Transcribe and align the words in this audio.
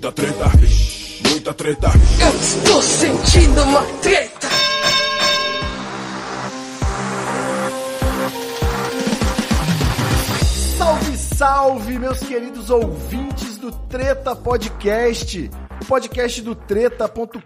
muita 0.00 0.12
treta, 0.12 0.44
muita 1.28 1.52
treta. 1.52 1.88
Eu 2.22 2.40
estou 2.40 2.82
sentindo 2.82 3.62
uma 3.64 3.82
treta. 4.00 4.48
Salve, 10.78 11.16
salve, 11.18 11.98
meus 11.98 12.18
queridos 12.20 12.70
ouvintes 12.70 13.58
do 13.58 13.70
Treta 13.70 14.34
Podcast, 14.34 15.50
o 15.82 15.84
podcast 15.84 16.40
do 16.40 16.54
treta.com.br, 16.54 17.36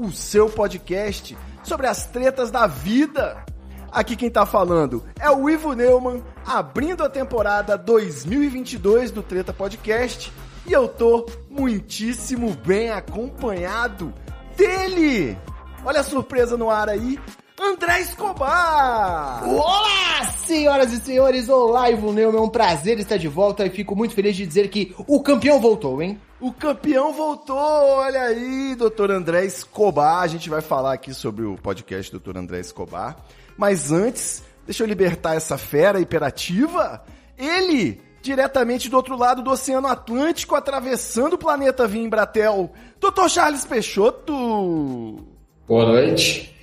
o 0.00 0.10
seu 0.10 0.48
podcast 0.48 1.38
sobre 1.62 1.86
as 1.86 2.06
tretas 2.06 2.50
da 2.50 2.66
vida. 2.66 3.44
Aqui 3.92 4.16
quem 4.16 4.28
tá 4.28 4.44
falando 4.44 5.04
é 5.20 5.30
o 5.30 5.48
Ivo 5.48 5.72
Neumann, 5.72 6.20
abrindo 6.44 7.04
a 7.04 7.08
temporada 7.08 7.78
2022 7.78 9.12
do 9.12 9.22
Treta 9.22 9.52
Podcast, 9.52 10.32
e 10.66 10.72
eu 10.72 10.88
tô 10.88 11.26
muitíssimo 11.48 12.56
bem 12.66 12.90
acompanhado 12.90 14.12
dele. 14.56 15.38
Olha 15.84 16.00
a 16.00 16.04
surpresa 16.04 16.56
no 16.56 16.68
ar 16.68 16.88
aí, 16.88 17.18
André 17.58 18.00
Escobar! 18.00 19.48
Olá, 19.48 20.24
senhoras 20.44 20.92
e 20.92 21.00
senhores! 21.00 21.48
Olá, 21.48 21.90
Ivo 21.90 22.12
Neumann, 22.12 22.38
é 22.38 22.42
um 22.42 22.48
prazer 22.48 22.98
estar 22.98 23.16
de 23.16 23.28
volta 23.28 23.64
e 23.64 23.70
fico 23.70 23.94
muito 23.94 24.14
feliz 24.14 24.36
de 24.36 24.44
dizer 24.44 24.68
que 24.68 24.94
o 25.06 25.22
campeão 25.22 25.60
voltou, 25.60 26.02
hein? 26.02 26.20
O 26.40 26.52
campeão 26.52 27.12
voltou, 27.12 27.56
olha 27.56 28.22
aí, 28.22 28.74
doutor 28.74 29.10
André 29.10 29.46
Escobar. 29.46 30.22
A 30.22 30.26
gente 30.26 30.50
vai 30.50 30.60
falar 30.60 30.92
aqui 30.92 31.14
sobre 31.14 31.44
o 31.44 31.56
podcast 31.56 32.10
doutor 32.10 32.36
André 32.36 32.60
Escobar. 32.60 33.16
Mas 33.56 33.90
antes, 33.90 34.42
deixa 34.66 34.82
eu 34.82 34.86
libertar 34.86 35.34
essa 35.34 35.56
fera 35.56 35.98
hiperativa. 35.98 37.02
Ele, 37.38 38.02
diretamente 38.26 38.90
do 38.90 38.96
outro 38.96 39.16
lado 39.16 39.40
do 39.40 39.50
Oceano 39.50 39.86
Atlântico, 39.86 40.56
atravessando 40.56 41.34
o 41.34 41.38
planeta 41.38 41.86
Vim 41.86 42.08
Bratel, 42.08 42.70
doutor 43.00 43.30
Charles 43.30 43.64
Peixoto. 43.64 45.24
Boa 45.66 45.86
noite. 45.86 46.54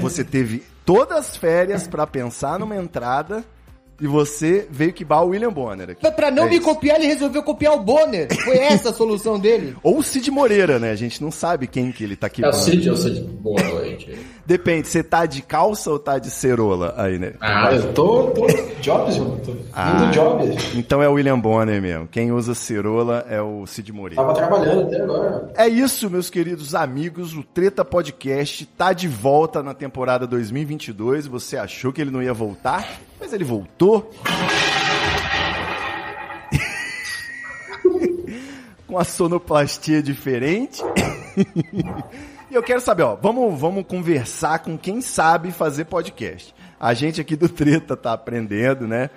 Você 0.00 0.22
teve 0.22 0.62
todas 0.84 1.16
as 1.18 1.36
férias 1.36 1.88
para 1.88 2.06
pensar 2.06 2.58
numa 2.58 2.76
entrada 2.76 3.44
e 4.00 4.06
você 4.06 4.66
veio 4.70 4.92
que 4.92 5.04
o 5.22 5.28
William 5.28 5.52
Bonner 5.52 5.90
aqui. 5.90 6.10
Pra 6.10 6.30
não 6.30 6.44
É 6.44 6.48
me 6.50 6.56
isso. 6.56 6.64
copiar, 6.64 6.96
ele 6.98 7.06
resolveu 7.06 7.42
copiar 7.42 7.74
o 7.74 7.80
Bonner. 7.80 8.28
Foi 8.44 8.58
essa 8.58 8.90
a 8.90 8.94
solução 8.94 9.38
dele. 9.38 9.76
Ou 9.82 9.98
o 9.98 10.02
Cid 10.02 10.30
Moreira, 10.30 10.78
né? 10.78 10.90
A 10.90 10.96
gente 10.96 11.22
não 11.22 11.30
sabe 11.30 11.66
quem 11.66 11.90
que 11.92 12.04
ele 12.04 12.16
tá 12.16 12.26
aqui. 12.26 12.44
É 12.44 12.48
o 12.48 12.52
Cid, 12.52 12.88
é 12.88 12.92
o 12.92 12.96
Cid. 12.96 13.20
Boa 13.22 13.62
noite. 13.62 14.16
Depende, 14.44 14.86
você 14.86 15.02
tá 15.02 15.26
de 15.26 15.42
calça 15.42 15.90
ou 15.90 15.98
tá 15.98 16.20
de 16.20 16.30
cerola 16.30 16.94
aí, 16.96 17.18
né? 17.18 17.32
Ah, 17.40 17.68
eu 17.74 17.92
tô, 17.92 18.28
tô 18.30 18.46
Jobs, 18.80 19.18
mano. 19.18 19.40
Tô 19.44 19.52
Ah. 19.72 20.04
indo 20.04 20.12
Jobs. 20.12 20.74
Então 20.76 21.02
é 21.02 21.08
o 21.08 21.14
William 21.14 21.38
Bonner 21.40 21.82
mesmo. 21.82 22.06
Quem 22.06 22.30
usa 22.30 22.54
cerola 22.54 23.26
é 23.28 23.42
o 23.42 23.66
Cid 23.66 23.92
Moreira. 23.92 24.22
Tava 24.22 24.34
trabalhando 24.34 24.82
até 24.86 25.00
agora. 25.02 25.50
É 25.56 25.66
isso, 25.66 26.08
meus 26.08 26.30
queridos 26.30 26.76
amigos. 26.76 27.34
O 27.36 27.42
Treta 27.42 27.84
Podcast 27.84 28.66
tá 28.78 28.92
de 28.92 29.08
volta 29.08 29.64
na 29.64 29.74
temporada 29.74 30.28
2022. 30.28 31.26
Você 31.26 31.56
achou 31.56 31.92
que 31.92 32.00
ele 32.00 32.12
não 32.12 32.22
ia 32.22 32.32
voltar, 32.32 33.00
mas 33.18 33.32
ele 33.32 33.44
voltou. 33.44 34.10
Com 38.86 38.98
a 38.98 39.04
sonoplastia 39.04 40.02
diferente. 40.02 40.82
E 42.48 42.54
eu 42.54 42.62
quero 42.62 42.80
saber, 42.80 43.02
ó, 43.02 43.16
vamos, 43.16 43.58
vamos 43.60 43.84
conversar 43.84 44.60
com 44.60 44.78
quem 44.78 45.00
sabe 45.00 45.50
fazer 45.50 45.84
podcast. 45.86 46.54
A 46.78 46.94
gente 46.94 47.20
aqui 47.20 47.34
do 47.34 47.48
Treta 47.48 47.96
tá 47.96 48.12
aprendendo, 48.12 48.86
né? 48.86 49.10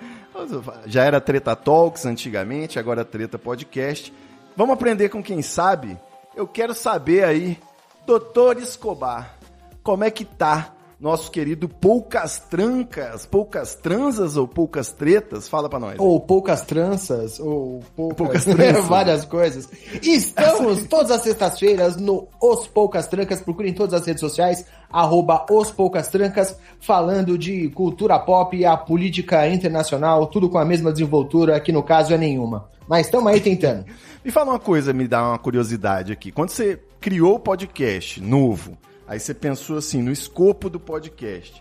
Já 0.86 1.04
era 1.04 1.20
Treta 1.20 1.54
Talks 1.54 2.06
antigamente, 2.06 2.78
agora 2.78 3.04
Treta 3.04 3.38
Podcast. 3.38 4.12
Vamos 4.56 4.74
aprender 4.74 5.10
com 5.10 5.22
quem 5.22 5.42
sabe? 5.42 5.96
Eu 6.34 6.46
quero 6.46 6.74
saber 6.74 7.24
aí, 7.24 7.58
Doutor 8.04 8.58
Escobar, 8.58 9.36
como 9.82 10.02
é 10.02 10.10
que 10.10 10.24
tá 10.24 10.72
nosso 11.00 11.30
querido 11.30 11.68
Poucas 11.68 12.38
Trancas, 12.38 13.24
Poucas 13.24 13.74
Transas 13.74 14.36
ou 14.36 14.46
Poucas 14.46 14.92
Tretas? 14.92 15.48
Fala 15.48 15.68
pra 15.68 15.78
nós. 15.80 15.96
Ou 15.98 16.20
poucas 16.20 16.60
tranças, 16.62 17.40
ou 17.40 17.82
poucas, 17.96 18.16
Poucas 18.16 18.44
tranças. 18.56 18.84
várias 18.84 19.24
coisas. 19.24 19.68
Estamos 20.02 20.84
todas 20.88 21.10
as 21.10 21.22
sextas-feiras 21.22 21.96
no 21.96 22.28
Os 22.40 22.66
Poucas 22.66 23.06
Trancas. 23.06 23.40
Procurem 23.40 23.72
todas 23.72 23.94
as 23.94 24.06
redes 24.06 24.20
sociais, 24.20 24.66
arroba 24.92 25.46
Os 25.50 25.70
Poucas 25.70 26.08
Trancas, 26.08 26.54
falando 26.80 27.38
de 27.38 27.70
cultura 27.70 28.18
pop 28.18 28.54
e 28.56 28.66
a 28.66 28.76
política 28.76 29.48
internacional, 29.48 30.26
tudo 30.26 30.50
com 30.50 30.58
a 30.58 30.64
mesma 30.64 30.92
desenvoltura, 30.92 31.58
que 31.60 31.72
no 31.72 31.82
caso 31.82 32.12
é 32.12 32.18
nenhuma. 32.18 32.68
Mas 32.86 33.06
estamos 33.06 33.32
aí 33.32 33.40
tentando. 33.40 33.86
Me 34.22 34.30
fala 34.30 34.50
uma 34.50 34.58
coisa, 34.58 34.92
me 34.92 35.08
dá 35.08 35.26
uma 35.26 35.38
curiosidade 35.38 36.12
aqui. 36.12 36.30
Quando 36.30 36.50
você 36.50 36.78
criou 37.00 37.36
o 37.36 37.40
podcast 37.40 38.20
novo, 38.20 38.76
aí 39.10 39.18
você 39.18 39.34
pensou 39.34 39.76
assim, 39.76 40.00
no 40.00 40.12
escopo 40.12 40.70
do 40.70 40.78
podcast, 40.78 41.60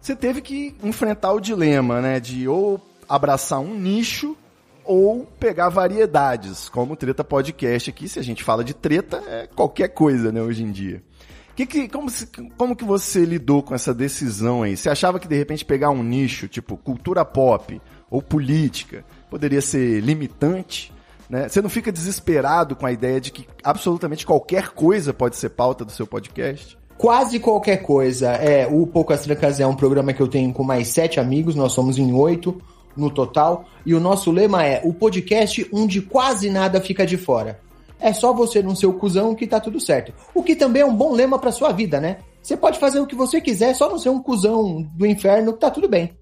você 0.00 0.16
teve 0.16 0.40
que 0.40 0.74
enfrentar 0.82 1.34
o 1.34 1.40
dilema, 1.40 2.00
né, 2.00 2.18
de 2.18 2.48
ou 2.48 2.80
abraçar 3.06 3.60
um 3.60 3.74
nicho 3.74 4.34
ou 4.86 5.26
pegar 5.38 5.68
variedades, 5.68 6.70
como 6.70 6.96
Treta 6.96 7.22
Podcast 7.22 7.90
aqui, 7.90 8.08
se 8.08 8.18
a 8.18 8.22
gente 8.22 8.42
fala 8.42 8.64
de 8.64 8.72
treta, 8.72 9.22
é 9.28 9.46
qualquer 9.54 9.88
coisa, 9.88 10.32
né, 10.32 10.40
hoje 10.40 10.62
em 10.62 10.72
dia. 10.72 11.02
Que 11.54 11.66
que, 11.66 11.88
como, 11.88 12.10
como 12.56 12.74
que 12.74 12.84
você 12.84 13.22
lidou 13.22 13.62
com 13.62 13.74
essa 13.74 13.92
decisão 13.92 14.62
aí? 14.62 14.74
Você 14.74 14.88
achava 14.88 15.20
que 15.20 15.28
de 15.28 15.36
repente 15.36 15.66
pegar 15.66 15.90
um 15.90 16.02
nicho, 16.02 16.48
tipo 16.48 16.74
cultura 16.78 17.22
pop 17.22 17.78
ou 18.08 18.22
política, 18.22 19.04
poderia 19.28 19.60
ser 19.60 20.00
limitante? 20.00 20.90
Né? 21.28 21.50
Você 21.50 21.60
não 21.60 21.68
fica 21.68 21.92
desesperado 21.92 22.74
com 22.74 22.86
a 22.86 22.92
ideia 22.92 23.20
de 23.20 23.30
que 23.30 23.46
absolutamente 23.62 24.24
qualquer 24.24 24.70
coisa 24.70 25.12
pode 25.12 25.36
ser 25.36 25.50
pauta 25.50 25.84
do 25.84 25.92
seu 25.92 26.06
podcast? 26.06 26.77
Quase 26.98 27.38
qualquer 27.38 27.78
coisa. 27.78 28.32
É, 28.32 28.66
o 28.66 28.86
Poucas 28.86 29.22
Trancas 29.22 29.60
é 29.60 29.66
um 29.66 29.76
programa 29.76 30.12
que 30.12 30.20
eu 30.20 30.26
tenho 30.26 30.52
com 30.52 30.64
mais 30.64 30.88
sete 30.88 31.20
amigos, 31.20 31.54
nós 31.54 31.72
somos 31.72 31.96
em 31.96 32.12
oito 32.12 32.60
no 32.96 33.08
total. 33.08 33.64
E 33.86 33.94
o 33.94 34.00
nosso 34.00 34.32
lema 34.32 34.64
é 34.64 34.80
o 34.84 34.92
podcast 34.92 35.66
onde 35.72 36.02
quase 36.02 36.50
nada 36.50 36.80
fica 36.80 37.06
de 37.06 37.16
fora. 37.16 37.60
É 38.00 38.12
só 38.12 38.32
você 38.32 38.60
não 38.62 38.74
ser 38.74 38.86
o 38.86 38.92
cuzão 38.92 39.34
que 39.34 39.46
tá 39.46 39.60
tudo 39.60 39.80
certo. 39.80 40.12
O 40.34 40.42
que 40.42 40.56
também 40.56 40.82
é 40.82 40.86
um 40.86 40.94
bom 40.94 41.12
lema 41.12 41.38
pra 41.38 41.52
sua 41.52 41.72
vida, 41.72 42.00
né? 42.00 42.18
Você 42.42 42.56
pode 42.56 42.78
fazer 42.78 43.00
o 43.00 43.06
que 43.06 43.14
você 43.14 43.40
quiser, 43.40 43.74
só 43.74 43.88
não 43.88 43.98
ser 43.98 44.08
um 44.08 44.20
cuzão 44.20 44.82
do 44.94 45.06
inferno 45.06 45.52
que 45.52 45.60
tá 45.60 45.70
tudo 45.70 45.88
bem. 45.88 46.12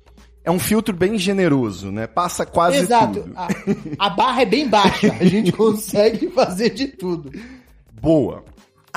É 0.44 0.50
um 0.50 0.58
filtro 0.58 0.94
bem 0.94 1.18
generoso, 1.18 1.90
né? 1.90 2.06
Passa 2.06 2.46
quase 2.46 2.76
Exato. 2.76 3.20
tudo. 3.20 3.32
A, 3.34 3.48
a 4.06 4.10
barra 4.10 4.42
é 4.42 4.46
bem 4.46 4.68
baixa. 4.68 5.14
A 5.18 5.24
gente 5.24 5.50
consegue 5.56 6.30
fazer 6.30 6.70
de 6.70 6.86
tudo. 6.88 7.32
Boa. 8.00 8.44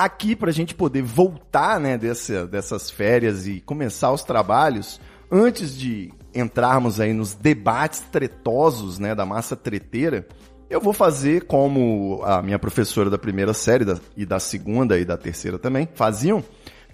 Aqui, 0.03 0.33
pra 0.33 0.49
gente 0.51 0.73
poder 0.73 1.01
voltar, 1.01 1.77
né, 1.77 1.97
dessa, 1.97 2.47
dessas 2.47 2.89
férias 2.89 3.45
e 3.45 3.59
começar 3.59 4.11
os 4.13 4.23
trabalhos, 4.23 4.97
antes 5.29 5.77
de 5.77 6.13
entrarmos 6.33 7.01
aí 7.01 7.11
nos 7.11 7.33
debates 7.33 7.99
tretosos, 8.09 8.97
né, 8.97 9.13
da 9.13 9.25
massa 9.25 9.57
treteira, 9.57 10.25
eu 10.69 10.79
vou 10.79 10.93
fazer 10.93 11.43
como 11.47 12.21
a 12.23 12.41
minha 12.41 12.57
professora 12.57 13.09
da 13.09 13.17
primeira 13.17 13.53
série 13.53 13.83
da- 13.83 13.99
e 14.15 14.25
da 14.25 14.39
segunda 14.39 14.97
e 14.97 15.03
da 15.03 15.17
terceira 15.17 15.59
também 15.59 15.89
faziam. 15.95 16.41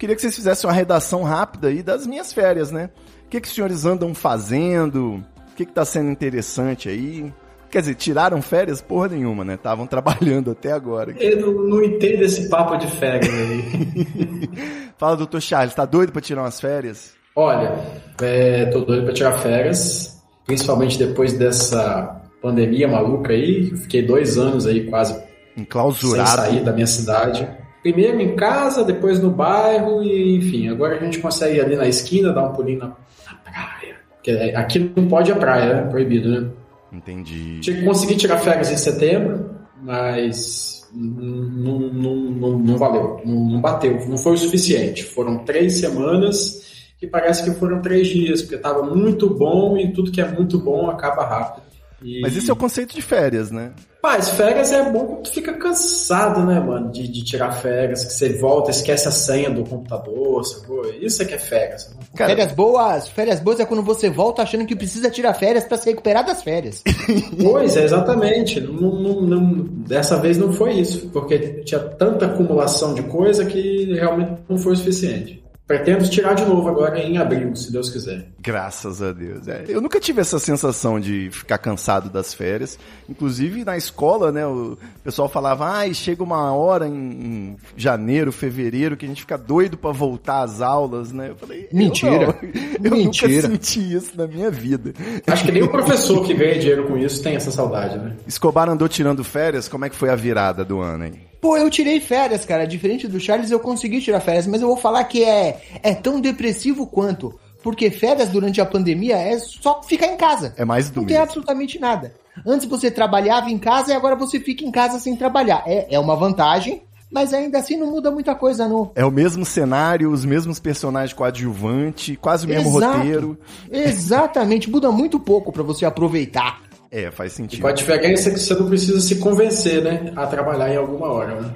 Queria 0.00 0.16
que 0.16 0.20
vocês 0.20 0.34
fizessem 0.34 0.68
uma 0.68 0.74
redação 0.74 1.22
rápida 1.22 1.68
aí 1.68 1.84
das 1.84 2.08
minhas 2.08 2.32
férias, 2.32 2.72
né? 2.72 2.90
O 3.24 3.28
que, 3.28 3.40
que 3.40 3.46
os 3.46 3.54
senhores 3.54 3.84
andam 3.84 4.14
fazendo? 4.14 5.24
O 5.52 5.54
que, 5.54 5.64
que 5.64 5.72
tá 5.72 5.84
sendo 5.84 6.10
interessante 6.10 6.88
aí? 6.88 7.32
Quer 7.70 7.80
dizer, 7.80 7.94
tiraram 7.94 8.40
férias? 8.40 8.80
Porra 8.80 9.08
nenhuma, 9.08 9.44
né? 9.44 9.54
Estavam 9.54 9.86
trabalhando 9.88 10.50
até 10.50 10.72
agora. 10.72 11.14
Eu 11.18 11.40
não, 11.40 11.52
não 11.64 11.84
entendo 11.84 12.22
esse 12.22 12.48
papo 12.48 12.76
de 12.76 12.86
férias 12.86 13.32
aí. 13.32 14.48
Fala, 14.98 15.16
doutor 15.16 15.40
Charles, 15.42 15.74
tá 15.74 15.84
doido 15.84 16.12
pra 16.12 16.22
tirar 16.22 16.42
umas 16.42 16.60
férias? 16.60 17.14
Olha, 17.34 17.74
é, 18.22 18.64
tô 18.66 18.80
doido 18.80 19.04
pra 19.04 19.12
tirar 19.12 19.32
férias, 19.32 20.22
principalmente 20.46 20.98
depois 20.98 21.34
dessa 21.34 22.22
pandemia 22.40 22.88
maluca 22.88 23.32
aí. 23.32 23.68
Eu 23.70 23.76
fiquei 23.76 24.02
dois 24.02 24.38
anos 24.38 24.66
aí 24.66 24.88
quase 24.88 25.12
sem 25.12 25.26
Enclausurado. 25.58 26.28
sair 26.42 26.64
da 26.64 26.72
minha 26.72 26.86
cidade. 26.86 27.46
Primeiro 27.82 28.20
em 28.20 28.34
casa, 28.36 28.82
depois 28.82 29.20
no 29.20 29.30
bairro 29.30 30.02
e 30.02 30.36
enfim, 30.36 30.68
agora 30.68 30.96
a 30.96 31.04
gente 31.04 31.18
consegue 31.18 31.58
ir 31.58 31.60
ali 31.60 31.76
na 31.76 31.86
esquina 31.86 32.32
dar 32.32 32.48
um 32.48 32.52
pulinho 32.52 32.78
na, 32.80 32.86
na 32.86 33.34
praia. 33.44 33.96
Porque 34.16 34.30
aqui 34.56 34.92
não 34.96 35.06
pode 35.06 35.30
a 35.30 35.36
praia, 35.36 35.72
é 35.72 35.82
proibido, 35.82 36.28
né? 36.28 36.48
Entendi. 36.96 37.60
Tinha 37.60 37.76
que 37.76 37.84
conseguir 37.84 38.16
tirar 38.16 38.38
férias 38.38 38.70
em 38.70 38.76
setembro, 38.76 39.50
mas 39.82 40.88
não, 40.92 41.78
não, 41.78 42.16
não, 42.16 42.58
não 42.58 42.78
valeu, 42.78 43.20
não, 43.24 43.50
não 43.50 43.60
bateu, 43.60 44.08
não 44.08 44.16
foi 44.16 44.32
o 44.32 44.38
suficiente. 44.38 45.04
Foram 45.04 45.44
três 45.44 45.78
semanas 45.78 46.64
que 46.98 47.06
parece 47.06 47.44
que 47.44 47.58
foram 47.58 47.82
três 47.82 48.08
dias, 48.08 48.40
porque 48.40 48.54
estava 48.54 48.82
muito 48.82 49.28
bom 49.28 49.76
e 49.76 49.92
tudo 49.92 50.10
que 50.10 50.20
é 50.20 50.28
muito 50.28 50.58
bom 50.58 50.88
acaba 50.88 51.26
rápido. 51.26 51.66
E- 52.02 52.20
Mas 52.20 52.36
esse 52.36 52.50
é 52.50 52.52
o 52.52 52.56
conceito 52.56 52.94
de 52.94 53.02
férias, 53.02 53.50
né? 53.50 53.72
Mas 54.02 54.28
férias 54.30 54.70
é 54.70 54.88
bom 54.90 55.04
quando 55.06 55.22
tu 55.24 55.32
fica 55.32 55.52
cansado, 55.54 56.44
né, 56.44 56.60
mano? 56.60 56.92
De, 56.92 57.08
de 57.08 57.24
tirar 57.24 57.50
férias, 57.52 58.04
que 58.04 58.12
você 58.12 58.28
volta, 58.38 58.70
esquece 58.70 59.08
a 59.08 59.10
senha 59.10 59.50
do 59.50 59.64
computador, 59.64 60.44
sacou? 60.44 60.84
Isso 61.00 61.22
é 61.22 61.24
que 61.24 61.34
é 61.34 61.38
férias. 61.38 61.84
sabe? 61.84 61.96
Cara, 62.14 62.30
Férias 62.36 62.52
boas, 62.52 63.08
férias 63.08 63.40
boas 63.40 63.58
é 63.58 63.64
quando 63.64 63.82
você 63.82 64.08
volta 64.08 64.42
achando 64.42 64.64
que 64.64 64.76
precisa 64.76 65.10
tirar 65.10 65.34
férias 65.34 65.64
pra 65.64 65.76
se 65.76 65.88
recuperar 65.90 66.24
das 66.24 66.42
férias. 66.42 66.84
Pois 67.42 67.76
é, 67.76 67.84
exatamente. 67.84 68.60
Não, 68.60 68.92
não- 68.94 69.20
não- 69.22 69.64
dessa 69.86 70.16
vez 70.20 70.36
não 70.38 70.52
foi 70.52 70.74
isso, 70.74 71.08
porque 71.10 71.38
tinha 71.64 71.80
tanta 71.80 72.26
acumulação 72.26 72.94
de 72.94 73.02
coisa 73.04 73.44
que 73.44 73.92
realmente 73.94 74.32
não 74.48 74.56
foi 74.58 74.74
o 74.74 74.76
suficiente. 74.76 75.42
Pretendo 75.66 76.08
tirar 76.08 76.34
de 76.34 76.44
novo 76.44 76.68
agora 76.68 76.96
em 77.00 77.18
abril, 77.18 77.54
se 77.56 77.72
Deus 77.72 77.90
quiser. 77.90 78.28
Graças 78.38 79.02
a 79.02 79.12
Deus. 79.12 79.48
é. 79.48 79.64
Eu 79.66 79.80
nunca 79.80 79.98
tive 79.98 80.20
essa 80.20 80.38
sensação 80.38 81.00
de 81.00 81.28
ficar 81.32 81.58
cansado 81.58 82.08
das 82.08 82.32
férias. 82.32 82.78
Inclusive 83.08 83.64
na 83.64 83.76
escola, 83.76 84.30
né? 84.30 84.46
O 84.46 84.78
pessoal 85.02 85.28
falava, 85.28 85.66
ai, 85.68 85.92
chega 85.92 86.22
uma 86.22 86.52
hora 86.54 86.86
em, 86.86 87.56
janeiro, 87.76 88.30
fevereiro, 88.30 88.96
que 88.96 89.04
a 89.04 89.08
gente 89.08 89.22
fica 89.22 89.36
doido 89.36 89.76
pra 89.76 89.90
voltar 89.90 90.42
às 90.42 90.60
aulas, 90.60 91.10
né? 91.12 91.30
Eu 91.30 91.36
falei, 91.36 91.62
eu 91.72 91.76
Mentira. 91.76 92.26
não. 92.26 92.34
Eu 92.84 92.90
Mentira. 92.92 93.32
nunca 93.32 93.48
senti 93.48 93.94
isso 93.94 94.12
na 94.16 94.26
minha 94.26 94.50
vida. 94.50 94.92
Acho 95.26 95.44
que 95.44 95.50
nem 95.50 95.62
o 95.62 95.68
professor 95.68 96.22
que 96.24 96.34
ganha 96.34 96.58
dinheiro 96.58 96.86
com 96.86 96.96
isso 96.96 97.20
tem 97.22 97.34
essa 97.34 97.50
saudade, 97.50 97.98
né? 97.98 98.14
Escobar 98.26 98.68
andou 98.68 98.86
tirando 98.88 99.24
férias, 99.24 99.66
como 99.66 99.84
é 99.84 99.88
que 99.90 99.96
foi 99.96 100.10
a 100.10 100.14
virada 100.14 100.64
do 100.64 100.78
ano 100.80 101.04
aí? 101.04 101.14
Pô, 101.40 101.56
eu 101.56 101.70
tirei 101.70 102.00
férias, 102.00 102.44
cara. 102.44 102.66
Diferente 102.66 103.06
do 103.06 103.20
Charles, 103.20 103.50
eu 103.50 103.60
consegui 103.60 104.00
tirar 104.00 104.20
férias, 104.20 104.46
mas 104.46 104.60
eu 104.60 104.68
vou 104.68 104.76
falar 104.76 105.04
que 105.04 105.24
é, 105.24 105.60
é 105.82 105.94
tão 105.94 106.20
depressivo 106.20 106.86
quanto. 106.86 107.38
Porque 107.62 107.90
férias 107.90 108.28
durante 108.28 108.60
a 108.60 108.66
pandemia 108.66 109.16
é 109.16 109.38
só 109.38 109.82
ficar 109.82 110.06
em 110.06 110.16
casa. 110.16 110.54
É 110.56 110.64
mais 110.64 110.88
do 110.88 111.00
Não 111.00 111.06
tem 111.06 111.16
absolutamente 111.16 111.80
nada. 111.80 112.14
Antes 112.46 112.66
você 112.66 112.90
trabalhava 112.90 113.50
em 113.50 113.58
casa 113.58 113.92
e 113.92 113.94
agora 113.94 114.14
você 114.14 114.38
fica 114.38 114.64
em 114.64 114.70
casa 114.70 114.98
sem 114.98 115.16
trabalhar. 115.16 115.64
É, 115.66 115.94
é 115.94 115.98
uma 115.98 116.14
vantagem, 116.14 116.82
mas 117.10 117.32
ainda 117.32 117.58
assim 117.58 117.76
não 117.76 117.90
muda 117.90 118.10
muita 118.10 118.34
coisa, 118.34 118.68
não. 118.68 118.90
É 118.94 119.04
o 119.04 119.10
mesmo 119.10 119.44
cenário, 119.44 120.10
os 120.10 120.24
mesmos 120.24 120.58
personagens 120.58 121.12
coadjuvante, 121.12 122.16
quase 122.16 122.46
o 122.46 122.48
mesmo 122.48 122.76
Exato. 122.76 122.98
roteiro. 122.98 123.38
Exatamente, 123.70 124.70
muda 124.70 124.90
muito 124.90 125.18
pouco 125.18 125.52
pra 125.52 125.62
você 125.62 125.84
aproveitar. 125.84 126.60
É, 126.90 127.10
faz 127.10 127.32
E 127.32 127.36
sentido. 127.36 127.62
com 127.62 127.68
a 127.68 127.72
diferença 127.72 128.30
que 128.30 128.38
você 128.38 128.54
não 128.54 128.68
precisa 128.68 129.00
se 129.00 129.16
convencer, 129.16 129.82
né? 129.82 130.12
A 130.16 130.26
trabalhar 130.26 130.72
em 130.72 130.76
alguma 130.76 131.06
hora, 131.08 131.40
né? 131.40 131.54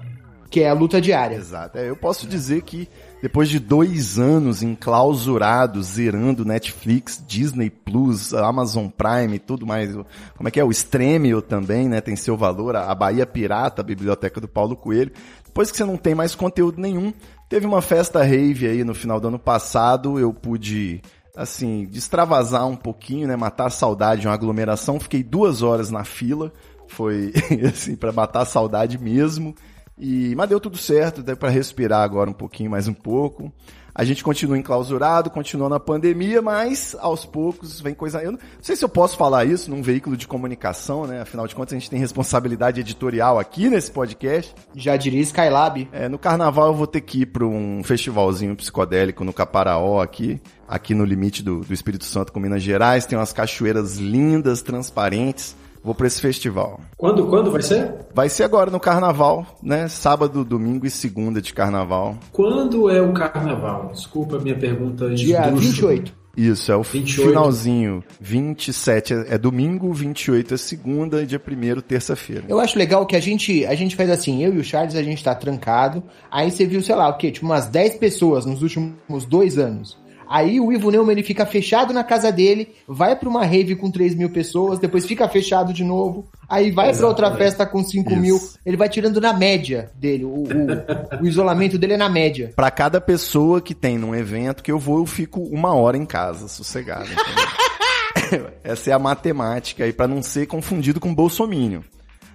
Que 0.50 0.62
é 0.62 0.68
a 0.68 0.72
luta 0.74 1.00
diária. 1.00 1.36
Exato. 1.36 1.78
É, 1.78 1.88
eu 1.88 1.94
posso 1.94 2.26
dizer 2.26 2.62
que 2.62 2.88
depois 3.22 3.48
de 3.48 3.60
dois 3.60 4.18
anos 4.18 4.62
enclausurados, 4.64 5.86
zerando 5.92 6.44
Netflix, 6.44 7.22
Disney 7.26 7.70
Plus, 7.70 8.34
Amazon 8.34 8.88
Prime 8.88 9.36
e 9.36 9.38
tudo 9.38 9.64
mais, 9.66 9.92
como 10.36 10.48
é 10.48 10.50
que 10.50 10.58
é? 10.58 10.64
O 10.64 10.70
Stremio 10.72 11.40
também, 11.40 11.88
né? 11.88 12.00
Tem 12.00 12.16
seu 12.16 12.36
valor, 12.36 12.74
a 12.76 12.90
a 12.90 12.94
Bahia 12.94 13.26
Pirata, 13.26 13.80
a 13.82 13.84
biblioteca 13.84 14.40
do 14.40 14.48
Paulo 14.48 14.74
Coelho. 14.74 15.12
Depois 15.46 15.70
que 15.70 15.76
você 15.76 15.84
não 15.84 15.96
tem 15.96 16.14
mais 16.14 16.34
conteúdo 16.34 16.80
nenhum, 16.80 17.12
teve 17.48 17.66
uma 17.66 17.80
festa 17.82 18.22
rave 18.22 18.66
aí 18.66 18.82
no 18.84 18.94
final 18.94 19.20
do 19.20 19.28
ano 19.28 19.38
passado, 19.38 20.18
eu 20.18 20.32
pude, 20.32 21.00
assim, 21.40 21.88
extravasar 21.92 22.66
um 22.66 22.76
pouquinho, 22.76 23.26
né? 23.26 23.34
Matar 23.34 23.66
a 23.66 23.70
saudade 23.70 24.20
de 24.20 24.28
uma 24.28 24.34
aglomeração. 24.34 25.00
Fiquei 25.00 25.22
duas 25.22 25.62
horas 25.62 25.90
na 25.90 26.04
fila, 26.04 26.52
foi, 26.86 27.32
assim, 27.66 27.96
pra 27.96 28.12
matar 28.12 28.42
a 28.42 28.44
saudade 28.44 28.98
mesmo. 28.98 29.54
E, 29.98 30.34
mas 30.36 30.48
deu 30.48 30.60
tudo 30.60 30.76
certo, 30.76 31.22
deu 31.22 31.36
para 31.36 31.48
respirar 31.48 32.02
agora 32.02 32.28
um 32.28 32.34
pouquinho, 32.34 32.70
mais 32.70 32.86
um 32.86 32.92
pouco. 32.92 33.50
A 33.94 34.04
gente 34.04 34.22
continua 34.22 34.58
enclausurado, 34.58 35.30
continua 35.30 35.68
na 35.68 35.80
pandemia, 35.80 36.40
mas 36.40 36.96
aos 37.00 37.24
poucos 37.24 37.80
vem 37.80 37.94
coisa. 37.94 38.22
Eu 38.22 38.32
não 38.32 38.38
sei 38.60 38.76
se 38.76 38.84
eu 38.84 38.88
posso 38.88 39.16
falar 39.16 39.44
isso 39.44 39.70
num 39.70 39.82
veículo 39.82 40.16
de 40.16 40.26
comunicação, 40.26 41.06
né? 41.06 41.20
Afinal 41.20 41.46
de 41.46 41.54
contas, 41.54 41.74
a 41.74 41.78
gente 41.78 41.90
tem 41.90 41.98
responsabilidade 41.98 42.80
editorial 42.80 43.38
aqui 43.38 43.68
nesse 43.68 43.90
podcast. 43.90 44.54
Já 44.74 44.96
diria 44.96 45.20
Skylab. 45.20 45.88
É, 45.92 46.08
no 46.08 46.18
carnaval 46.18 46.68
eu 46.68 46.74
vou 46.74 46.86
ter 46.86 47.00
que 47.00 47.22
ir 47.22 47.26
para 47.26 47.44
um 47.44 47.82
festivalzinho 47.82 48.56
psicodélico 48.56 49.24
no 49.24 49.32
Caparaó 49.32 50.00
aqui, 50.00 50.40
aqui 50.68 50.94
no 50.94 51.04
limite 51.04 51.42
do, 51.42 51.60
do 51.60 51.74
Espírito 51.74 52.04
Santo 52.04 52.32
com 52.32 52.40
Minas 52.40 52.62
Gerais. 52.62 53.06
Tem 53.06 53.18
umas 53.18 53.32
cachoeiras 53.32 53.96
lindas, 53.96 54.62
transparentes. 54.62 55.56
Vou 55.82 55.94
para 55.94 56.06
esse 56.06 56.20
festival. 56.20 56.80
Quando, 56.96 57.26
quando 57.26 57.50
vai 57.50 57.62
ser? 57.62 57.94
Vai 58.14 58.28
ser 58.28 58.44
agora 58.44 58.70
no 58.70 58.78
carnaval, 58.78 59.46
né? 59.62 59.88
Sábado, 59.88 60.44
domingo 60.44 60.86
e 60.86 60.90
segunda 60.90 61.40
de 61.40 61.54
carnaval. 61.54 62.18
Quando 62.32 62.90
é 62.90 63.00
o 63.00 63.12
carnaval? 63.12 63.90
Desculpa 63.92 64.36
a 64.36 64.40
minha 64.40 64.56
pergunta. 64.56 65.10
Dia 65.14 65.40
esdrúxula. 65.40 65.92
28. 65.92 66.20
Isso, 66.36 66.70
é 66.70 66.76
o 66.76 66.82
28. 66.82 67.28
finalzinho. 67.28 68.04
27 68.20 69.14
é, 69.14 69.34
é 69.34 69.38
domingo, 69.38 69.92
28 69.92 70.54
é 70.54 70.56
segunda 70.56 71.22
e 71.22 71.26
dia 71.26 71.40
1 71.40 71.80
terça-feira. 71.80 72.44
Eu 72.48 72.60
acho 72.60 72.78
legal 72.78 73.04
que 73.04 73.16
a 73.16 73.20
gente, 73.20 73.66
a 73.66 73.74
gente 73.74 73.96
faz 73.96 74.08
assim, 74.10 74.42
eu 74.44 74.54
e 74.54 74.58
o 74.58 74.64
Charles, 74.64 74.94
a 74.94 75.02
gente 75.02 75.22
tá 75.22 75.34
trancado. 75.34 76.02
Aí 76.30 76.50
você 76.50 76.64
viu, 76.66 76.82
sei 76.82 76.94
lá, 76.94 77.08
o 77.08 77.16
quê? 77.16 77.30
Tipo, 77.30 77.46
umas 77.46 77.66
10 77.66 77.96
pessoas 77.96 78.46
nos 78.46 78.62
últimos 78.62 79.24
dois 79.26 79.58
anos. 79.58 79.98
Aí 80.30 80.60
o 80.60 80.72
Ivo 80.72 80.92
Neumann 80.92 81.10
ele 81.10 81.24
fica 81.24 81.44
fechado 81.44 81.92
na 81.92 82.04
casa 82.04 82.30
dele, 82.30 82.72
vai 82.86 83.16
pra 83.16 83.28
uma 83.28 83.44
rave 83.44 83.74
com 83.74 83.90
3 83.90 84.14
mil 84.14 84.30
pessoas, 84.30 84.78
depois 84.78 85.04
fica 85.04 85.28
fechado 85.28 85.72
de 85.72 85.82
novo, 85.82 86.28
aí 86.48 86.70
vai 86.70 86.94
pra 86.96 87.08
outra 87.08 87.34
festa 87.34 87.66
com 87.66 87.82
5 87.82 88.12
Isso. 88.12 88.20
mil, 88.20 88.40
ele 88.64 88.76
vai 88.76 88.88
tirando 88.88 89.20
na 89.20 89.32
média 89.32 89.90
dele, 89.96 90.24
o, 90.24 90.44
o, 90.44 91.22
o 91.22 91.26
isolamento 91.26 91.76
dele 91.76 91.94
é 91.94 91.96
na 91.96 92.08
média. 92.08 92.52
Pra 92.54 92.70
cada 92.70 93.00
pessoa 93.00 93.60
que 93.60 93.74
tem 93.74 93.98
num 93.98 94.14
evento 94.14 94.62
que 94.62 94.70
eu 94.70 94.78
vou, 94.78 94.98
eu 94.98 95.06
fico 95.06 95.40
uma 95.40 95.74
hora 95.74 95.96
em 95.96 96.06
casa, 96.06 96.46
sossegado. 96.46 97.08
Essa 98.62 98.90
é 98.90 98.92
a 98.92 99.00
matemática 99.00 99.82
aí, 99.82 99.92
pra 99.92 100.06
não 100.06 100.22
ser 100.22 100.46
confundido 100.46 101.00
com 101.00 101.12
bolsomínio. 101.12 101.82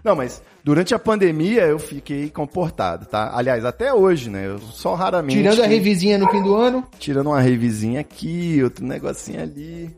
Não, 0.05 0.15
mas 0.15 0.39
durante 0.63 0.93
a 0.93 0.99
pandemia 0.99 1.63
eu 1.63 1.79
fiquei 1.79 2.29
comportado, 2.29 3.07
tá? 3.07 3.31
Aliás, 3.33 3.65
até 3.65 3.91
hoje, 3.91 4.29
né? 4.29 4.45
Eu 4.45 4.59
só 4.59 4.93
raramente... 4.93 5.39
Tirando 5.39 5.63
a 5.63 5.65
revizinha 5.65 6.19
no 6.19 6.29
fim 6.29 6.43
do 6.43 6.53
ano, 6.53 6.85
tirando 6.99 7.25
uma 7.25 7.41
revisinha 7.41 8.01
aqui, 8.01 8.61
outro 8.63 8.85
negocinho 8.85 9.41
ali. 9.41 9.89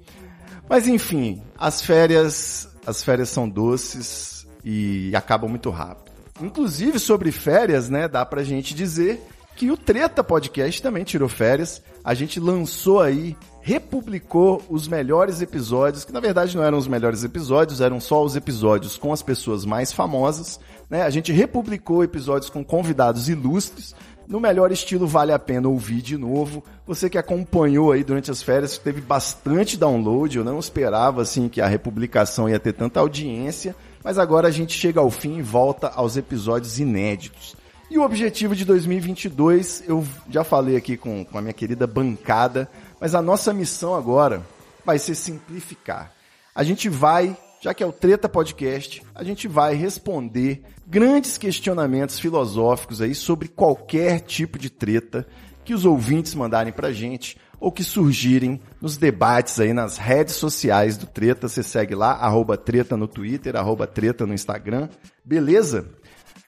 Mas 0.69 0.87
enfim, 0.87 1.41
as 1.57 1.81
férias, 1.81 2.69
as 2.85 3.03
férias 3.03 3.27
são 3.27 3.49
doces 3.49 4.47
e 4.63 5.11
acabam 5.13 5.49
muito 5.49 5.69
rápido. 5.69 6.15
Inclusive 6.41 6.99
sobre 6.99 7.29
férias, 7.29 7.89
né, 7.89 8.07
dá 8.07 8.25
pra 8.25 8.45
gente 8.45 8.73
dizer 8.73 9.21
que 9.57 9.69
o 9.69 9.75
Treta 9.75 10.23
Podcast 10.23 10.81
também 10.81 11.03
tirou 11.03 11.27
férias. 11.27 11.81
A 12.01 12.13
gente 12.13 12.39
lançou 12.39 13.01
aí, 13.01 13.35
republicou 13.67 14.63
os 14.69 14.87
melhores 14.87 15.41
episódios, 15.41 16.05
que 16.05 16.13
na 16.13 16.21
verdade 16.21 16.55
não 16.55 16.63
eram 16.63 16.77
os 16.77 16.87
melhores 16.87 17.25
episódios, 17.25 17.81
eram 17.81 17.99
só 17.99 18.23
os 18.23 18.33
episódios 18.33 18.95
com 18.95 19.11
as 19.11 19.21
pessoas 19.21 19.65
mais 19.65 19.91
famosas, 19.91 20.57
né? 20.89 21.01
A 21.01 21.09
gente 21.09 21.33
republicou 21.33 22.01
episódios 22.01 22.49
com 22.49 22.63
convidados 22.63 23.27
ilustres, 23.27 23.93
no 24.25 24.39
melhor 24.39 24.71
estilo 24.71 25.05
vale 25.05 25.33
a 25.33 25.39
pena 25.39 25.67
ouvir 25.67 26.01
de 26.01 26.17
novo. 26.17 26.63
Você 26.85 27.09
que 27.09 27.17
acompanhou 27.17 27.91
aí 27.91 28.05
durante 28.05 28.31
as 28.31 28.41
férias, 28.41 28.77
teve 28.77 29.01
bastante 29.01 29.75
download, 29.75 30.37
eu 30.37 30.45
não 30.45 30.59
esperava 30.59 31.21
assim 31.21 31.49
que 31.49 31.59
a 31.59 31.67
republicação 31.67 32.47
ia 32.47 32.59
ter 32.59 32.71
tanta 32.71 33.01
audiência, 33.01 33.75
mas 34.01 34.17
agora 34.17 34.47
a 34.47 34.51
gente 34.51 34.79
chega 34.79 35.01
ao 35.01 35.11
fim 35.11 35.39
e 35.39 35.41
volta 35.41 35.89
aos 35.89 36.15
episódios 36.15 36.79
inéditos. 36.79 37.53
E 37.89 37.97
o 37.97 38.03
objetivo 38.03 38.53
de 38.53 38.65
2022, 38.65 39.83
eu 39.87 40.05
já 40.29 40.43
falei 40.43 40.75
aqui 40.75 40.97
com, 40.97 41.23
com 41.23 41.37
a 41.37 41.41
minha 41.41 41.53
querida 41.53 41.87
bancada, 41.87 42.69
mas 42.99 43.15
a 43.15 43.21
nossa 43.21 43.53
missão 43.53 43.95
agora 43.95 44.41
vai 44.85 44.99
ser 44.99 45.15
simplificar. 45.15 46.11
A 46.55 46.63
gente 46.63 46.89
vai, 46.89 47.37
já 47.61 47.73
que 47.73 47.83
é 47.83 47.85
o 47.85 47.91
Treta 47.91 48.27
Podcast, 48.27 49.03
a 49.13 49.23
gente 49.23 49.47
vai 49.47 49.75
responder 49.75 50.63
grandes 50.85 51.37
questionamentos 51.37 52.19
filosóficos 52.19 53.01
aí 53.01 53.13
sobre 53.13 53.47
qualquer 53.47 54.21
tipo 54.21 54.57
de 54.57 54.69
treta 54.69 55.27
que 55.65 55.73
os 55.73 55.85
ouvintes 55.85 56.33
mandarem 56.33 56.71
pra 56.71 56.93
gente 56.93 57.37
ou 57.59 57.71
que 57.71 57.83
surgirem 57.83 58.61
nos 58.79 58.97
debates 58.97 59.59
aí 59.59 59.73
nas 59.73 59.97
redes 59.97 60.35
sociais 60.35 60.97
do 60.97 61.05
Treta. 61.05 61.49
Você 61.49 61.61
segue 61.61 61.93
lá, 61.93 62.13
arroba 62.13 62.55
Treta 62.55 62.95
no 62.95 63.07
Twitter, 63.07 63.55
arroba 63.55 63.85
Treta 63.85 64.25
no 64.25 64.33
Instagram. 64.33 64.87
Beleza? 65.25 65.89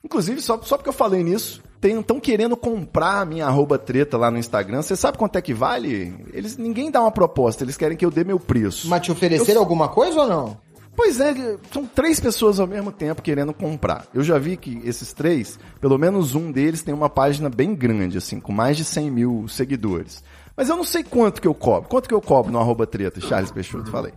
Inclusive, 0.03 0.39
só, 0.41 0.62
só 0.62 0.77
porque 0.77 0.89
eu 0.89 0.94
falei 0.94 1.24
nisso, 1.24 1.62
estão 1.81 2.19
querendo 2.19 2.57
comprar 2.57 3.21
a 3.21 3.25
minha 3.25 3.45
arroba 3.45 3.77
treta 3.77 4.17
lá 4.17 4.29
no 4.29 4.38
Instagram. 4.38 4.81
Você 4.81 4.95
sabe 4.95 5.17
quanto 5.17 5.38
é 5.38 5.41
que 5.41 5.53
vale? 5.53 6.13
Eles 6.33 6.57
Ninguém 6.57 6.91
dá 6.91 7.01
uma 7.01 7.12
proposta, 7.12 7.63
eles 7.63 7.77
querem 7.77 7.98
que 7.98 8.05
eu 8.05 8.12
dê 8.12 8.24
meu 8.24 8.39
preço. 8.39 8.88
mas 8.89 9.01
te 9.01 9.12
ofereceram 9.12 9.62
alguma 9.62 9.88
coisa 9.88 10.21
ou 10.21 10.27
não? 10.27 10.57
Pois 10.95 11.17
é, 11.21 11.57
são 11.71 11.86
três 11.86 12.19
pessoas 12.19 12.59
ao 12.59 12.67
mesmo 12.67 12.91
tempo 12.91 13.21
querendo 13.21 13.53
comprar. 13.53 14.05
Eu 14.13 14.21
já 14.21 14.38
vi 14.38 14.57
que 14.57 14.81
esses 14.83 15.13
três, 15.13 15.57
pelo 15.79 15.98
menos 15.98 16.36
um 16.36 16.51
deles 16.51 16.83
tem 16.83 16.93
uma 16.93 17.09
página 17.09 17.50
bem 17.50 17.74
grande, 17.74 18.17
assim, 18.17 18.38
com 18.38 18.51
mais 18.51 18.75
de 18.75 18.83
100 18.83 19.09
mil 19.09 19.48
seguidores. 19.48 20.21
Mas 20.60 20.68
eu 20.68 20.75
não 20.75 20.84
sei 20.84 21.04
quanto 21.04 21.42
que 21.42 21.48
eu 21.48 21.54
cobro. 21.54 21.88
Quanto 21.88 22.10
que 22.10 22.13
eu 22.13 22.20
cobro 22.22 22.51
no 22.51 22.60
arroba 22.60 22.86
treta, 22.86 23.22
Charles 23.22 23.50
Peixoto? 23.50 23.89
Falei. 23.89 24.12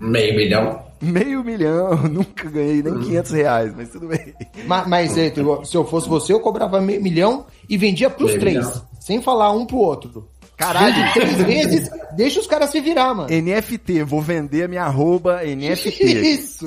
Meio 0.00 0.34
milhão. 0.34 0.82
Meio 1.02 1.44
milhão, 1.44 1.94
nunca 2.08 2.48
ganhei 2.48 2.82
nem 2.82 2.98
500 3.00 3.30
reais, 3.32 3.74
mas 3.76 3.90
tudo 3.90 4.08
bem. 4.08 4.32
Ma- 4.66 4.86
Mas, 4.88 5.16
é, 5.18 5.30
se 5.64 5.76
eu 5.76 5.84
fosse 5.84 6.08
você, 6.08 6.32
eu 6.32 6.40
cobrava 6.40 6.80
meio 6.80 7.02
milhão 7.02 7.44
e 7.68 7.76
vendia 7.76 8.08
pros 8.08 8.30
Meio 8.30 8.40
três. 8.40 8.56
milhão. 8.66 8.82
Sem 8.98 9.20
falar 9.20 9.52
um 9.52 9.66
pro 9.66 9.76
outro. 9.76 10.26
Caralho. 10.56 10.94
Três 11.12 11.36
vezes, 11.42 11.90
deixa 12.16 12.40
os 12.40 12.46
caras 12.46 12.70
se 12.70 12.80
virar, 12.80 13.12
mano. 13.12 13.28
NFT, 13.28 14.04
vou 14.04 14.22
vender 14.22 14.62
a 14.64 14.68
minha 14.68 14.84
arroba 14.84 15.42
NFT. 15.44 16.02
Isso. 16.24 16.64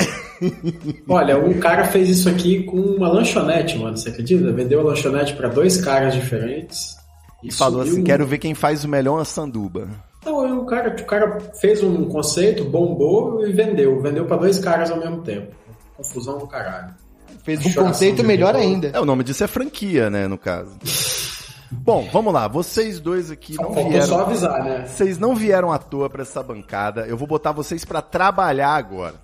Olha, 1.10 1.40
um 1.40 1.54
cara 1.60 1.86
fez 1.86 2.10
isso 2.10 2.30
aqui 2.30 2.64
com 2.64 2.78
uma 2.78 3.10
lanchonete, 3.10 3.78
mano. 3.80 3.98
Você 3.98 4.10
acredita? 4.10 4.52
Vendeu 4.52 4.82
a 4.82 4.84
lanchonete 4.84 5.34
pra 5.36 5.48
dois 5.48 5.78
caras 5.78 6.14
diferentes. 6.14 6.97
E 7.44 7.52
falou 7.52 7.82
assim, 7.82 8.04
quero 8.04 8.26
ver 8.26 8.38
quem 8.40 8.56
faz 8.56 8.84
o 8.84 8.90
melhor 8.90 9.24
sanduba. 9.26 9.88
Não, 10.26 10.62
o 10.62 10.66
cara, 10.66 10.90
o 10.90 11.06
cara 11.06 11.40
fez 11.62 11.82
um 11.84 12.06
conceito, 12.06 12.66
bombou 12.66 13.48
e 13.48 13.54
vendeu. 13.54 14.02
Vendeu 14.02 14.26
pra 14.26 14.38
dois 14.38 14.60
caras 14.60 14.92
ao 14.92 14.98
mesmo 14.98 15.22
tempo. 15.22 15.56
Confusão 15.96 16.38
do 16.38 16.48
caralho. 16.48 16.94
Fez 17.44 17.66
um 17.66 17.74
conceito 17.74 18.24
melhor 18.24 18.56
ainda. 18.56 18.90
É, 18.94 19.00
o 19.00 19.06
nome 19.06 19.24
disso 19.24 19.44
é 19.44 19.48
franquia, 19.48 20.10
né, 20.10 20.28
no 20.28 20.38
caso. 20.38 20.78
Bom, 21.72 22.08
vamos 22.12 22.34
lá. 22.34 22.48
Vocês 22.48 23.00
dois 23.00 23.30
aqui 23.32 23.56
não 23.56 23.74
Faltou 23.74 23.90
vieram... 23.90 24.06
só 24.06 24.22
avisar, 24.22 24.64
né? 24.64 24.86
Vocês 24.86 25.18
não 25.18 25.36
vieram 25.36 25.72
à 25.72 25.78
toa 25.78 26.10
pra 26.10 26.22
essa 26.22 26.42
bancada. 26.42 27.06
Eu 27.08 27.18
vou 27.18 27.28
botar 27.28 27.52
vocês 27.52 27.84
pra 27.84 28.02
trabalhar 28.02 28.72
agora. 28.72 29.16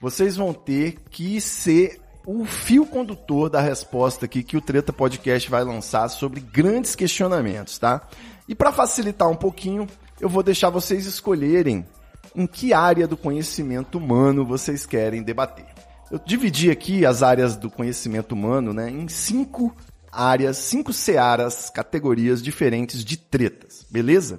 Vocês 0.00 0.36
vão 0.36 0.52
ter 0.52 0.96
que 1.10 1.40
ser 1.40 2.01
o 2.26 2.44
fio 2.44 2.86
condutor 2.86 3.50
da 3.50 3.60
resposta 3.60 4.26
aqui 4.26 4.42
que 4.42 4.56
o 4.56 4.60
Treta 4.60 4.92
Podcast 4.92 5.50
vai 5.50 5.64
lançar 5.64 6.08
sobre 6.08 6.40
grandes 6.40 6.94
questionamentos, 6.94 7.78
tá? 7.78 8.02
E 8.48 8.54
pra 8.54 8.72
facilitar 8.72 9.28
um 9.28 9.36
pouquinho, 9.36 9.86
eu 10.20 10.28
vou 10.28 10.42
deixar 10.42 10.70
vocês 10.70 11.06
escolherem 11.06 11.86
em 12.34 12.46
que 12.46 12.72
área 12.72 13.06
do 13.06 13.16
conhecimento 13.16 13.98
humano 13.98 14.44
vocês 14.44 14.86
querem 14.86 15.22
debater. 15.22 15.66
Eu 16.10 16.18
dividi 16.18 16.70
aqui 16.70 17.04
as 17.04 17.22
áreas 17.22 17.56
do 17.56 17.70
conhecimento 17.70 18.32
humano, 18.32 18.72
né, 18.72 18.90
em 18.90 19.08
cinco 19.08 19.74
áreas, 20.10 20.58
cinco 20.58 20.92
searas, 20.92 21.70
categorias 21.70 22.42
diferentes 22.42 23.04
de 23.04 23.16
tretas, 23.16 23.86
beleza? 23.90 24.38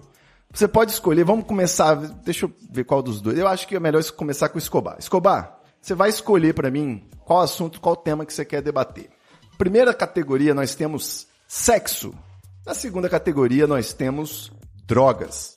Você 0.54 0.68
pode 0.68 0.92
escolher, 0.92 1.24
vamos 1.26 1.46
começar, 1.46 1.96
deixa 1.96 2.46
eu 2.46 2.54
ver 2.70 2.84
qual 2.84 3.02
dos 3.02 3.20
dois. 3.20 3.40
Eu 3.40 3.48
acho 3.48 3.68
que 3.68 3.76
é 3.76 3.80
melhor 3.80 4.04
começar 4.12 4.50
com 4.50 4.60
Escobar. 4.60 4.98
Escobar, 5.00 5.60
você 5.84 5.94
vai 5.94 6.08
escolher 6.08 6.54
pra 6.54 6.72
mim 6.72 7.04
qual 7.26 7.42
assunto, 7.42 7.82
qual 7.82 7.94
tema 7.94 8.26
que 8.26 8.34
você 8.34 8.46
quer 8.46 8.62
debater. 8.62 9.10
Primeira 9.58 9.94
categoria 9.94 10.54
nós 10.54 10.74
temos 10.74 11.28
sexo. 11.46 12.14
Na 12.66 12.74
segunda 12.74 13.10
categoria 13.10 13.68
nós 13.68 13.92
temos 13.92 14.50
drogas. 14.86 15.56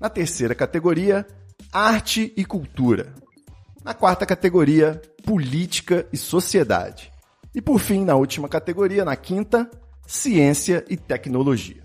Na 0.00 0.08
terceira 0.08 0.54
categoria, 0.54 1.26
arte 1.70 2.32
e 2.34 2.46
cultura. 2.46 3.14
Na 3.84 3.92
quarta 3.92 4.24
categoria, 4.24 5.02
política 5.22 6.08
e 6.10 6.16
sociedade. 6.16 7.12
E 7.54 7.60
por 7.60 7.78
fim, 7.78 8.06
na 8.06 8.16
última 8.16 8.48
categoria, 8.48 9.04
na 9.04 9.16
quinta, 9.16 9.70
ciência 10.06 10.82
e 10.88 10.96
tecnologia. 10.96 11.82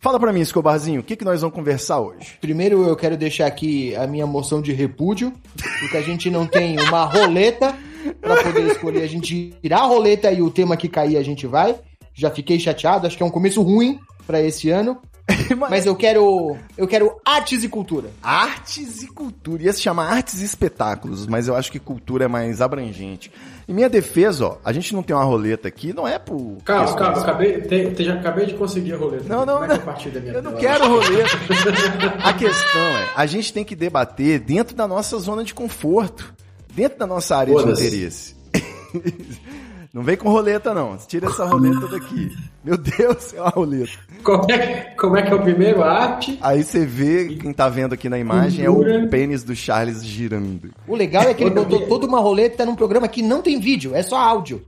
Fala 0.00 0.20
pra 0.20 0.32
mim, 0.32 0.40
Escobarzinho, 0.40 1.00
o 1.00 1.02
que, 1.02 1.16
que 1.16 1.24
nós 1.24 1.40
vamos 1.40 1.56
conversar 1.56 1.98
hoje? 1.98 2.38
Primeiro 2.40 2.86
eu 2.86 2.94
quero 2.94 3.16
deixar 3.16 3.46
aqui 3.46 3.96
a 3.96 4.06
minha 4.06 4.26
moção 4.28 4.62
de 4.62 4.72
repúdio, 4.72 5.32
porque 5.80 5.96
a 5.96 6.00
gente 6.00 6.30
não 6.30 6.46
tem 6.46 6.78
uma 6.78 7.04
roleta 7.04 7.74
pra 8.20 8.40
poder 8.44 8.66
escolher. 8.68 9.02
A 9.02 9.08
gente 9.08 9.52
tirar 9.60 9.80
a 9.80 9.86
roleta 9.86 10.30
e 10.30 10.40
o 10.40 10.52
tema 10.52 10.76
que 10.76 10.88
cair 10.88 11.16
a 11.16 11.22
gente 11.22 11.48
vai. 11.48 11.74
Já 12.14 12.30
fiquei 12.30 12.60
chateado, 12.60 13.08
acho 13.08 13.16
que 13.16 13.22
é 13.24 13.26
um 13.26 13.30
começo 13.30 13.60
ruim 13.60 13.98
pra 14.24 14.40
esse 14.40 14.70
ano. 14.70 14.98
Mas 15.70 15.84
eu 15.86 15.94
quero, 15.94 16.56
eu 16.76 16.86
quero 16.86 17.20
artes 17.24 17.62
e 17.62 17.68
cultura. 17.68 18.08
Artes 18.22 19.02
e 19.02 19.06
cultura. 19.08 19.62
Ia 19.62 19.72
se 19.72 19.80
chamar 19.82 20.06
artes 20.12 20.40
e 20.40 20.44
espetáculos, 20.44 21.26
mas 21.26 21.48
eu 21.48 21.54
acho 21.56 21.70
que 21.70 21.78
cultura 21.78 22.24
é 22.24 22.28
mais 22.28 22.60
abrangente. 22.60 23.30
Em 23.68 23.72
minha 23.74 23.88
defesa, 23.88 24.46
ó, 24.46 24.56
a 24.64 24.72
gente 24.72 24.94
não 24.94 25.02
tem 25.02 25.14
uma 25.14 25.24
roleta 25.24 25.68
aqui, 25.68 25.92
não 25.92 26.08
é 26.08 26.18
por. 26.18 26.56
Questões- 26.64 26.94
calma, 26.94 27.20
acabei, 27.20 27.60
te- 27.60 27.90
te- 27.90 28.04
já 28.04 28.14
acabei 28.14 28.46
de 28.46 28.54
conseguir 28.54 28.94
a 28.94 28.96
roleta. 28.96 29.24
Não, 29.28 29.44
não, 29.44 29.60
não. 29.60 29.74
é 29.74 30.36
Eu 30.36 30.42
não 30.42 30.54
quero 30.56 30.88
roleta. 30.88 31.36
A 32.24 32.32
questão 32.32 32.80
é, 32.80 33.08
a 33.14 33.26
gente 33.26 33.52
tem 33.52 33.64
que 33.64 33.74
debater 33.76 34.38
dentro 34.40 34.74
da 34.74 34.86
nossa 34.88 35.18
zona 35.18 35.44
de 35.44 35.52
conforto, 35.54 36.32
dentro 36.74 36.98
da 36.98 37.06
nossa 37.06 37.36
área 37.36 37.54
de 37.54 37.70
interesse. 37.70 38.34
Não 39.98 40.04
vem 40.04 40.16
com 40.16 40.28
roleta, 40.30 40.72
não. 40.72 40.96
Tira 40.96 41.26
essa 41.26 41.44
roleta 41.44 41.88
daqui. 41.88 42.30
Meu 42.62 42.76
Deus, 42.78 43.34
é 43.34 43.40
uma 43.40 43.50
roleta. 43.50 43.90
Como 44.22 44.44
é, 44.48 44.58
que- 44.58 44.96
como 44.96 45.16
é 45.16 45.22
que 45.22 45.32
é 45.32 45.34
o 45.34 45.42
primeiro? 45.42 45.82
Arte? 45.82 46.38
Aí 46.40 46.62
você 46.62 46.86
vê, 46.86 47.34
quem 47.34 47.52
tá 47.52 47.68
vendo 47.68 47.94
aqui 47.94 48.08
na 48.08 48.16
imagem, 48.16 48.64
é 48.64 48.70
o 48.70 49.08
pênis 49.08 49.42
do 49.42 49.56
Charles 49.56 50.04
girando. 50.04 50.70
O 50.86 50.94
legal 50.94 51.24
é 51.24 51.34
que 51.34 51.42
ele 51.42 51.50
botou 51.50 51.80
toda 51.88 52.06
uma 52.06 52.20
roleta 52.20 52.64
num 52.64 52.76
programa 52.76 53.08
que 53.08 53.22
não 53.22 53.42
tem 53.42 53.58
vídeo, 53.58 53.92
é 53.92 54.04
só 54.04 54.16
áudio. 54.18 54.62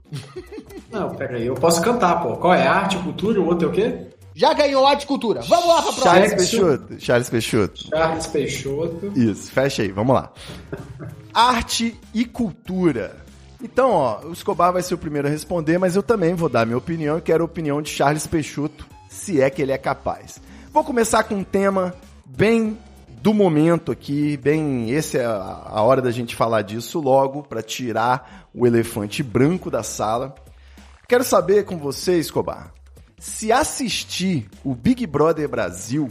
Não, 0.91 1.15
peraí, 1.15 1.47
eu 1.47 1.53
posso 1.55 1.81
cantar, 1.81 2.21
pô. 2.21 2.35
Qual 2.35 2.53
é? 2.53 2.67
Arte, 2.67 2.97
cultura, 2.97 3.39
o 3.39 3.45
outro 3.45 3.69
é 3.69 3.71
o 3.71 3.73
quê? 3.73 4.07
Já 4.35 4.53
ganhou 4.53 4.85
arte 4.85 5.03
e 5.03 5.07
cultura. 5.07 5.39
Vamos 5.47 5.65
lá 5.65 5.75
pra 5.81 5.93
próxima. 5.93 6.03
Charles. 6.11 6.33
Peixoto. 6.33 6.95
Charles 6.99 7.29
Peixoto. 7.29 7.87
Charles 7.87 8.27
Peixoto. 8.27 9.11
Isso, 9.15 9.49
fecha 9.49 9.81
aí, 9.81 9.91
vamos 9.93 10.13
lá. 10.13 10.29
Arte 11.33 11.95
e 12.13 12.25
cultura. 12.25 13.15
Então, 13.63 13.91
ó, 13.91 14.21
o 14.25 14.33
Escobar 14.33 14.73
vai 14.73 14.81
ser 14.81 14.95
o 14.95 14.97
primeiro 14.97 15.27
a 15.27 15.31
responder, 15.31 15.77
mas 15.77 15.95
eu 15.95 16.01
também 16.01 16.33
vou 16.33 16.49
dar 16.49 16.65
minha 16.65 16.77
opinião 16.77 17.17
e 17.17 17.21
quero 17.21 17.43
a 17.43 17.45
opinião 17.45 17.81
de 17.81 17.89
Charles 17.89 18.25
Peixoto, 18.25 18.87
se 19.09 19.39
é 19.39 19.49
que 19.49 19.61
ele 19.61 19.71
é 19.71 19.77
capaz. 19.77 20.41
Vou 20.73 20.83
começar 20.83 21.23
com 21.23 21.35
um 21.35 21.43
tema 21.43 21.93
bem 22.25 22.77
do 23.07 23.35
momento 23.35 23.91
aqui, 23.91 24.35
bem, 24.37 24.89
esse 24.89 25.19
é 25.19 25.25
a 25.25 25.81
hora 25.81 26.01
da 26.01 26.09
gente 26.09 26.35
falar 26.35 26.63
disso 26.63 26.99
logo, 26.99 27.43
para 27.43 27.61
tirar 27.61 28.49
o 28.51 28.65
elefante 28.65 29.21
branco 29.21 29.69
da 29.69 29.83
sala. 29.83 30.33
Quero 31.07 31.23
saber 31.23 31.65
com 31.65 31.77
você, 31.77 32.17
Escobar, 32.17 32.73
se 33.19 33.51
assistir 33.51 34.49
o 34.63 34.73
Big 34.73 35.05
Brother 35.05 35.47
Brasil 35.47 36.09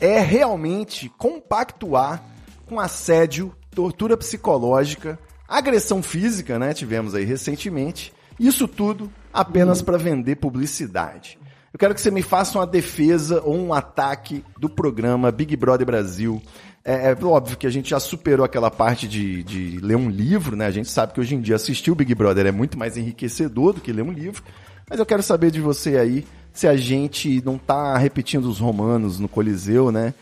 é 0.00 0.18
realmente 0.18 1.10
compactuar 1.18 2.22
com 2.66 2.80
assédio, 2.80 3.54
tortura 3.70 4.16
psicológica, 4.16 5.18
agressão 5.48 6.02
física, 6.02 6.58
né? 6.58 6.72
Tivemos 6.72 7.14
aí 7.14 7.24
recentemente. 7.24 8.12
Isso 8.38 8.68
tudo 8.68 9.10
apenas 9.32 9.80
para 9.80 9.96
vender 9.96 10.36
publicidade. 10.36 11.38
Eu 11.72 11.78
quero 11.78 11.94
que 11.94 12.00
você 12.00 12.10
me 12.10 12.22
faça 12.22 12.58
uma 12.58 12.66
defesa 12.66 13.42
ou 13.42 13.54
um 13.54 13.74
ataque 13.74 14.44
do 14.58 14.68
programa 14.68 15.30
Big 15.30 15.54
Brother 15.56 15.86
Brasil. 15.86 16.40
É, 16.84 17.10
é 17.10 17.24
óbvio 17.24 17.56
que 17.56 17.66
a 17.66 17.70
gente 17.70 17.90
já 17.90 18.00
superou 18.00 18.46
aquela 18.46 18.70
parte 18.70 19.08
de, 19.08 19.42
de 19.42 19.78
ler 19.82 19.96
um 19.96 20.08
livro, 20.08 20.56
né? 20.56 20.66
A 20.66 20.70
gente 20.70 20.88
sabe 20.88 21.12
que 21.12 21.20
hoje 21.20 21.34
em 21.34 21.40
dia 21.40 21.56
assistir 21.56 21.90
o 21.90 21.94
Big 21.94 22.14
Brother 22.14 22.46
é 22.46 22.52
muito 22.52 22.78
mais 22.78 22.96
enriquecedor 22.96 23.74
do 23.74 23.80
que 23.80 23.92
ler 23.92 24.02
um 24.02 24.12
livro. 24.12 24.42
Mas 24.88 24.98
eu 24.98 25.04
quero 25.04 25.22
saber 25.22 25.50
de 25.50 25.60
você 25.60 25.98
aí 25.98 26.24
se 26.52 26.66
a 26.66 26.76
gente 26.76 27.42
não 27.44 27.58
tá 27.58 27.98
repetindo 27.98 28.46
os 28.46 28.58
romanos 28.58 29.18
no 29.18 29.28
Coliseu, 29.28 29.92
né? 29.92 30.14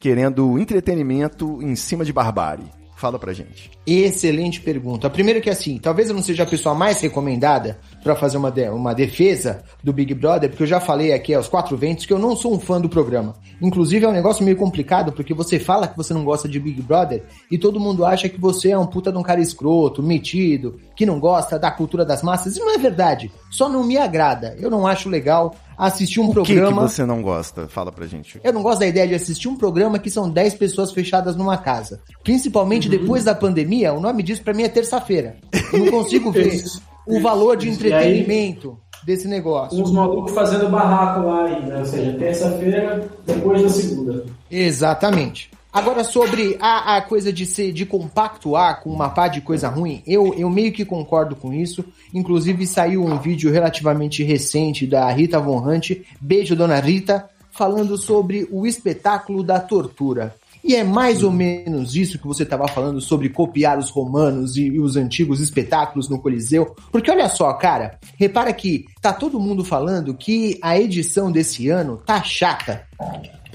Querendo 0.00 0.58
entretenimento 0.58 1.62
em 1.62 1.76
cima 1.76 2.04
de 2.04 2.12
barbárie. 2.12 2.66
Fala 2.96 3.18
pra 3.18 3.34
gente. 3.34 3.70
Excelente 3.86 4.58
pergunta. 4.62 5.10
Primeiro 5.10 5.40
que 5.42 5.50
assim, 5.50 5.76
talvez 5.78 6.08
eu 6.08 6.14
não 6.14 6.22
seja 6.22 6.44
a 6.44 6.46
pessoa 6.46 6.74
mais 6.74 6.98
recomendada 7.00 7.78
para 8.02 8.16
fazer 8.16 8.38
uma, 8.38 8.50
de- 8.50 8.70
uma 8.70 8.94
defesa 8.94 9.62
do 9.84 9.92
Big 9.92 10.14
Brother, 10.14 10.48
porque 10.48 10.62
eu 10.62 10.66
já 10.66 10.80
falei 10.80 11.12
aqui 11.12 11.34
aos 11.34 11.46
quatro 11.46 11.76
ventos 11.76 12.06
que 12.06 12.12
eu 12.12 12.18
não 12.18 12.34
sou 12.34 12.54
um 12.54 12.58
fã 12.58 12.80
do 12.80 12.88
programa. 12.88 13.34
Inclusive 13.60 14.06
é 14.06 14.08
um 14.08 14.12
negócio 14.12 14.42
meio 14.42 14.56
complicado, 14.56 15.12
porque 15.12 15.34
você 15.34 15.58
fala 15.58 15.86
que 15.86 15.96
você 15.96 16.14
não 16.14 16.24
gosta 16.24 16.48
de 16.48 16.58
Big 16.58 16.80
Brother 16.80 17.22
e 17.50 17.58
todo 17.58 17.78
mundo 17.78 18.04
acha 18.04 18.30
que 18.30 18.40
você 18.40 18.70
é 18.70 18.78
um 18.78 18.86
puta 18.86 19.12
de 19.12 19.18
um 19.18 19.22
cara 19.22 19.42
escroto, 19.42 20.02
metido, 20.02 20.80
que 20.96 21.04
não 21.04 21.20
gosta 21.20 21.58
da 21.58 21.70
cultura 21.70 22.02
das 22.04 22.22
massas. 22.22 22.56
E 22.56 22.60
não 22.60 22.74
é 22.74 22.78
verdade. 22.78 23.30
Só 23.50 23.68
não 23.68 23.84
me 23.84 23.98
agrada. 23.98 24.56
Eu 24.58 24.70
não 24.70 24.86
acho 24.86 25.10
legal 25.10 25.54
assistir 25.76 26.20
um 26.20 26.24
O 26.24 26.34
que, 26.34 26.40
que 26.42 26.54
programa. 26.54 26.88
você 26.88 27.04
não 27.04 27.20
gosta? 27.22 27.68
Fala 27.68 27.90
pra 27.92 28.06
gente. 28.06 28.40
Eu 28.42 28.52
não 28.52 28.62
gosto 28.62 28.80
da 28.80 28.86
ideia 28.86 29.06
de 29.08 29.14
assistir 29.14 29.48
um 29.48 29.56
programa 29.56 29.98
que 29.98 30.10
são 30.10 30.28
10 30.30 30.54
pessoas 30.54 30.92
fechadas 30.92 31.36
numa 31.36 31.56
casa. 31.58 32.00
Principalmente 32.24 32.88
depois 32.88 33.24
da 33.24 33.34
pandemia, 33.34 33.92
o 33.92 34.00
nome 34.00 34.22
disso 34.22 34.42
pra 34.42 34.54
mim 34.54 34.62
é 34.62 34.68
terça-feira. 34.68 35.36
Eu 35.72 35.78
não 35.80 35.90
consigo 35.90 36.30
ver 36.32 36.48
Isso. 36.54 36.82
o 37.06 37.20
valor 37.20 37.56
de 37.56 37.68
Isso. 37.68 37.86
E 37.86 37.92
aí- 37.92 38.18
entretenimento 38.20 38.78
desse 39.04 39.28
negócio. 39.28 39.80
Uns 39.80 39.92
malucos 39.92 40.32
fazendo 40.32 40.68
barraco 40.68 41.26
lá 41.26 41.44
ainda, 41.44 41.78
ou 41.78 41.84
seja, 41.84 42.12
terça-feira 42.18 43.06
depois 43.24 43.62
da 43.62 43.68
segunda. 43.68 44.24
Exatamente. 44.50 45.50
Agora, 45.76 46.02
sobre 46.02 46.56
a, 46.58 46.96
a 46.96 47.02
coisa 47.02 47.30
de 47.30 47.44
ser 47.44 47.70
de 47.70 47.84
compactuar 47.84 48.80
com 48.82 48.88
uma 48.88 49.10
pá 49.10 49.28
de 49.28 49.42
coisa 49.42 49.68
ruim, 49.68 50.02
eu, 50.06 50.32
eu 50.32 50.48
meio 50.48 50.72
que 50.72 50.86
concordo 50.86 51.36
com 51.36 51.52
isso. 51.52 51.84
Inclusive, 52.14 52.66
saiu 52.66 53.04
um 53.04 53.18
vídeo 53.18 53.52
relativamente 53.52 54.24
recente 54.24 54.86
da 54.86 55.06
Rita 55.12 55.38
Von 55.38 55.58
Hunt, 55.68 55.90
beijo, 56.18 56.56
dona 56.56 56.80
Rita, 56.80 57.28
falando 57.50 57.98
sobre 57.98 58.48
o 58.50 58.66
espetáculo 58.66 59.42
da 59.42 59.60
tortura. 59.60 60.34
E 60.64 60.74
é 60.74 60.82
mais 60.82 61.22
ou 61.22 61.30
menos 61.30 61.94
isso 61.94 62.18
que 62.18 62.26
você 62.26 62.44
estava 62.44 62.66
falando 62.66 62.98
sobre 62.98 63.28
copiar 63.28 63.78
os 63.78 63.90
romanos 63.90 64.56
e, 64.56 64.62
e 64.62 64.80
os 64.80 64.96
antigos 64.96 65.42
espetáculos 65.42 66.08
no 66.08 66.18
Coliseu. 66.18 66.74
Porque 66.90 67.10
olha 67.10 67.28
só, 67.28 67.52
cara, 67.52 67.98
repara 68.16 68.50
que 68.50 68.86
tá 69.02 69.12
todo 69.12 69.38
mundo 69.38 69.62
falando 69.62 70.14
que 70.14 70.58
a 70.62 70.80
edição 70.80 71.30
desse 71.30 71.68
ano 71.68 71.98
tá 71.98 72.22
chata. 72.22 72.86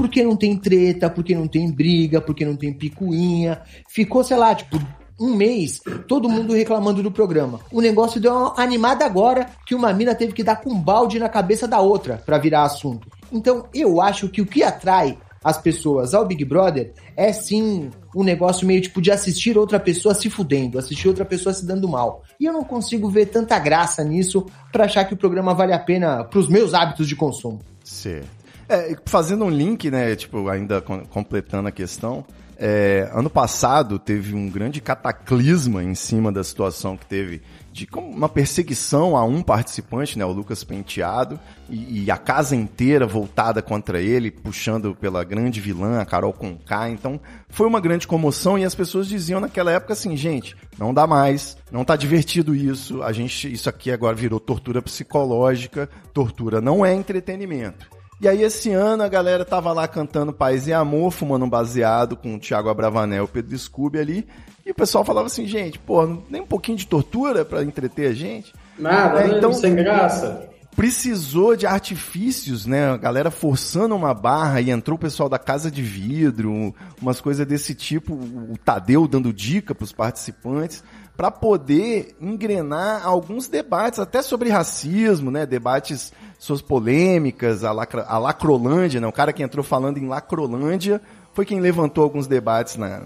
Porque 0.01 0.24
não 0.24 0.36
tem 0.36 0.58
treta, 0.58 1.12
porque 1.12 1.36
não 1.36 1.48
tem 1.48 1.72
briga, 1.72 2.20
porque 2.20 2.43
não 2.43 2.55
tem 2.55 2.74
picuinha. 2.74 3.62
Ficou, 3.88 4.24
sei 4.24 4.36
lá, 4.36 4.55
tipo, 4.55 4.81
um 5.20 5.36
mês, 5.36 5.79
todo 6.08 6.27
mundo 6.27 6.53
reclamando 6.53 7.03
do 7.03 7.12
programa. 7.12 7.60
O 7.72 7.79
negócio 7.79 8.20
deu 8.20 8.34
uma 8.34 8.55
animada 8.58 9.05
agora 9.05 9.46
que 9.63 9.75
uma 9.75 9.93
mina 9.93 10.15
teve 10.15 10.34
que 10.34 10.43
dar 10.43 10.55
com 10.55 10.72
um 10.72 10.81
balde 10.81 11.20
na 11.20 11.29
cabeça 11.29 11.67
da 11.67 11.79
outra 11.79 12.20
pra 12.25 12.39
virar 12.39 12.63
assunto. 12.63 13.08
Então, 13.31 13.67
eu 13.75 14.01
acho 14.01 14.27
que 14.27 14.41
o 14.41 14.46
que 14.46 14.63
atrai 14.63 15.20
as 15.43 15.60
pessoas 15.60 16.15
ao 16.15 16.25
Big 16.25 16.43
Brother 16.43 16.93
é 17.15 17.31
sim 17.31 17.91
um 18.15 18.24
negócio 18.24 18.65
meio 18.65 18.81
tipo 18.81 19.00
de 19.00 19.12
assistir 19.12 19.55
outra 19.55 19.79
pessoa 19.79 20.15
se 20.15 20.31
fudendo, 20.31 20.79
assistir 20.79 21.08
outra 21.08 21.25
pessoa 21.25 21.53
se 21.53 21.63
dando 21.63 21.88
mal. 21.88 22.24
E 22.39 22.46
eu 22.46 22.53
não 22.53 22.63
consigo 22.63 23.08
ver 23.08 23.27
tanta 23.27 23.60
graça 23.60 24.03
nisso 24.03 24.48
para 24.72 24.86
achar 24.86 25.05
que 25.05 25.13
o 25.13 25.17
programa 25.17 25.53
vale 25.53 25.74
a 25.74 25.79
pena 25.79 26.24
pros 26.24 26.50
meus 26.50 26.74
hábitos 26.74 27.08
de 27.08 27.15
consumo. 27.15 27.60
Certo. 27.84 28.40
É, 28.71 28.95
fazendo 29.05 29.43
um 29.43 29.49
link, 29.49 29.91
né, 29.91 30.15
tipo, 30.15 30.47
ainda 30.47 30.79
completando 30.79 31.67
a 31.67 31.71
questão, 31.73 32.25
é, 32.57 33.09
ano 33.13 33.29
passado 33.29 33.99
teve 33.99 34.33
um 34.33 34.49
grande 34.49 34.79
cataclisma 34.79 35.83
em 35.83 35.93
cima 35.93 36.31
da 36.31 36.41
situação 36.41 36.95
que 36.95 37.05
teve 37.05 37.41
de 37.73 37.85
uma 37.93 38.29
perseguição 38.29 39.17
a 39.17 39.25
um 39.25 39.41
participante, 39.41 40.17
né, 40.17 40.23
o 40.23 40.31
Lucas 40.31 40.63
Penteado, 40.63 41.37
e, 41.69 42.05
e, 42.05 42.11
a 42.11 42.17
casa 42.17 42.55
inteira 42.55 43.05
voltada 43.05 43.61
contra 43.61 43.99
ele, 43.99 44.31
puxando 44.31 44.95
pela 44.95 45.21
grande 45.25 45.59
vilã, 45.59 45.99
a 45.99 46.05
Carol 46.05 46.31
Conká. 46.31 46.89
Então, 46.89 47.19
foi 47.49 47.67
uma 47.67 47.81
grande 47.81 48.07
comoção 48.07 48.57
e 48.57 48.63
as 48.63 48.73
pessoas 48.73 49.05
diziam 49.05 49.41
naquela 49.41 49.71
época 49.71 49.91
assim, 49.91 50.15
gente, 50.15 50.55
não 50.79 50.93
dá 50.93 51.05
mais, 51.05 51.57
não 51.69 51.83
tá 51.83 51.97
divertido 51.97 52.55
isso, 52.55 53.03
a 53.03 53.11
gente, 53.11 53.51
isso 53.51 53.67
aqui 53.67 53.91
agora 53.91 54.15
virou 54.15 54.39
tortura 54.39 54.81
psicológica, 54.81 55.89
tortura 56.13 56.61
não 56.61 56.85
é 56.85 56.93
entretenimento. 56.93 58.00
E 58.21 58.27
aí 58.27 58.43
esse 58.43 58.69
ano 58.69 59.01
a 59.01 59.07
galera 59.07 59.43
tava 59.43 59.73
lá 59.73 59.87
cantando 59.87 60.31
Paz 60.31 60.67
e 60.67 60.73
Amor, 60.73 61.09
fumando 61.09 61.43
um 61.43 61.49
baseado 61.49 62.15
com 62.15 62.35
o 62.35 62.39
Thiago 62.39 62.69
Abravanel 62.69 63.23
e 63.23 63.25
o 63.25 63.27
Pedro 63.27 63.57
Scooby 63.57 63.97
ali, 63.97 64.27
e 64.63 64.69
o 64.69 64.75
pessoal 64.75 65.03
falava 65.03 65.25
assim, 65.25 65.47
gente, 65.47 65.79
pô, 65.79 66.05
nem 66.29 66.39
um 66.39 66.45
pouquinho 66.45 66.77
de 66.77 66.85
tortura 66.85 67.43
para 67.43 67.63
entreter 67.63 68.11
a 68.11 68.13
gente? 68.13 68.53
Nada, 68.77 69.21
é, 69.21 69.27
né? 69.27 69.37
então, 69.39 69.51
sem 69.51 69.73
graça. 69.73 70.47
Precisou 70.75 71.55
de 71.55 71.65
artifícios, 71.65 72.67
né? 72.67 72.91
A 72.91 72.97
galera 72.97 73.31
forçando 73.31 73.95
uma 73.95 74.13
barra 74.13 74.61
e 74.61 74.69
entrou 74.69 74.97
o 74.97 75.01
pessoal 75.01 75.27
da 75.27 75.39
casa 75.39 75.71
de 75.71 75.81
vidro, 75.81 76.75
umas 77.01 77.19
coisas 77.19 77.45
desse 77.47 77.73
tipo, 77.73 78.13
o 78.13 78.55
Tadeu 78.63 79.07
dando 79.07 79.33
dica 79.33 79.73
para 79.73 79.83
os 79.83 79.91
participantes 79.91 80.83
para 81.15 81.29
poder 81.29 82.15
engrenar 82.19 83.05
alguns 83.05 83.47
debates, 83.47 83.99
até 83.99 84.21
sobre 84.21 84.49
racismo, 84.49 85.29
né? 85.29 85.45
Debates, 85.45 86.11
suas 86.39 86.61
polêmicas, 86.61 87.63
a, 87.63 87.71
lacra, 87.71 88.03
a 88.07 88.17
Lacrolândia, 88.17 88.99
né? 88.99 89.07
O 89.07 89.11
cara 89.11 89.33
que 89.33 89.43
entrou 89.43 89.63
falando 89.63 89.97
em 89.97 90.07
Lacrolândia 90.07 91.01
foi 91.33 91.45
quem 91.45 91.59
levantou 91.59 92.03
alguns 92.03 92.27
debates 92.27 92.77
na, 92.77 93.01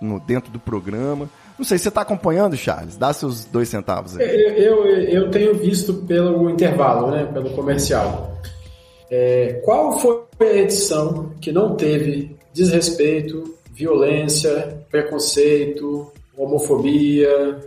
no, 0.00 0.18
dentro 0.20 0.50
do 0.50 0.58
programa. 0.58 1.28
Não 1.58 1.64
sei, 1.64 1.76
você 1.76 1.88
está 1.88 2.02
acompanhando, 2.02 2.56
Charles? 2.56 2.96
Dá 2.96 3.12
seus 3.12 3.44
dois 3.44 3.68
centavos 3.68 4.16
aí. 4.16 4.24
Eu, 4.24 4.86
eu, 4.86 5.00
eu 5.00 5.30
tenho 5.30 5.54
visto 5.54 5.92
pelo 5.92 6.48
intervalo, 6.48 7.10
né, 7.10 7.24
pelo 7.26 7.50
comercial. 7.50 8.38
É, 9.10 9.60
qual 9.64 9.98
foi 9.98 10.22
a 10.40 10.56
edição 10.56 11.32
que 11.40 11.50
não 11.50 11.74
teve 11.74 12.36
desrespeito, 12.52 13.56
violência, 13.72 14.84
preconceito, 14.90 16.12
homofobia? 16.44 17.58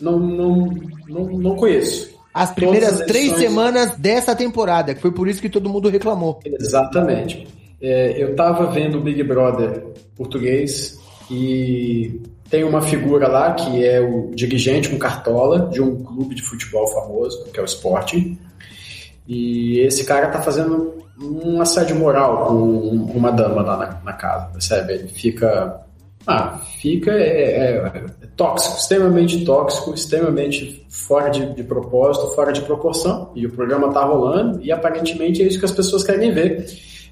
Não, 0.00 0.18
não, 0.18 0.70
não, 1.08 1.24
não 1.24 1.56
conheço. 1.56 2.18
As 2.32 2.52
primeiras 2.52 3.00
as 3.00 3.06
três 3.06 3.32
semanas 3.34 3.96
dessa 3.96 4.34
temporada, 4.36 4.94
que 4.94 5.00
foi 5.00 5.12
por 5.12 5.28
isso 5.28 5.42
que 5.42 5.48
todo 5.48 5.68
mundo 5.68 5.88
reclamou. 5.88 6.40
Exatamente. 6.44 7.46
É, 7.82 8.22
eu 8.22 8.30
estava 8.32 8.66
vendo 8.66 8.98
o 8.98 9.00
Big 9.00 9.22
Brother 9.22 9.84
português 10.14 11.00
e 11.30 12.20
tem 12.50 12.64
uma 12.64 12.82
figura 12.82 13.28
lá 13.28 13.54
que 13.54 13.84
é 13.84 14.00
o 14.00 14.30
dirigente 14.34 14.88
com 14.88 14.98
cartola 14.98 15.68
de 15.68 15.80
um 15.80 16.02
clube 16.02 16.34
de 16.34 16.42
futebol 16.42 16.86
famoso, 16.88 17.44
que 17.52 17.58
é 17.58 17.62
o 17.62 17.66
Sporting. 17.66 18.38
E 19.26 19.80
esse 19.80 20.04
cara 20.04 20.28
tá 20.28 20.42
fazendo 20.42 21.00
um 21.22 21.60
assédio 21.60 21.96
moral 21.96 22.46
com 22.46 22.54
uma 23.14 23.30
dama 23.30 23.62
lá 23.62 23.76
na, 23.76 24.00
na 24.04 24.12
casa, 24.12 24.46
percebe? 24.46 24.94
Ele 24.94 25.08
fica. 25.08 25.80
Ah, 26.26 26.58
fica. 26.80 27.12
É, 27.12 27.76
é, 27.76 28.04
tóxico, 28.40 28.78
extremamente 28.78 29.44
tóxico, 29.44 29.92
extremamente 29.92 30.86
fora 30.88 31.28
de, 31.28 31.54
de 31.54 31.62
propósito, 31.62 32.28
fora 32.28 32.50
de 32.50 32.62
proporção. 32.62 33.30
E 33.34 33.44
o 33.44 33.50
programa 33.50 33.92
tá 33.92 34.02
rolando 34.02 34.62
e 34.62 34.72
aparentemente 34.72 35.42
é 35.42 35.46
isso 35.46 35.58
que 35.58 35.66
as 35.66 35.72
pessoas 35.72 36.02
querem 36.02 36.32
ver. 36.32 36.64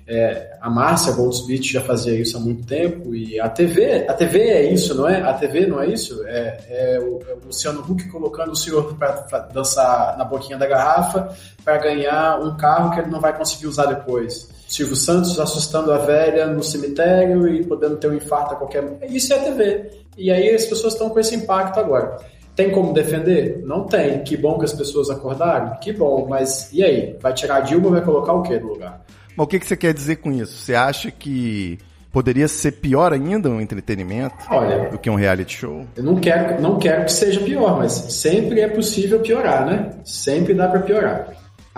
É, 0.07 0.57
a 0.59 0.71
Márcia 0.71 1.13
Goldsmith 1.13 1.65
já 1.65 1.83
fazia 1.83 2.19
isso 2.19 2.35
há 2.39 2.41
muito 2.41 2.67
tempo 2.67 3.15
e 3.15 3.39
a 3.39 3.47
TV, 3.47 4.07
a 4.09 4.15
TV 4.15 4.39
é 4.39 4.73
isso, 4.73 4.95
não 4.95 5.07
é? 5.07 5.21
A 5.21 5.35
TV 5.35 5.67
não 5.67 5.83
é 5.83 5.89
isso? 5.89 6.25
É, 6.27 6.61
é, 6.71 6.99
o, 6.99 7.21
é 7.29 7.35
o, 7.35 7.45
Luciano 7.45 7.85
Huck 7.87 8.09
colocando 8.09 8.53
o 8.53 8.57
senhor 8.57 8.95
para 8.95 9.39
dançar 9.53 10.17
na 10.17 10.25
boquinha 10.25 10.57
da 10.57 10.67
garrafa 10.67 11.29
para 11.63 11.77
ganhar 11.77 12.41
um 12.41 12.57
carro 12.57 12.91
que 12.95 13.01
ele 13.01 13.11
não 13.11 13.21
vai 13.21 13.37
conseguir 13.37 13.67
usar 13.67 13.85
depois. 13.85 14.49
Silvio 14.69 14.95
Santos 14.95 15.41
assustando 15.41 15.91
a 15.91 15.99
velha 15.99 16.47
no 16.47 16.63
cemitério 16.63 17.49
e 17.49 17.65
podendo 17.65 17.97
ter 17.97 18.09
um 18.09 18.15
infarto 18.15 18.55
a 18.55 18.57
qualquer 18.57 18.83
momento. 18.83 19.11
Isso 19.11 19.33
é 19.33 19.39
a 19.39 19.43
TV. 19.43 19.91
E 20.17 20.31
aí 20.31 20.55
as 20.55 20.67
pessoas 20.67 20.93
estão 20.93 21.09
com 21.09 21.19
esse 21.19 21.35
impacto 21.35 21.81
agora. 21.81 22.19
Tem 22.55 22.71
como 22.71 22.93
defender? 22.93 23.63
Não 23.65 23.85
tem. 23.85 24.23
Que 24.23 24.37
bom 24.37 24.59
que 24.59 24.67
as 24.67 24.73
pessoas 24.73 25.09
acordaram? 25.09 25.77
Que 25.81 25.93
bom, 25.93 26.27
mas 26.29 26.71
e 26.73 26.85
aí? 26.85 27.17
Vai 27.21 27.33
tirar 27.33 27.57
a 27.57 27.61
Dilma 27.61 27.87
ou 27.87 27.93
vai 27.93 28.03
colocar 28.03 28.33
o 28.35 28.43
quê 28.43 28.59
no 28.59 28.69
lugar? 28.69 29.01
Mas 29.35 29.45
o 29.45 29.49
que, 29.49 29.59
que 29.59 29.67
você 29.67 29.77
quer 29.77 29.95
dizer 29.95 30.17
com 30.17 30.31
isso? 30.33 30.59
Você 30.59 30.75
acha 30.75 31.11
que 31.11 31.79
poderia 32.13 32.49
ser 32.49 32.73
pior 32.73 33.13
ainda 33.13 33.49
um 33.49 33.61
entretenimento 33.61 34.35
Olha, 34.51 34.91
do 34.91 34.99
que 34.99 35.09
um 35.09 35.15
reality 35.15 35.57
show? 35.57 35.87
Eu 35.97 36.03
não 36.03 36.17
quero, 36.17 36.61
não 36.61 36.79
quero 36.79 37.05
que 37.05 37.13
seja 37.13 37.41
pior, 37.41 37.79
mas 37.79 37.93
sempre 37.93 38.61
é 38.61 38.69
possível 38.69 39.21
piorar, 39.21 39.65
né? 39.65 39.93
Sempre 40.05 40.53
dá 40.53 40.69
para 40.69 40.81
piorar. 40.81 41.29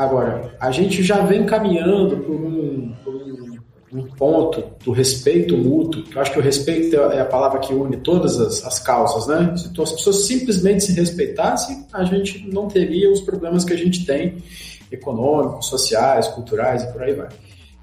Agora, 0.01 0.57
a 0.59 0.71
gente 0.71 1.03
já 1.03 1.21
vem 1.27 1.45
caminhando 1.45 2.17
por 2.17 2.35
um, 2.35 2.95
por 3.05 3.15
um, 3.93 4.07
ponto 4.17 4.65
do 4.83 4.93
respeito 4.93 5.55
mútuo, 5.59 6.03
que 6.05 6.17
eu 6.17 6.23
acho 6.23 6.33
que 6.33 6.39
o 6.39 6.43
respeito 6.43 6.97
é 6.97 7.21
a 7.21 7.25
palavra 7.27 7.59
que 7.59 7.75
une 7.75 7.99
todas 7.99 8.41
as, 8.41 8.65
as 8.65 8.79
causas, 8.79 9.27
né? 9.27 9.55
Se 9.59 9.69
as 9.79 9.93
pessoas 9.93 10.25
simplesmente 10.25 10.85
se 10.85 10.93
respeitassem, 10.93 11.85
a 11.93 12.03
gente 12.05 12.51
não 12.51 12.67
teria 12.67 13.13
os 13.13 13.21
problemas 13.21 13.63
que 13.63 13.75
a 13.75 13.77
gente 13.77 14.07
tem 14.07 14.39
econômicos, 14.91 15.67
sociais, 15.67 16.29
culturais 16.29 16.83
e 16.83 16.93
por 16.95 17.03
aí 17.03 17.13
vai. 17.13 17.29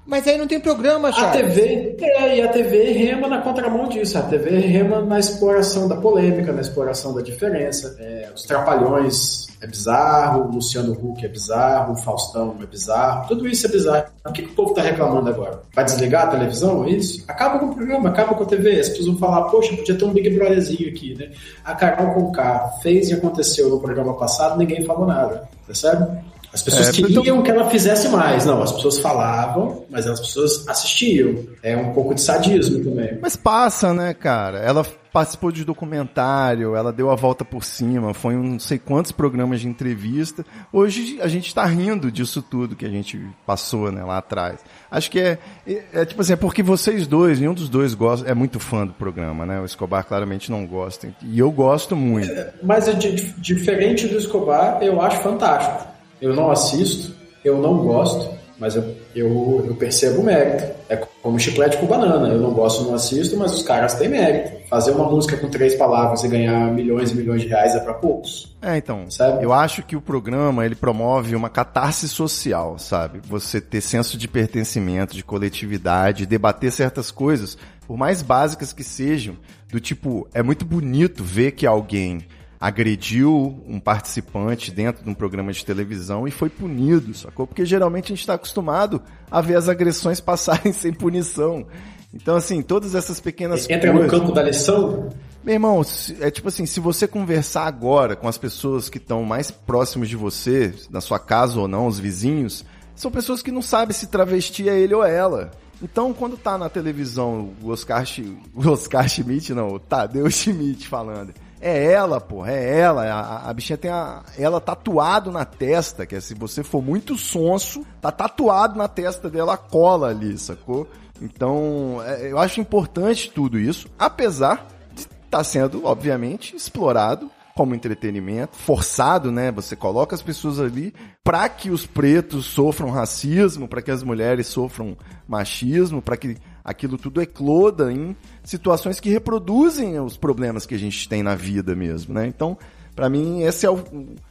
Mas 0.08 0.26
aí 0.26 0.38
não 0.38 0.46
tem 0.46 0.58
programa, 0.58 1.12
Charles. 1.12 1.34
A 1.34 1.44
TV, 1.44 1.96
é, 2.00 2.38
e 2.38 2.40
a 2.40 2.48
TV 2.48 2.92
rema 2.92 3.28
na 3.28 3.42
contramão 3.42 3.86
disso. 3.90 4.16
A 4.16 4.22
TV 4.22 4.56
rema 4.58 5.02
na 5.02 5.18
exploração 5.18 5.86
da 5.86 5.96
polêmica, 5.96 6.50
na 6.50 6.62
exploração 6.62 7.14
da 7.14 7.20
diferença. 7.20 7.94
É, 8.00 8.30
os 8.34 8.42
Trapalhões 8.44 9.48
é 9.60 9.66
bizarro, 9.66 10.44
o 10.44 10.52
Luciano 10.52 10.92
Huck 10.92 11.22
é 11.26 11.28
bizarro, 11.28 11.92
o 11.92 11.96
Faustão 11.96 12.56
é 12.62 12.64
bizarro, 12.64 13.28
tudo 13.28 13.46
isso 13.46 13.66
é 13.66 13.70
bizarro. 13.70 14.06
O 14.24 14.32
que, 14.32 14.44
que 14.44 14.52
o 14.52 14.54
povo 14.54 14.70
está 14.70 14.80
reclamando 14.80 15.28
agora? 15.28 15.60
Vai 15.74 15.84
desligar 15.84 16.28
a 16.28 16.30
televisão? 16.30 16.86
É 16.86 16.90
isso? 16.90 17.22
Acaba 17.28 17.58
com 17.58 17.66
o 17.66 17.74
programa, 17.74 18.08
acaba 18.08 18.34
com 18.34 18.44
a 18.44 18.46
TV. 18.46 18.80
As 18.80 18.88
pessoas 18.88 19.08
vão 19.08 19.18
falar, 19.18 19.42
poxa, 19.50 19.76
podia 19.76 19.94
ter 19.94 20.06
um 20.06 20.12
Big 20.14 20.30
Brotherzinho 20.30 20.88
aqui, 20.88 21.14
né? 21.16 21.32
A 21.62 21.74
Carol 21.74 22.14
Conká 22.14 22.78
fez 22.82 23.10
e 23.10 23.12
aconteceu 23.12 23.68
no 23.68 23.78
programa 23.78 24.14
passado, 24.14 24.56
ninguém 24.56 24.82
falou 24.86 25.06
nada, 25.06 25.46
percebe? 25.66 26.06
As 26.52 26.62
pessoas 26.62 26.88
é, 26.88 26.92
queriam 26.92 27.22
então... 27.22 27.42
que 27.42 27.50
ela 27.50 27.68
fizesse 27.68 28.08
mais. 28.08 28.44
Não, 28.44 28.62
as 28.62 28.72
pessoas 28.72 28.98
falavam, 28.98 29.84
mas 29.90 30.06
as 30.06 30.20
pessoas 30.20 30.66
assistiam. 30.68 31.44
É 31.62 31.76
um 31.76 31.92
pouco 31.92 32.14
de 32.14 32.20
sadismo 32.20 32.82
também. 32.82 33.18
Mas 33.20 33.36
passa, 33.36 33.92
né, 33.92 34.14
cara? 34.14 34.58
Ela 34.58 34.84
participou 35.12 35.50
de 35.50 35.64
documentário, 35.64 36.76
ela 36.76 36.92
deu 36.92 37.10
a 37.10 37.14
volta 37.14 37.44
por 37.44 37.64
cima, 37.64 38.14
foi 38.14 38.36
um 38.36 38.42
não 38.42 38.58
sei 38.58 38.78
quantos 38.78 39.10
programas 39.10 39.60
de 39.60 39.68
entrevista. 39.68 40.44
Hoje 40.72 41.18
a 41.20 41.28
gente 41.28 41.54
tá 41.54 41.64
rindo 41.64 42.10
disso 42.12 42.42
tudo 42.42 42.76
que 42.76 42.84
a 42.84 42.90
gente 42.90 43.20
passou, 43.46 43.90
né, 43.90 44.04
lá 44.04 44.18
atrás. 44.18 44.60
Acho 44.90 45.10
que 45.10 45.18
é, 45.18 45.38
é, 45.66 45.84
é 45.92 46.04
tipo 46.04 46.20
assim, 46.20 46.34
é 46.34 46.36
porque 46.36 46.62
vocês 46.62 47.06
dois, 47.06 47.40
nenhum 47.40 47.54
dos 47.54 47.68
dois 47.68 47.94
gosta, 47.94 48.28
é 48.28 48.34
muito 48.34 48.60
fã 48.60 48.86
do 48.86 48.92
programa, 48.92 49.44
né? 49.44 49.60
O 49.60 49.64
Escobar 49.64 50.04
claramente 50.04 50.50
não 50.50 50.66
gosta. 50.66 51.08
E 51.22 51.38
eu 51.38 51.50
gosto 51.50 51.96
muito. 51.96 52.30
É, 52.30 52.52
mas 52.62 52.86
é 52.86 52.92
diferente 52.92 54.06
do 54.06 54.18
Escobar, 54.18 54.78
eu 54.82 55.00
acho 55.00 55.20
fantástico. 55.20 55.97
Eu 56.20 56.34
não 56.34 56.50
assisto, 56.50 57.14
eu 57.44 57.58
não 57.58 57.78
gosto, 57.78 58.36
mas 58.58 58.74
eu, 58.74 58.96
eu, 59.14 59.64
eu 59.68 59.74
percebo 59.76 60.20
o 60.20 60.24
mérito. 60.24 60.64
É 60.88 60.96
como 61.22 61.38
chiclete 61.38 61.76
com 61.76 61.86
banana. 61.86 62.28
Eu 62.28 62.40
não 62.40 62.52
gosto, 62.52 62.84
não 62.84 62.94
assisto, 62.94 63.36
mas 63.36 63.52
os 63.52 63.62
caras 63.62 63.94
têm 63.94 64.08
mérito. 64.08 64.68
Fazer 64.68 64.90
uma 64.90 65.08
música 65.08 65.36
com 65.36 65.48
três 65.48 65.76
palavras 65.76 66.24
e 66.24 66.28
ganhar 66.28 66.72
milhões 66.72 67.12
e 67.12 67.14
milhões 67.14 67.42
de 67.42 67.48
reais 67.48 67.74
é 67.76 67.80
para 67.80 67.94
poucos. 67.94 68.56
É, 68.60 68.76
então. 68.76 69.08
Sabe? 69.10 69.44
Eu 69.44 69.52
acho 69.52 69.84
que 69.84 69.94
o 69.94 70.00
programa 70.00 70.66
ele 70.66 70.74
promove 70.74 71.36
uma 71.36 71.48
catarse 71.48 72.08
social, 72.08 72.78
sabe? 72.78 73.20
Você 73.28 73.60
ter 73.60 73.80
senso 73.80 74.18
de 74.18 74.26
pertencimento, 74.26 75.14
de 75.14 75.22
coletividade, 75.22 76.26
debater 76.26 76.72
certas 76.72 77.12
coisas, 77.12 77.56
por 77.86 77.96
mais 77.96 78.22
básicas 78.22 78.72
que 78.72 78.82
sejam, 78.82 79.36
do 79.70 79.78
tipo, 79.78 80.26
é 80.34 80.42
muito 80.42 80.64
bonito 80.64 81.22
ver 81.22 81.52
que 81.52 81.66
alguém 81.66 82.26
agrediu 82.60 83.62
um 83.66 83.78
participante 83.78 84.70
dentro 84.70 85.04
de 85.04 85.10
um 85.10 85.14
programa 85.14 85.52
de 85.52 85.64
televisão 85.64 86.26
e 86.26 86.30
foi 86.30 86.50
punido, 86.50 87.14
sacou? 87.14 87.46
Porque 87.46 87.64
geralmente 87.64 88.06
a 88.06 88.08
gente 88.08 88.20
está 88.20 88.34
acostumado 88.34 89.00
a 89.30 89.40
ver 89.40 89.56
as 89.56 89.68
agressões 89.68 90.18
passarem 90.20 90.72
sem 90.72 90.92
punição. 90.92 91.66
Então, 92.12 92.36
assim, 92.36 92.62
todas 92.62 92.94
essas 92.94 93.20
pequenas 93.20 93.68
Entra 93.68 93.92
coisas... 93.92 94.12
no 94.12 94.18
campo 94.18 94.32
da 94.32 94.42
lição? 94.42 95.10
Meu 95.44 95.54
irmão, 95.54 95.82
é 96.20 96.30
tipo 96.30 96.48
assim, 96.48 96.66
se 96.66 96.80
você 96.80 97.06
conversar 97.06 97.66
agora 97.66 98.16
com 98.16 98.26
as 98.26 98.38
pessoas 98.38 98.88
que 98.88 98.98
estão 98.98 99.22
mais 99.24 99.50
próximos 99.50 100.08
de 100.08 100.16
você, 100.16 100.74
na 100.90 101.00
sua 101.00 101.18
casa 101.18 101.60
ou 101.60 101.68
não, 101.68 101.86
os 101.86 101.98
vizinhos, 101.98 102.64
são 102.94 103.10
pessoas 103.10 103.42
que 103.42 103.52
não 103.52 103.62
sabem 103.62 103.94
se 103.94 104.08
travesti 104.08 104.68
é 104.68 104.78
ele 104.78 104.94
ou 104.94 105.04
ela. 105.04 105.52
Então, 105.80 106.12
quando 106.12 106.36
tá 106.36 106.58
na 106.58 106.68
televisão 106.68 107.50
o 107.62 107.70
Oscar, 107.70 108.04
o 108.54 108.68
Oscar 108.68 109.08
Schmidt, 109.08 109.54
não, 109.54 109.68
o 109.68 109.78
Tadeu 109.78 110.28
Schmidt 110.32 110.88
falando, 110.88 111.32
é 111.60 111.92
ela, 111.92 112.20
pô, 112.20 112.44
é 112.46 112.78
ela. 112.78 113.04
A, 113.04 113.50
a 113.50 113.54
bichinha 113.54 113.76
tem 113.76 113.90
a, 113.90 114.22
ela 114.38 114.60
tatuado 114.60 115.30
na 115.30 115.44
testa, 115.44 116.06
que 116.06 116.14
é 116.14 116.20
se 116.20 116.34
você 116.34 116.62
for 116.62 116.82
muito 116.82 117.16
sonso, 117.16 117.84
tá 118.00 118.10
tatuado 118.10 118.78
na 118.78 118.88
testa 118.88 119.28
dela 119.28 119.54
a 119.54 119.58
cola 119.58 120.08
ali, 120.08 120.36
sacou? 120.38 120.88
Então, 121.20 122.00
é, 122.04 122.30
eu 122.30 122.38
acho 122.38 122.60
importante 122.60 123.30
tudo 123.30 123.58
isso, 123.58 123.88
apesar 123.98 124.66
de 124.94 125.02
estar 125.02 125.18
tá 125.30 125.44
sendo, 125.44 125.84
obviamente, 125.84 126.54
explorado 126.54 127.30
como 127.58 127.74
entretenimento, 127.74 128.56
forçado, 128.56 129.32
né? 129.32 129.50
Você 129.50 129.74
coloca 129.74 130.14
as 130.14 130.22
pessoas 130.22 130.60
ali 130.60 130.94
para 131.24 131.48
que 131.48 131.70
os 131.70 131.84
pretos 131.84 132.46
sofram 132.46 132.90
racismo, 132.90 133.66
para 133.66 133.82
que 133.82 133.90
as 133.90 134.04
mulheres 134.04 134.46
sofram 134.46 134.96
machismo, 135.26 136.00
para 136.00 136.16
que 136.16 136.36
aquilo 136.68 136.98
tudo 136.98 137.22
ecloda 137.22 137.90
em 137.90 138.14
situações 138.44 139.00
que 139.00 139.08
reproduzem 139.08 139.98
os 139.98 140.16
problemas 140.18 140.66
que 140.66 140.74
a 140.74 140.78
gente 140.78 141.08
tem 141.08 141.22
na 141.22 141.34
vida 141.34 141.74
mesmo, 141.74 142.12
né? 142.12 142.26
Então, 142.26 142.58
para 142.94 143.08
mim, 143.08 143.42
esse 143.42 143.64
é 143.64 143.70
o 143.70 143.82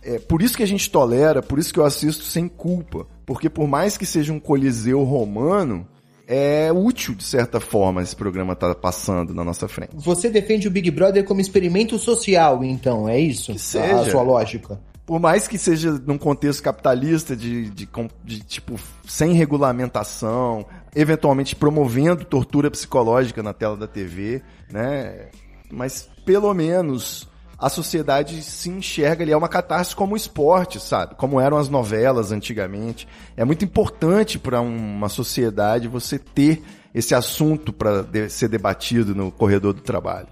é 0.03 0.19
por 0.19 0.41
isso 0.41 0.55
que 0.55 0.63
a 0.63 0.67
gente 0.67 0.89
tolera, 0.91 1.41
por 1.41 1.57
isso 1.57 1.73
que 1.73 1.79
eu 1.79 1.85
assisto 1.85 2.23
sem 2.23 2.47
culpa, 2.47 3.07
porque 3.25 3.49
por 3.49 3.67
mais 3.67 3.97
que 3.97 4.05
seja 4.05 4.31
um 4.31 4.39
coliseu 4.39 5.03
romano, 5.03 5.87
é 6.27 6.71
útil, 6.71 7.15
de 7.15 7.23
certa 7.23 7.59
forma, 7.59 8.03
esse 8.03 8.15
programa 8.15 8.55
tá 8.55 8.75
passando 8.75 9.33
na 9.33 9.43
nossa 9.43 9.67
frente. 9.67 9.91
Você 9.95 10.29
defende 10.29 10.67
o 10.67 10.71
Big 10.71 10.91
Brother 10.91 11.23
como 11.23 11.39
experimento 11.39 11.97
social, 11.97 12.63
então, 12.63 13.07
é 13.07 13.17
isso? 13.17 13.53
Que 13.53 13.59
seja. 13.59 14.01
A 14.01 14.09
sua 14.09 14.21
lógica. 14.21 14.79
Por 15.05 15.21
mais 15.21 15.47
que 15.47 15.57
seja 15.57 15.93
num 16.05 16.17
contexto 16.17 16.61
capitalista, 16.61 17.33
de, 17.33 17.69
de, 17.69 17.87
de 18.25 18.39
tipo, 18.41 18.77
sem 19.07 19.31
regulamentação, 19.31 20.65
eventualmente 20.97 21.55
promovendo 21.55 22.25
tortura 22.25 22.71
psicológica 22.71 23.43
na 23.43 23.53
tela 23.53 23.77
da 23.77 23.87
TV, 23.87 24.41
né? 24.71 25.27
Mas 25.71 26.09
pelo 26.25 26.51
menos 26.55 27.29
a 27.59 27.69
sociedade 27.69 28.41
se 28.41 28.69
enxerga 28.69 29.23
ali, 29.23 29.31
é 29.31 29.37
uma 29.37 29.47
catarse 29.47 29.95
como 29.95 30.15
o 30.15 30.17
esporte, 30.17 30.79
sabe? 30.79 31.13
Como 31.15 31.39
eram 31.39 31.57
as 31.57 31.69
novelas 31.69 32.31
antigamente. 32.31 33.07
É 33.35 33.45
muito 33.45 33.63
importante 33.63 34.39
para 34.39 34.59
uma 34.59 35.07
sociedade 35.07 35.87
você 35.87 36.17
ter 36.17 36.63
esse 36.93 37.13
assunto 37.13 37.71
para 37.71 38.01
de 38.01 38.27
ser 38.29 38.47
debatido 38.47 39.13
no 39.13 39.31
corredor 39.31 39.73
do 39.73 39.81
trabalho. 39.81 40.27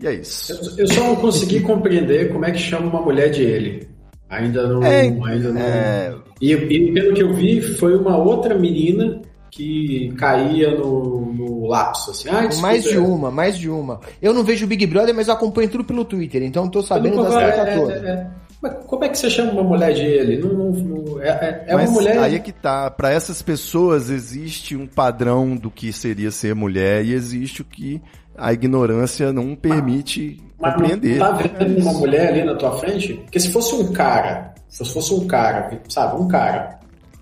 E 0.00 0.06
é 0.06 0.14
isso. 0.14 0.52
Eu, 0.52 0.78
eu, 0.78 0.88
só 0.88 1.00
não 1.04 1.16
consegui 1.16 1.60
compreender 1.60 2.32
como 2.32 2.44
é 2.44 2.50
que 2.50 2.58
chama 2.58 2.88
uma 2.88 3.00
mulher 3.00 3.30
de 3.30 3.42
ele. 3.42 3.88
Ainda 4.28 4.66
não. 4.66 4.82
É, 4.82 5.02
ainda 5.02 5.52
não. 5.52 5.60
É... 5.60 6.14
E, 6.40 6.52
e, 6.52 6.92
pelo 6.92 7.14
que 7.14 7.22
eu 7.22 7.32
vi, 7.32 7.62
foi 7.62 7.96
uma 7.96 8.16
outra 8.16 8.58
menina 8.58 9.22
que 9.56 10.12
caía 10.18 10.70
no, 10.76 11.32
no 11.32 11.66
lapso, 11.66 12.10
assim. 12.10 12.28
Ah, 12.28 12.46
mais 12.60 12.84
de 12.84 12.98
uma, 12.98 13.30
mais 13.30 13.56
de 13.56 13.70
uma. 13.70 14.00
Eu 14.20 14.34
não 14.34 14.44
vejo 14.44 14.66
o 14.66 14.68
Big 14.68 14.86
Brother, 14.86 15.14
mas 15.14 15.28
eu 15.28 15.34
acompanho 15.34 15.70
tudo 15.70 15.82
pelo 15.82 16.04
Twitter, 16.04 16.42
então 16.42 16.68
tô 16.68 16.82
sabendo 16.82 17.22
das 17.22 17.34
tretas 17.34 17.66
é, 17.66 17.78
todas. 17.78 18.04
É, 18.04 18.08
é. 18.10 18.26
Mas 18.60 18.74
como 18.86 19.04
é 19.04 19.08
que 19.08 19.18
você 19.18 19.30
chama 19.30 19.52
uma 19.52 19.62
mulher 19.62 19.94
de 19.94 20.02
ele? 20.02 20.36
Não, 20.36 20.52
não, 20.52 20.70
não 20.72 21.22
é, 21.22 21.28
é, 21.28 21.64
é 21.68 21.76
uma 21.76 21.90
mulher. 21.90 22.18
Aí 22.18 22.34
é 22.34 22.38
que 22.38 22.52
tá. 22.52 22.90
Para 22.90 23.10
essas 23.10 23.40
pessoas 23.40 24.10
existe 24.10 24.76
um 24.76 24.86
padrão 24.86 25.56
do 25.56 25.70
que 25.70 25.90
seria 25.90 26.30
ser 26.30 26.54
mulher 26.54 27.02
e 27.02 27.14
existe 27.14 27.62
o 27.62 27.64
que 27.64 28.00
a 28.36 28.52
ignorância 28.52 29.32
não 29.32 29.54
permite 29.56 30.38
mas, 30.60 30.74
compreender. 30.74 31.18
Mas 31.18 31.30
tá 31.30 31.64
vendo 31.64 31.80
uma 31.80 31.92
mulher 31.94 32.28
ali 32.28 32.44
na 32.44 32.54
tua 32.54 32.72
frente? 32.72 33.14
Porque 33.14 33.40
se 33.40 33.50
fosse 33.50 33.74
um 33.74 33.90
cara, 33.90 34.54
se 34.68 34.84
fosse 34.84 35.14
um 35.14 35.26
cara, 35.26 35.80
sabe, 35.88 36.20
um 36.20 36.28
cara 36.28 36.75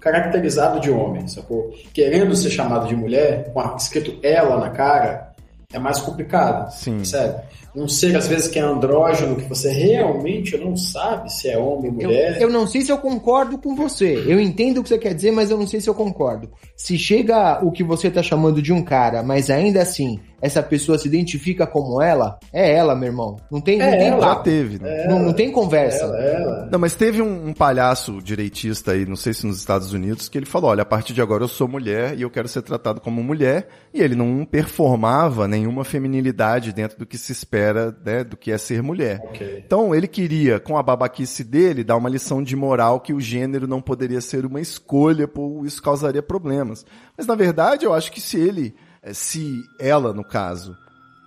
caracterizado 0.04 0.78
de 0.78 0.90
homem, 0.90 1.26
sacou? 1.26 1.72
Querendo 1.94 2.36
ser 2.36 2.50
chamado 2.50 2.86
de 2.86 2.94
mulher, 2.94 3.50
com 3.52 3.76
escrito 3.76 4.18
ela 4.22 4.58
na 4.58 4.68
cara, 4.68 5.32
é 5.72 5.78
mais 5.78 5.98
complicado. 6.00 6.70
Sim. 6.70 6.98
Percebe? 6.98 7.42
Um 7.74 7.88
ser, 7.88 8.14
às 8.16 8.28
vezes, 8.28 8.46
que 8.46 8.58
é 8.58 8.62
andrógeno, 8.62 9.34
que 9.34 9.48
você 9.48 9.72
realmente 9.72 10.56
não 10.56 10.76
sabe 10.76 11.32
se 11.32 11.48
é 11.48 11.58
homem 11.58 11.90
ou 11.90 11.96
mulher. 11.96 12.36
Eu, 12.36 12.42
eu, 12.42 12.50
não 12.50 12.68
sei 12.68 12.82
se 12.82 12.92
eu 12.92 12.98
concordo 12.98 13.58
com 13.58 13.74
você. 13.74 14.22
Eu 14.28 14.38
entendo 14.38 14.78
o 14.78 14.82
que 14.82 14.90
você 14.90 14.98
quer 14.98 15.12
dizer, 15.12 15.32
mas 15.32 15.50
eu 15.50 15.58
não 15.58 15.66
sei 15.66 15.80
se 15.80 15.90
eu 15.90 15.94
concordo. 15.94 16.48
Se 16.76 16.96
chega 16.96 17.64
o 17.64 17.72
que 17.72 17.82
você 17.82 18.06
está 18.06 18.22
chamando 18.22 18.62
de 18.62 18.72
um 18.72 18.82
cara, 18.82 19.24
mas 19.24 19.50
ainda 19.50 19.82
assim 19.82 20.20
essa 20.40 20.62
pessoa 20.62 20.98
se 20.98 21.08
identifica 21.08 21.66
como 21.66 22.00
ela, 22.00 22.38
é 22.52 22.74
ela, 22.74 22.94
meu 22.94 23.08
irmão. 23.08 23.36
Não 23.50 23.60
tem, 23.60 23.80
é 23.80 23.90
não 23.90 23.98
tem 23.98 24.08
ela, 24.08 24.20
Já 24.20 24.36
teve, 24.36 24.78
né? 24.82 25.06
não, 25.08 25.18
não, 25.18 25.32
tem 25.32 25.50
conversa. 25.50 26.04
Ela, 26.04 26.18
ela. 26.18 26.68
Não, 26.70 26.78
mas 26.78 26.94
teve 26.94 27.22
um, 27.22 27.48
um, 27.48 27.52
palhaço 27.52 28.20
direitista 28.22 28.92
aí, 28.92 29.06
não 29.06 29.16
sei 29.16 29.32
se 29.32 29.46
nos 29.46 29.58
Estados 29.58 29.92
Unidos, 29.92 30.28
que 30.28 30.38
ele 30.38 30.46
falou: 30.46 30.70
olha, 30.70 30.82
a 30.82 30.86
partir 30.86 31.12
de 31.12 31.22
agora 31.22 31.44
eu 31.44 31.48
sou 31.48 31.66
mulher 31.66 32.16
e 32.16 32.22
eu 32.22 32.30
quero 32.30 32.48
ser 32.48 32.62
tratado 32.62 33.00
como 33.00 33.22
mulher. 33.22 33.68
E 33.92 34.02
ele 34.02 34.14
não 34.14 34.44
performava 34.44 35.46
nenhuma 35.46 35.84
feminilidade 35.84 36.72
dentro 36.72 36.98
do 36.98 37.06
que 37.06 37.16
se 37.16 37.32
espera, 37.32 37.96
né, 38.04 38.24
do 38.24 38.36
que 38.36 38.50
é 38.50 38.58
ser 38.58 38.82
mulher. 38.82 39.20
Okay. 39.30 39.62
Então 39.64 39.94
ele 39.94 40.08
queria, 40.08 40.58
com 40.58 40.76
a 40.76 40.82
babaquice 40.82 41.44
dele, 41.44 41.84
dar 41.84 41.96
uma 41.96 42.08
lição 42.08 42.42
de 42.42 42.56
moral 42.56 43.00
que 43.00 43.14
o 43.14 43.20
gênero 43.20 43.66
não 43.66 43.80
poderia 43.80 44.20
ser 44.20 44.44
uma 44.44 44.60
escolha, 44.60 45.28
por 45.28 45.64
isso 45.64 45.82
causaria 45.82 46.22
problemas. 46.22 46.84
Mas 47.16 47.26
na 47.26 47.34
verdade, 47.34 47.84
eu 47.84 47.94
acho 47.94 48.10
que 48.10 48.20
se 48.20 48.38
ele 48.38 48.74
é, 48.93 48.93
se 49.12 49.68
ela, 49.78 50.12
no 50.12 50.24
caso, 50.24 50.76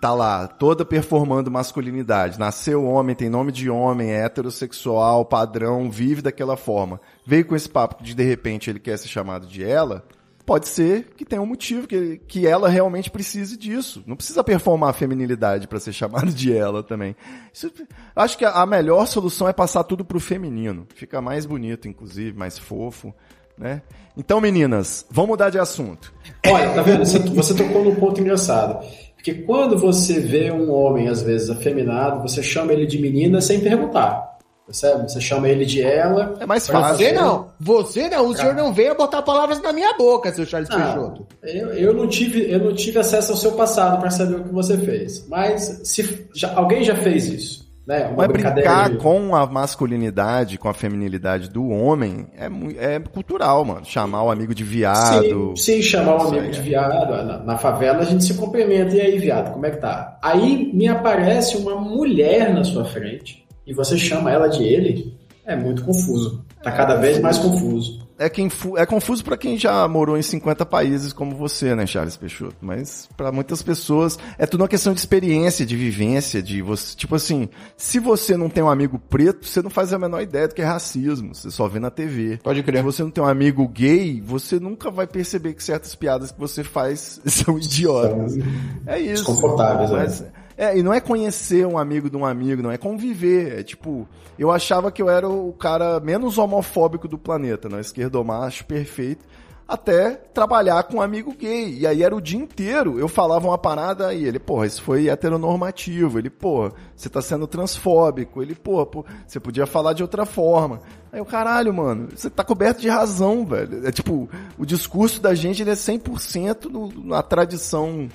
tá 0.02 0.14
lá 0.14 0.48
toda 0.48 0.86
performando 0.86 1.52
masculinidade, 1.52 2.40
nasceu 2.40 2.84
homem, 2.86 3.16
tem 3.16 3.30
nome 3.30 3.52
de 3.52 3.70
homem, 3.70 4.12
é 4.12 4.26
heterossexual, 4.26 5.26
padrão, 5.26 5.90
vive 5.90 6.22
daquela 6.22 6.56
forma, 6.56 7.00
veio 7.26 7.46
com 7.46 7.56
esse 7.56 7.70
papo 7.70 8.04
de 8.04 8.14
de 8.14 8.24
repente 8.24 8.70
ele 8.70 8.80
quer 8.80 8.98
ser 8.98 9.08
chamado 9.08 9.48
de 9.48 9.64
ela, 9.64 10.04
pode 10.46 10.70
ser 10.70 11.10
que 11.18 11.26
tenha 11.26 11.42
um 11.42 11.46
motivo, 11.46 11.86
que, 11.88 12.20
que 12.26 12.48
ela 12.48 12.70
realmente 12.70 13.12
precise 13.12 13.58
disso. 13.58 14.02
Não 14.08 14.16
precisa 14.16 14.42
performar 14.46 14.92
a 14.92 14.94
feminilidade 14.94 15.68
para 15.68 15.78
ser 15.78 15.92
chamado 15.92 16.32
de 16.32 16.56
ela 16.56 16.82
também. 16.82 17.18
Isso, 17.54 17.70
acho 18.16 18.38
que 18.38 18.46
a, 18.46 18.52
a 18.52 18.66
melhor 18.66 19.06
solução 19.08 19.50
é 19.50 19.52
passar 19.52 19.84
tudo 19.84 20.06
pro 20.06 20.22
feminino. 20.22 20.88
Fica 20.96 21.22
mais 21.22 21.46
bonito, 21.46 21.90
inclusive, 21.90 22.38
mais 22.38 22.58
fofo 22.58 23.14
né? 23.58 23.82
Então, 24.16 24.42
meninas, 24.42 25.06
vamos 25.10 25.30
mudar 25.30 25.50
de 25.50 25.60
assunto. 25.60 26.14
Olha, 26.48 26.70
tá 26.70 26.82
vendo? 26.82 27.06
Você 27.06 27.54
tocou 27.54 27.84
num 27.84 27.96
ponto 27.96 28.20
engraçado. 28.20 28.84
Porque 29.16 29.34
quando 29.44 29.78
você 29.78 30.20
vê 30.20 30.52
um 30.52 30.72
homem, 30.72 31.08
às 31.08 31.22
vezes, 31.22 31.50
afeminado, 31.50 32.22
você 32.22 32.42
chama 32.42 32.74
ele 32.74 32.86
de 32.86 33.00
menina 33.00 33.42
sem 33.42 33.60
perguntar. 33.60 34.38
Percebe? 34.68 35.10
Você 35.10 35.22
chama 35.22 35.48
ele 35.48 35.66
de 35.66 35.82
ela. 35.82 36.36
É 36.42 36.46
mais 36.46 36.68
fácil. 36.68 36.98
Você 36.98 37.12
não. 37.14 37.48
Você 37.58 38.10
não. 38.10 38.28
O 38.28 38.36
senhor 38.36 38.54
não 38.54 38.74
veio 38.74 38.96
botar 38.96 39.22
palavras 39.22 39.62
na 39.62 39.72
minha 39.72 39.94
boca, 39.94 40.34
seu 40.34 40.46
Charles 40.46 40.70
ah, 40.70 40.76
Peixoto. 40.78 41.28
Eu, 41.42 41.70
eu, 41.70 41.94
não 41.94 42.06
tive, 42.06 42.52
eu 42.52 42.60
não 42.60 42.74
tive 42.74 43.00
acesso 43.00 43.32
ao 43.32 43.38
seu 43.38 43.54
passado 43.54 43.98
para 43.98 44.10
saber 44.10 44.36
o 44.36 44.44
que 44.44 44.54
você 44.54 44.78
fez. 44.78 45.26
Mas 45.30 45.82
se 45.86 46.28
já, 46.34 46.54
alguém 46.54 46.84
já 46.84 46.96
fez 46.96 47.28
isso. 47.28 47.67
Né? 47.88 48.14
Mas 48.18 48.28
brincar 48.28 48.90
de... 48.90 48.98
com 48.98 49.34
a 49.34 49.48
masculinidade, 49.48 50.58
com 50.58 50.68
a 50.68 50.74
feminilidade 50.74 51.50
do 51.50 51.70
homem 51.70 52.28
é, 52.38 52.96
é 52.96 53.00
cultural, 53.00 53.64
mano. 53.64 53.86
Chamar 53.86 54.24
o 54.24 54.30
amigo 54.30 54.54
de 54.54 54.66
viado. 54.66 55.54
Sim, 55.56 55.76
sim 55.76 55.82
chamar 55.82 56.18
o 56.18 56.28
amigo 56.28 56.52
de 56.52 56.60
viado. 56.60 57.10
Na, 57.10 57.38
na, 57.40 57.58
favela 57.58 58.00
a 58.00 58.04
gente 58.04 58.26
se 58.26 58.34
cumprimenta. 58.34 58.94
E 58.94 59.00
aí, 59.00 59.18
viado, 59.18 59.54
como 59.54 59.66
é 59.66 59.72
que 59.72 59.78
tá? 59.78 60.20
Aí 60.22 60.70
me 60.74 60.90
aparece 60.90 61.56
uma 61.56 61.80
mulher 61.80 62.54
na 62.54 62.66
sua 62.66 62.84
frente 62.84 63.46
e 63.66 63.74
você 63.74 63.98
chama 63.98 64.34
ela 64.34 64.50
de 64.50 64.66
ele. 64.66 65.16
É 65.46 65.56
muito 65.56 65.86
confuso. 65.86 66.44
Tá 66.62 66.74
cada 66.74 66.96
vez 66.96 67.20
mais 67.20 67.38
confuso 67.38 68.06
é, 68.18 68.30
quem 68.30 68.50
é 68.78 68.86
confuso 68.86 69.24
para 69.24 69.38
quem 69.38 69.58
já 69.58 69.88
morou 69.88 70.18
em 70.18 70.22
50 70.22 70.66
países 70.66 71.14
como 71.14 71.36
você, 71.36 71.76
né, 71.76 71.86
Charles 71.86 72.18
Peixoto? 72.18 72.56
Mas 72.62 73.08
para 73.16 73.32
muitas 73.32 73.62
pessoas 73.62 74.18
é 74.38 74.46
tudo 74.46 74.62
uma 74.62 74.68
questão 74.68 74.94
de 74.94 75.00
experiência, 75.00 75.66
de 75.66 75.76
vivência, 75.76 76.42
de 76.42 76.62
você, 76.62 76.96
tipo 76.96 77.16
assim, 77.16 77.50
se 77.76 78.00
você 78.00 78.36
não 78.36 78.50
tem 78.50 78.64
um 78.64 78.70
amigo 78.70 78.98
preto, 78.98 79.46
você 79.46 79.62
não 79.62 79.70
faz 79.70 79.94
a 79.94 80.00
menor 80.00 80.22
ideia 80.22 80.48
do 80.48 80.56
que 80.56 80.62
é 80.62 80.66
racismo, 80.66 81.34
você 81.34 81.52
só 81.52 81.68
vê 81.68 81.80
na 81.80 81.92
TV. 81.92 82.40
Pode 82.44 82.64
crer. 82.64 82.80
Se 82.80 82.84
você 82.84 83.04
não 83.04 83.12
tem 83.12 83.24
um 83.24 83.28
amigo 83.28 83.68
gay, 83.68 84.22
você 84.22 84.60
nunca 84.60 84.90
vai 84.90 85.08
perceber 85.08 85.54
que 85.54 85.64
certas 85.64 85.96
piadas 85.96 86.32
que 86.32 86.40
você 86.40 86.64
faz 86.64 87.22
são 87.26 87.58
idiotas. 87.58 88.38
é 88.86 89.00
isso. 89.00 89.26
Desconfortáveis, 89.26 90.22
né? 90.22 90.32
É, 90.58 90.76
e 90.76 90.82
não 90.82 90.92
é 90.92 91.00
conhecer 91.00 91.68
um 91.68 91.78
amigo 91.78 92.10
de 92.10 92.18
um 92.18 92.26
amigo, 92.26 92.64
não, 92.64 92.72
é 92.72 92.78
conviver. 92.78 93.60
É 93.60 93.64
tipo, 93.64 94.08
eu 94.40 94.52
achava 94.52 94.92
que 94.92 95.02
eu 95.02 95.08
era 95.08 95.30
o 95.30 95.54
cara 95.54 96.00
menos 96.00 96.40
homofóbico 96.40 97.08
do 97.08 97.18
planeta, 97.18 97.70
né? 97.70 97.80
Esquerdomacho 97.80 98.66
perfeito. 98.66 99.24
Até 99.68 100.12
trabalhar 100.12 100.82
com 100.84 100.98
um 100.98 101.02
amigo 101.02 101.36
gay. 101.38 101.80
E 101.80 101.86
aí 101.86 102.02
era 102.02 102.16
o 102.16 102.22
dia 102.22 102.40
inteiro. 102.40 102.98
Eu 102.98 103.10
falava 103.10 103.46
uma 103.46 103.58
parada 103.58 104.14
e 104.14 104.24
ele, 104.26 104.40
porra, 104.40 104.66
isso 104.66 104.82
foi 104.82 105.10
heteronormativo. 105.10 106.18
Ele, 106.18 106.30
porra, 106.30 106.72
você 106.96 107.10
tá 107.10 107.22
sendo 107.22 107.46
transfóbico. 107.46 108.42
Ele, 108.42 108.56
porra, 108.56 109.04
você 109.28 109.42
podia 109.42 109.68
falar 109.68 109.92
de 109.92 110.02
outra 110.02 110.26
forma. 110.26 110.80
Aí 111.12 111.20
o 111.20 111.26
caralho, 111.26 111.74
mano, 111.74 112.08
você 112.16 112.30
tá 112.30 112.46
coberto 112.46 112.80
de 112.80 112.88
razão, 112.88 113.46
velho. 113.46 113.86
É 113.86 113.92
tipo, 113.92 114.30
o 114.58 114.66
discurso 114.66 115.22
da 115.22 115.36
gente 115.36 115.62
ele 115.62 115.72
é 115.72 115.76
100% 115.76 116.66
no, 116.66 117.06
na 117.06 117.22
tradição 117.22 118.08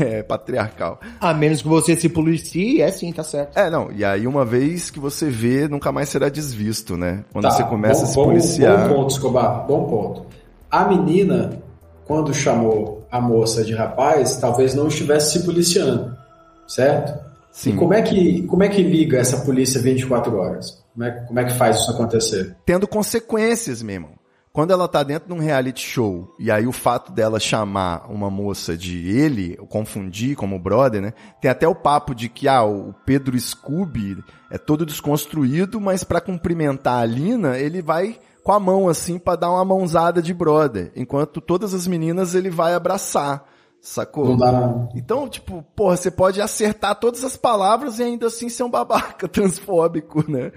é, 0.00 0.22
patriarcal. 0.22 1.00
A 1.20 1.32
menos 1.32 1.62
que 1.62 1.68
você 1.68 1.96
se 1.96 2.08
policie, 2.08 2.80
é 2.82 2.90
sim, 2.90 3.12
tá 3.12 3.22
certo. 3.22 3.56
É, 3.58 3.70
não. 3.70 3.90
E 3.92 4.04
aí, 4.04 4.26
uma 4.26 4.44
vez 4.44 4.90
que 4.90 4.98
você 4.98 5.30
vê, 5.30 5.68
nunca 5.68 5.92
mais 5.92 6.08
será 6.08 6.28
desvisto, 6.28 6.96
né? 6.96 7.24
Quando 7.32 7.44
tá, 7.44 7.50
você 7.50 7.64
começa 7.64 8.00
bom, 8.00 8.04
a 8.04 8.08
se 8.08 8.14
policiar. 8.14 8.88
Bom 8.88 8.94
ponto, 8.94 9.10
Escobar. 9.10 9.66
Bom 9.66 9.84
ponto. 9.84 10.26
a 10.70 10.84
menina, 10.84 11.62
quando 12.06 12.34
chamou 12.34 13.06
a 13.10 13.20
moça 13.20 13.64
de 13.64 13.74
rapaz, 13.74 14.36
talvez 14.36 14.74
não 14.74 14.88
estivesse 14.88 15.38
se 15.38 15.44
policiando, 15.44 16.16
certo? 16.66 17.28
Sim. 17.52 17.70
E 17.70 17.76
como 17.76 17.94
é 17.94 18.02
que, 18.02 18.42
como 18.42 18.62
é 18.62 18.68
que 18.68 18.82
liga 18.82 19.18
essa 19.18 19.38
polícia 19.38 19.80
24 19.80 20.36
horas? 20.36 20.82
Como 20.94 21.04
é, 21.04 21.10
como 21.10 21.40
é 21.40 21.44
que 21.44 21.52
faz 21.54 21.76
isso 21.76 21.90
acontecer? 21.90 22.56
Tendo 22.64 22.86
consequências, 22.86 23.82
meu 23.82 23.94
irmão. 23.94 24.17
Quando 24.58 24.72
ela 24.72 24.88
tá 24.88 25.04
dentro 25.04 25.28
de 25.28 25.32
um 25.32 25.38
reality 25.38 25.86
show, 25.86 26.34
e 26.36 26.50
aí 26.50 26.66
o 26.66 26.72
fato 26.72 27.12
dela 27.12 27.38
chamar 27.38 28.10
uma 28.10 28.28
moça 28.28 28.76
de 28.76 29.08
ele, 29.08 29.56
confundir 29.68 30.34
como 30.34 30.58
brother, 30.58 31.00
né? 31.00 31.12
Tem 31.40 31.48
até 31.48 31.68
o 31.68 31.76
papo 31.76 32.12
de 32.12 32.28
que, 32.28 32.48
ah, 32.48 32.64
o 32.64 32.92
Pedro 33.06 33.38
Scooby 33.38 34.16
é 34.50 34.58
todo 34.58 34.84
desconstruído, 34.84 35.80
mas 35.80 36.02
pra 36.02 36.20
cumprimentar 36.20 37.00
a 37.00 37.04
Lina, 37.04 37.56
ele 37.56 37.80
vai 37.80 38.18
com 38.42 38.50
a 38.50 38.58
mão 38.58 38.88
assim 38.88 39.16
pra 39.16 39.36
dar 39.36 39.52
uma 39.52 39.64
mãozada 39.64 40.20
de 40.20 40.34
brother. 40.34 40.90
Enquanto 40.96 41.40
todas 41.40 41.72
as 41.72 41.86
meninas 41.86 42.34
ele 42.34 42.50
vai 42.50 42.74
abraçar. 42.74 43.44
Sacou? 43.80 44.26
Então, 44.92 45.28
tipo, 45.28 45.64
porra, 45.76 45.96
você 45.96 46.10
pode 46.10 46.42
acertar 46.42 46.96
todas 46.96 47.22
as 47.22 47.36
palavras 47.36 48.00
e 48.00 48.02
ainda 48.02 48.26
assim 48.26 48.48
ser 48.48 48.64
um 48.64 48.70
babaca 48.70 49.28
transfóbico, 49.30 50.28
né? 50.28 50.50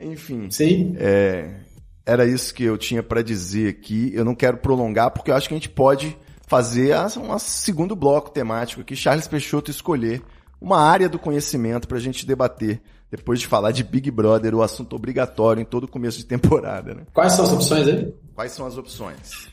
Enfim. 0.00 0.50
Sim. 0.50 0.96
É, 0.98 1.60
era 2.06 2.26
isso 2.26 2.52
que 2.52 2.64
eu 2.64 2.76
tinha 2.76 3.02
pra 3.02 3.22
dizer 3.22 3.68
aqui. 3.68 4.10
Eu 4.14 4.24
não 4.24 4.34
quero 4.34 4.58
prolongar 4.58 5.10
porque 5.10 5.30
eu 5.30 5.34
acho 5.34 5.48
que 5.48 5.54
a 5.54 5.58
gente 5.58 5.68
pode 5.68 6.16
fazer 6.46 6.94
um 7.18 7.38
segundo 7.38 7.96
bloco 7.96 8.30
temático 8.30 8.82
aqui, 8.82 8.94
Charles 8.94 9.26
Peixoto 9.26 9.70
escolher 9.70 10.22
uma 10.60 10.80
área 10.80 11.08
do 11.08 11.18
conhecimento 11.18 11.88
pra 11.88 11.98
gente 11.98 12.26
debater 12.26 12.80
depois 13.10 13.38
de 13.38 13.46
falar 13.46 13.70
de 13.70 13.84
Big 13.84 14.10
Brother, 14.10 14.54
o 14.54 14.62
assunto 14.62 14.96
obrigatório 14.96 15.60
em 15.60 15.64
todo 15.64 15.86
começo 15.86 16.18
de 16.18 16.26
temporada, 16.26 16.94
né? 16.94 17.02
Quais 17.12 17.32
são 17.32 17.44
as 17.44 17.52
opções 17.52 17.86
aí? 17.86 18.14
Quais 18.34 18.52
são 18.52 18.66
as 18.66 18.76
opções? 18.76 19.48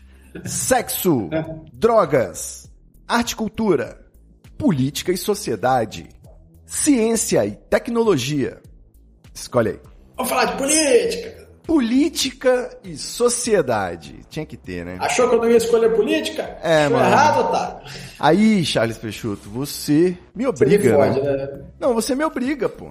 Sexo, 0.46 1.30
drogas, 1.72 2.72
arte 3.08 3.32
e 3.32 3.36
cultura, 3.36 4.04
política 4.58 5.12
e 5.12 5.18
sociedade, 5.18 6.10
ciência 6.66 7.46
e 7.46 7.52
tecnologia. 7.52 8.60
Escolhe 9.34 9.70
aí. 9.70 9.80
Vamos 10.18 10.30
falar 10.32 10.46
de 10.46 10.58
política. 10.58 11.40
Política 11.72 12.78
e 12.84 12.98
sociedade. 12.98 14.20
Tinha 14.30 14.46
que 14.46 14.58
ter, 14.58 14.84
né? 14.84 14.98
Achou 15.00 15.30
que 15.30 15.36
eu 15.36 15.40
não 15.40 15.50
ia 15.50 15.56
escolher 15.56 15.96
política? 15.96 16.42
É, 16.62 16.84
Achou 16.84 16.98
mano. 16.98 17.10
errado, 17.10 17.40
otário. 17.40 17.78
Aí, 18.20 18.66
Charles 18.66 18.98
Peixoto, 18.98 19.50
você 19.50 20.18
me 20.36 20.44
Você 20.44 20.66
me 20.66 20.76
obriga. 20.76 20.96
fode, 20.96 21.22
né? 21.22 21.38
né? 21.38 21.62
Não, 21.80 21.94
você 21.94 22.14
me 22.14 22.26
obriga, 22.26 22.68
pô. 22.68 22.90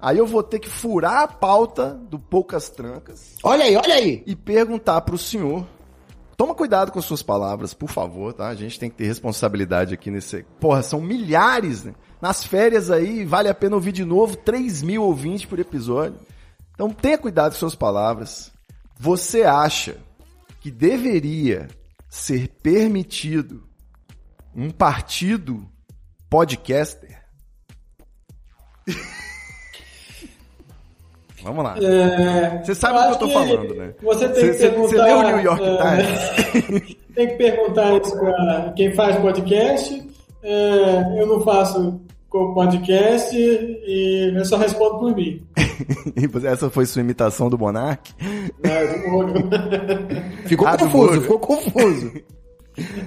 Aí 0.00 0.16
eu 0.16 0.26
vou 0.26 0.42
ter 0.42 0.58
que 0.58 0.68
furar 0.70 1.24
a 1.24 1.28
pauta 1.28 1.90
do 2.08 2.18
Poucas 2.18 2.70
Trancas 2.70 3.34
Olha 3.42 3.64
aí, 3.66 3.76
olha 3.76 3.94
aí. 3.94 4.22
e 4.26 4.34
perguntar 4.34 5.02
pro 5.02 5.18
senhor. 5.18 5.66
Toma 6.38 6.54
cuidado 6.54 6.92
com 6.92 6.98
as 6.98 7.04
suas 7.04 7.22
palavras, 7.22 7.74
por 7.74 7.90
favor, 7.90 8.32
tá? 8.32 8.48
A 8.48 8.54
gente 8.54 8.80
tem 8.80 8.88
que 8.88 8.96
ter 8.96 9.04
responsabilidade 9.04 9.92
aqui 9.92 10.10
nesse. 10.10 10.42
Porra, 10.58 10.82
são 10.82 11.02
milhares, 11.02 11.84
né? 11.84 11.92
Nas 12.18 12.42
férias 12.46 12.90
aí, 12.90 13.26
vale 13.26 13.50
a 13.50 13.54
pena 13.54 13.74
ouvir 13.76 13.92
de 13.92 14.06
novo 14.06 14.36
3 14.38 14.82
mil 14.82 15.02
ouvintes 15.02 15.44
por 15.44 15.58
episódio. 15.58 16.18
Então 16.76 16.90
tenha 16.90 17.18
cuidado 17.18 17.52
com 17.54 17.58
suas 17.58 17.74
palavras. 17.74 18.52
Você 19.00 19.42
acha 19.42 19.96
que 20.60 20.70
deveria 20.70 21.66
ser 22.08 22.48
permitido 22.62 23.64
um 24.54 24.70
partido 24.70 25.66
podcaster? 26.30 27.18
Vamos 31.42 31.64
lá. 31.64 31.76
É, 31.78 32.62
Você 32.64 32.74
sabe 32.74 32.98
o 32.98 33.02
que 33.02 33.14
eu 33.14 33.18
tô 33.18 33.28
falando, 33.28 33.74
né? 33.74 33.94
Você 34.02 34.28
tem 34.28 34.34
que 34.34 34.52
Você- 34.52 34.52
você- 34.52 34.68
perguntar. 34.70 34.88
você 34.88 35.02
leu 35.02 35.18
o 35.18 35.22
New 35.22 35.40
York 35.40 35.62
é, 35.64 35.76
Times? 35.76 36.96
tem 37.14 37.28
que 37.28 37.34
perguntar 37.36 37.96
isso 38.02 38.18
pra 38.18 38.72
quem 38.76 38.94
faz 38.94 39.16
podcast. 39.20 40.10
É, 40.42 41.20
eu 41.20 41.26
não 41.26 41.40
faço 41.42 42.00
co- 42.36 42.54
podcast 42.54 43.34
e 43.36 44.32
eu 44.36 44.44
só 44.44 44.56
respondo 44.56 44.98
por 44.98 45.14
mim. 45.16 45.42
Essa 46.44 46.68
foi 46.70 46.86
sua 46.86 47.00
imitação 47.02 47.48
do 47.48 47.58
Monark? 47.58 48.12
não- 48.62 49.50
Ficou 50.46 50.66
Ah, 50.66 50.76
confuso, 50.78 51.20
ficou 51.22 51.38
confuso. 51.38 52.12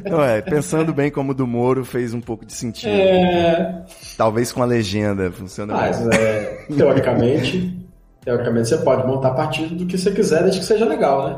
Não 0.09 0.23
é, 0.23 0.41
pensando 0.41 0.91
bem 0.91 1.11
como 1.11 1.31
o 1.31 1.35
do 1.35 1.45
Moro 1.45 1.85
fez 1.85 2.11
um 2.11 2.19
pouco 2.19 2.43
de 2.43 2.53
sentido. 2.53 2.89
É, 2.89 3.85
Talvez 4.17 4.51
com 4.51 4.63
a 4.63 4.65
legenda 4.65 5.31
funciona 5.31 5.75
mas, 5.75 5.99
bem. 6.07 6.17
é, 6.19 6.65
teoricamente, 6.75 7.77
teoricamente 8.25 8.67
você 8.69 8.77
pode 8.79 9.05
montar 9.05 9.29
partido 9.35 9.75
do 9.75 9.85
que 9.85 9.95
você 9.95 10.09
quiser, 10.09 10.41
desde 10.41 10.61
que 10.61 10.65
seja 10.65 10.85
legal, 10.85 11.29
né? 11.29 11.37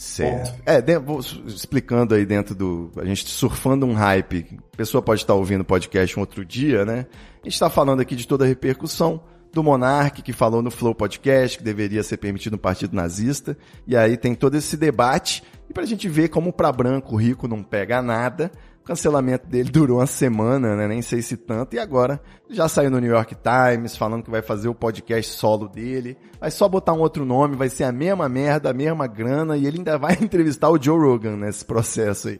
Certo. 0.00 0.58
É, 0.64 0.80
de- 0.80 0.98
vou 0.98 1.20
explicando 1.20 2.14
aí 2.14 2.24
dentro 2.24 2.54
do. 2.54 2.90
A 2.96 3.04
gente 3.04 3.28
surfando 3.28 3.84
um 3.84 3.92
hype. 3.92 4.58
A 4.72 4.76
pessoa 4.78 5.02
pode 5.02 5.20
estar 5.20 5.34
ouvindo 5.34 5.60
o 5.60 5.64
podcast 5.64 6.16
um 6.16 6.20
outro 6.22 6.42
dia, 6.42 6.86
né? 6.86 7.04
A 7.42 7.44
gente 7.44 7.52
está 7.52 7.68
falando 7.68 8.00
aqui 8.00 8.16
de 8.16 8.26
toda 8.26 8.46
a 8.46 8.48
repercussão 8.48 9.20
do 9.52 9.62
Monark, 9.62 10.22
que 10.22 10.32
falou 10.32 10.62
no 10.62 10.70
Flow 10.70 10.94
Podcast 10.94 11.58
que 11.58 11.64
deveria 11.64 12.02
ser 12.02 12.16
permitido 12.16 12.54
um 12.54 12.58
partido 12.58 12.96
nazista. 12.96 13.58
E 13.86 13.94
aí 13.94 14.16
tem 14.16 14.34
todo 14.34 14.56
esse 14.56 14.74
debate. 14.74 15.42
E 15.68 15.74
pra 15.74 15.84
gente 15.84 16.08
ver 16.08 16.28
como 16.28 16.50
pra 16.50 16.72
branco 16.72 17.14
rico 17.14 17.46
não 17.46 17.62
pega 17.62 18.00
nada. 18.00 18.50
O 18.90 18.92
cancelamento 18.92 19.46
dele 19.46 19.70
durou 19.70 19.98
uma 19.98 20.06
semana, 20.06 20.74
né? 20.74 20.88
Nem 20.88 21.00
sei 21.00 21.22
se 21.22 21.36
tanto. 21.36 21.74
E 21.76 21.78
agora 21.78 22.20
já 22.50 22.66
saiu 22.66 22.90
no 22.90 22.98
New 22.98 23.12
York 23.12 23.36
Times 23.36 23.96
falando 23.96 24.24
que 24.24 24.30
vai 24.32 24.42
fazer 24.42 24.66
o 24.68 24.74
podcast 24.74 25.30
solo 25.32 25.68
dele. 25.68 26.18
Vai 26.40 26.50
só 26.50 26.68
botar 26.68 26.92
um 26.92 26.98
outro 26.98 27.24
nome, 27.24 27.54
vai 27.54 27.68
ser 27.68 27.84
a 27.84 27.92
mesma 27.92 28.28
merda, 28.28 28.70
a 28.70 28.72
mesma 28.72 29.06
grana. 29.06 29.56
E 29.56 29.64
ele 29.64 29.78
ainda 29.78 29.96
vai 29.96 30.14
entrevistar 30.20 30.70
o 30.70 30.82
Joe 30.82 30.98
Rogan 30.98 31.36
nesse 31.36 31.64
processo 31.64 32.30
aí. 32.30 32.38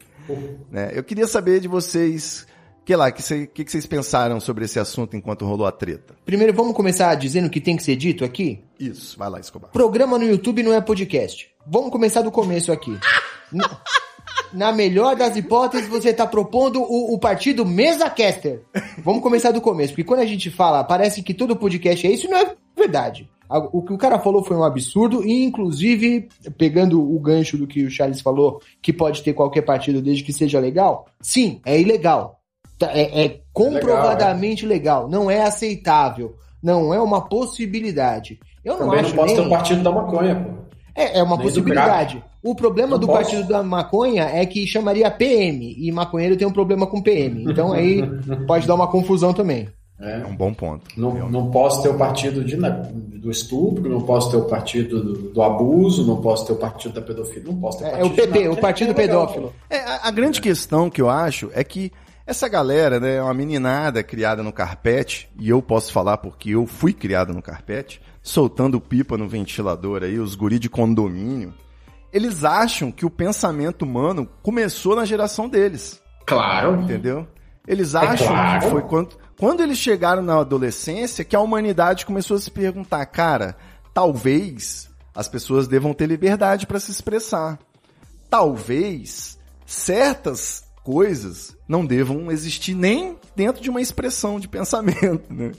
Né? 0.69 0.91
Eu 0.93 1.05
queria 1.05 1.25
saber 1.25 1.61
de 1.61 1.69
vocês, 1.69 2.45
que 2.83 2.93
lá, 2.97 3.09
que, 3.13 3.23
cê- 3.23 3.47
que, 3.47 3.63
que 3.63 3.71
vocês 3.71 3.85
pensaram 3.85 4.37
sobre 4.41 4.65
esse 4.65 4.77
assunto 4.77 5.15
enquanto 5.15 5.45
rolou 5.45 5.65
a 5.65 5.71
treta? 5.71 6.15
Primeiro, 6.25 6.51
vamos 6.53 6.73
começar 6.75 7.15
dizendo 7.15 7.45
o 7.47 7.49
que 7.49 7.61
tem 7.61 7.77
que 7.77 7.83
ser 7.83 7.95
dito 7.95 8.25
aqui? 8.25 8.61
Isso, 8.77 9.17
vai 9.17 9.29
lá, 9.29 9.39
Escobar. 9.39 9.71
Programa 9.71 10.17
no 10.17 10.25
YouTube 10.25 10.63
não 10.63 10.73
é 10.73 10.81
podcast. 10.81 11.49
Vamos 11.65 11.91
começar 11.91 12.21
do 12.23 12.29
começo 12.31 12.73
aqui. 12.73 12.99
Na 14.53 14.71
melhor 14.71 15.15
das 15.15 15.37
hipóteses, 15.37 15.87
você 15.87 16.09
está 16.09 16.27
propondo 16.27 16.81
o, 16.81 17.13
o 17.13 17.19
partido 17.19 17.65
MesaCaster. 17.65 18.61
Vamos 19.03 19.21
começar 19.21 19.51
do 19.51 19.61
começo, 19.61 19.93
porque 19.93 20.03
quando 20.03 20.19
a 20.19 20.25
gente 20.25 20.49
fala, 20.49 20.83
parece 20.83 21.23
que 21.23 21.33
todo 21.33 21.55
podcast 21.55 22.05
é 22.05 22.11
isso, 22.11 22.29
não 22.29 22.37
é 22.37 22.53
verdade. 22.75 23.29
O 23.73 23.81
que 23.81 23.91
o 23.91 23.97
cara 23.97 24.17
falou 24.17 24.43
foi 24.43 24.55
um 24.55 24.63
absurdo, 24.63 25.25
e 25.25 25.43
inclusive, 25.43 26.29
pegando 26.57 27.01
o 27.01 27.19
gancho 27.19 27.57
do 27.57 27.67
que 27.67 27.83
o 27.83 27.89
Charles 27.89 28.21
falou, 28.21 28.61
que 28.81 28.93
pode 28.93 29.21
ter 29.21 29.33
qualquer 29.33 29.61
partido 29.61 30.01
desde 30.01 30.23
que 30.23 30.31
seja 30.31 30.57
legal, 30.59 31.05
sim, 31.21 31.59
é 31.65 31.79
ilegal. 31.79 32.39
Tá, 32.79 32.91
É, 32.93 33.25
é 33.25 33.41
comprovadamente 33.51 34.65
legal, 34.65 35.09
não 35.09 35.29
é 35.29 35.41
aceitável, 35.41 36.35
não 36.63 36.93
é 36.93 37.01
uma 37.01 37.27
possibilidade. 37.27 38.39
Eu 38.63 38.73
não 38.73 38.85
Também 38.85 38.99
acho 39.01 39.09
não 39.09 39.15
posso 39.17 39.35
ter 39.35 39.39
nem... 39.41 39.47
um 39.47 39.49
partido 39.49 39.83
da 39.83 39.91
maconha, 39.91 40.35
pô. 40.35 40.60
É, 40.95 41.19
é 41.19 41.23
uma 41.23 41.35
Nem 41.37 41.45
possibilidade. 41.45 42.23
O 42.43 42.55
problema 42.55 42.91
Não 42.91 42.99
do 42.99 43.07
posso. 43.07 43.19
partido 43.21 43.47
da 43.47 43.61
maconha 43.63 44.23
é 44.23 44.45
que 44.45 44.65
chamaria 44.67 45.09
PM, 45.11 45.75
e 45.77 45.91
maconheiro 45.91 46.35
tem 46.35 46.47
um 46.47 46.51
problema 46.51 46.87
com 46.87 47.01
PM. 47.01 47.43
Então 47.51 47.71
aí 47.71 48.01
pode 48.47 48.67
dar 48.67 48.75
uma 48.75 48.87
confusão 48.87 49.33
também. 49.33 49.69
É 49.99 50.19
É. 50.21 50.25
um 50.25 50.35
bom 50.35 50.51
ponto. 50.51 50.85
Não, 50.97 51.29
não 51.29 51.51
posso 51.51 51.83
ter 51.83 51.89
o 51.89 51.93
partido 51.93 52.43
de, 52.43 52.57
na- 52.57 52.69
do 52.69 53.29
estupro, 53.29 53.87
não 53.87 54.01
posso 54.01 54.31
ter 54.31 54.37
o 54.37 54.45
partido 54.45 54.99
do, 55.03 55.13
do 55.29 55.41
abuso, 55.43 56.03
não 56.07 56.19
posso 56.19 56.47
ter 56.47 56.53
o 56.53 56.55
partido 56.55 56.95
da 56.95 57.01
pedofilia, 57.01 57.43
não 57.51 57.59
posso 57.59 57.77
ter 57.77 57.85
É, 57.85 57.87
é 57.89 57.91
partido 57.91 58.07
o 58.11 58.15
PP, 58.15 58.47
o 58.49 58.57
partido 58.57 58.91
é 58.91 58.93
pedófilo. 58.95 59.53
É, 59.69 59.77
a, 59.77 60.07
a 60.07 60.11
grande 60.11 60.41
questão 60.41 60.89
que 60.89 60.99
eu 61.01 61.07
acho 61.09 61.51
é 61.53 61.63
que 61.63 61.91
essa 62.25 62.47
galera, 62.47 62.99
né, 62.99 63.17
é 63.17 63.21
uma 63.21 63.33
meninada 63.33 64.01
criada 64.01 64.41
no 64.41 64.51
carpete, 64.51 65.29
e 65.39 65.49
eu 65.49 65.61
posso 65.61 65.91
falar 65.93 66.17
porque 66.17 66.49
eu 66.51 66.65
fui 66.65 66.93
criado 66.93 67.31
no 67.31 67.41
carpete, 67.41 68.01
soltando 68.21 68.79
pipa 68.79 69.17
no 69.17 69.27
ventilador 69.27 70.03
aí, 70.03 70.19
os 70.19 70.35
guri 70.35 70.59
de 70.59 70.69
condomínio, 70.69 71.53
eles 72.13 72.43
acham 72.43 72.91
que 72.91 73.05
o 73.05 73.09
pensamento 73.09 73.83
humano 73.83 74.27
começou 74.41 74.95
na 74.95 75.05
geração 75.05 75.47
deles. 75.47 76.01
Claro. 76.25 76.81
Entendeu? 76.81 77.27
Eles 77.67 77.95
acham 77.95 78.27
claro. 78.27 78.61
que 78.61 78.69
foi 78.69 78.81
quando, 78.81 79.17
quando 79.39 79.61
eles 79.61 79.77
chegaram 79.77 80.21
na 80.21 80.39
adolescência 80.39 81.23
que 81.23 81.35
a 81.35 81.39
humanidade 81.39 82.05
começou 82.05 82.37
a 82.37 82.39
se 82.39 82.51
perguntar, 82.51 83.05
cara, 83.05 83.55
talvez 83.93 84.89
as 85.15 85.27
pessoas 85.27 85.67
devam 85.67 85.93
ter 85.93 86.07
liberdade 86.07 86.65
para 86.65 86.79
se 86.79 86.91
expressar. 86.91 87.59
Talvez 88.29 89.37
certas 89.65 90.63
coisas 90.83 91.55
não 91.67 91.85
devam 91.85 92.31
existir 92.31 92.73
nem 92.73 93.17
dentro 93.35 93.61
de 93.61 93.69
uma 93.69 93.81
expressão 93.81 94.39
de 94.39 94.47
pensamento, 94.49 95.31
né? 95.33 95.51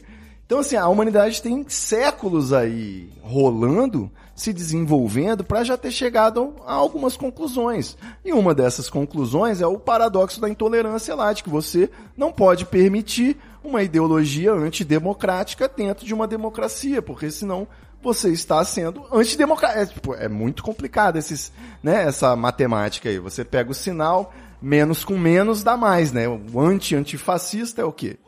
Então, 0.52 0.60
assim, 0.60 0.76
a 0.76 0.86
humanidade 0.86 1.40
tem 1.40 1.64
séculos 1.66 2.52
aí 2.52 3.08
rolando, 3.22 4.10
se 4.34 4.52
desenvolvendo, 4.52 5.42
para 5.42 5.64
já 5.64 5.78
ter 5.78 5.90
chegado 5.90 6.54
a 6.66 6.74
algumas 6.74 7.16
conclusões. 7.16 7.96
E 8.22 8.34
uma 8.34 8.54
dessas 8.54 8.90
conclusões 8.90 9.62
é 9.62 9.66
o 9.66 9.78
paradoxo 9.78 10.38
da 10.42 10.50
intolerância 10.50 11.14
lá, 11.14 11.32
de 11.32 11.42
que 11.42 11.48
você 11.48 11.88
não 12.14 12.30
pode 12.30 12.66
permitir 12.66 13.38
uma 13.64 13.82
ideologia 13.82 14.52
antidemocrática 14.52 15.66
dentro 15.74 16.04
de 16.04 16.12
uma 16.12 16.28
democracia, 16.28 17.00
porque 17.00 17.30
senão 17.30 17.66
você 18.02 18.28
está 18.28 18.62
sendo 18.62 19.06
antidemocrático. 19.10 19.80
É, 19.80 19.86
tipo, 19.86 20.14
é 20.14 20.28
muito 20.28 20.62
complicado 20.62 21.16
esses, 21.16 21.50
né, 21.82 22.04
essa 22.04 22.36
matemática 22.36 23.08
aí. 23.08 23.18
Você 23.18 23.42
pega 23.42 23.70
o 23.70 23.74
sinal, 23.74 24.34
menos 24.60 25.02
com 25.02 25.16
menos 25.16 25.62
dá 25.62 25.78
mais, 25.78 26.12
né? 26.12 26.28
O 26.28 26.60
anti-antifascista 26.60 27.80
é 27.80 27.84
o 27.86 27.92
quê? 27.92 28.18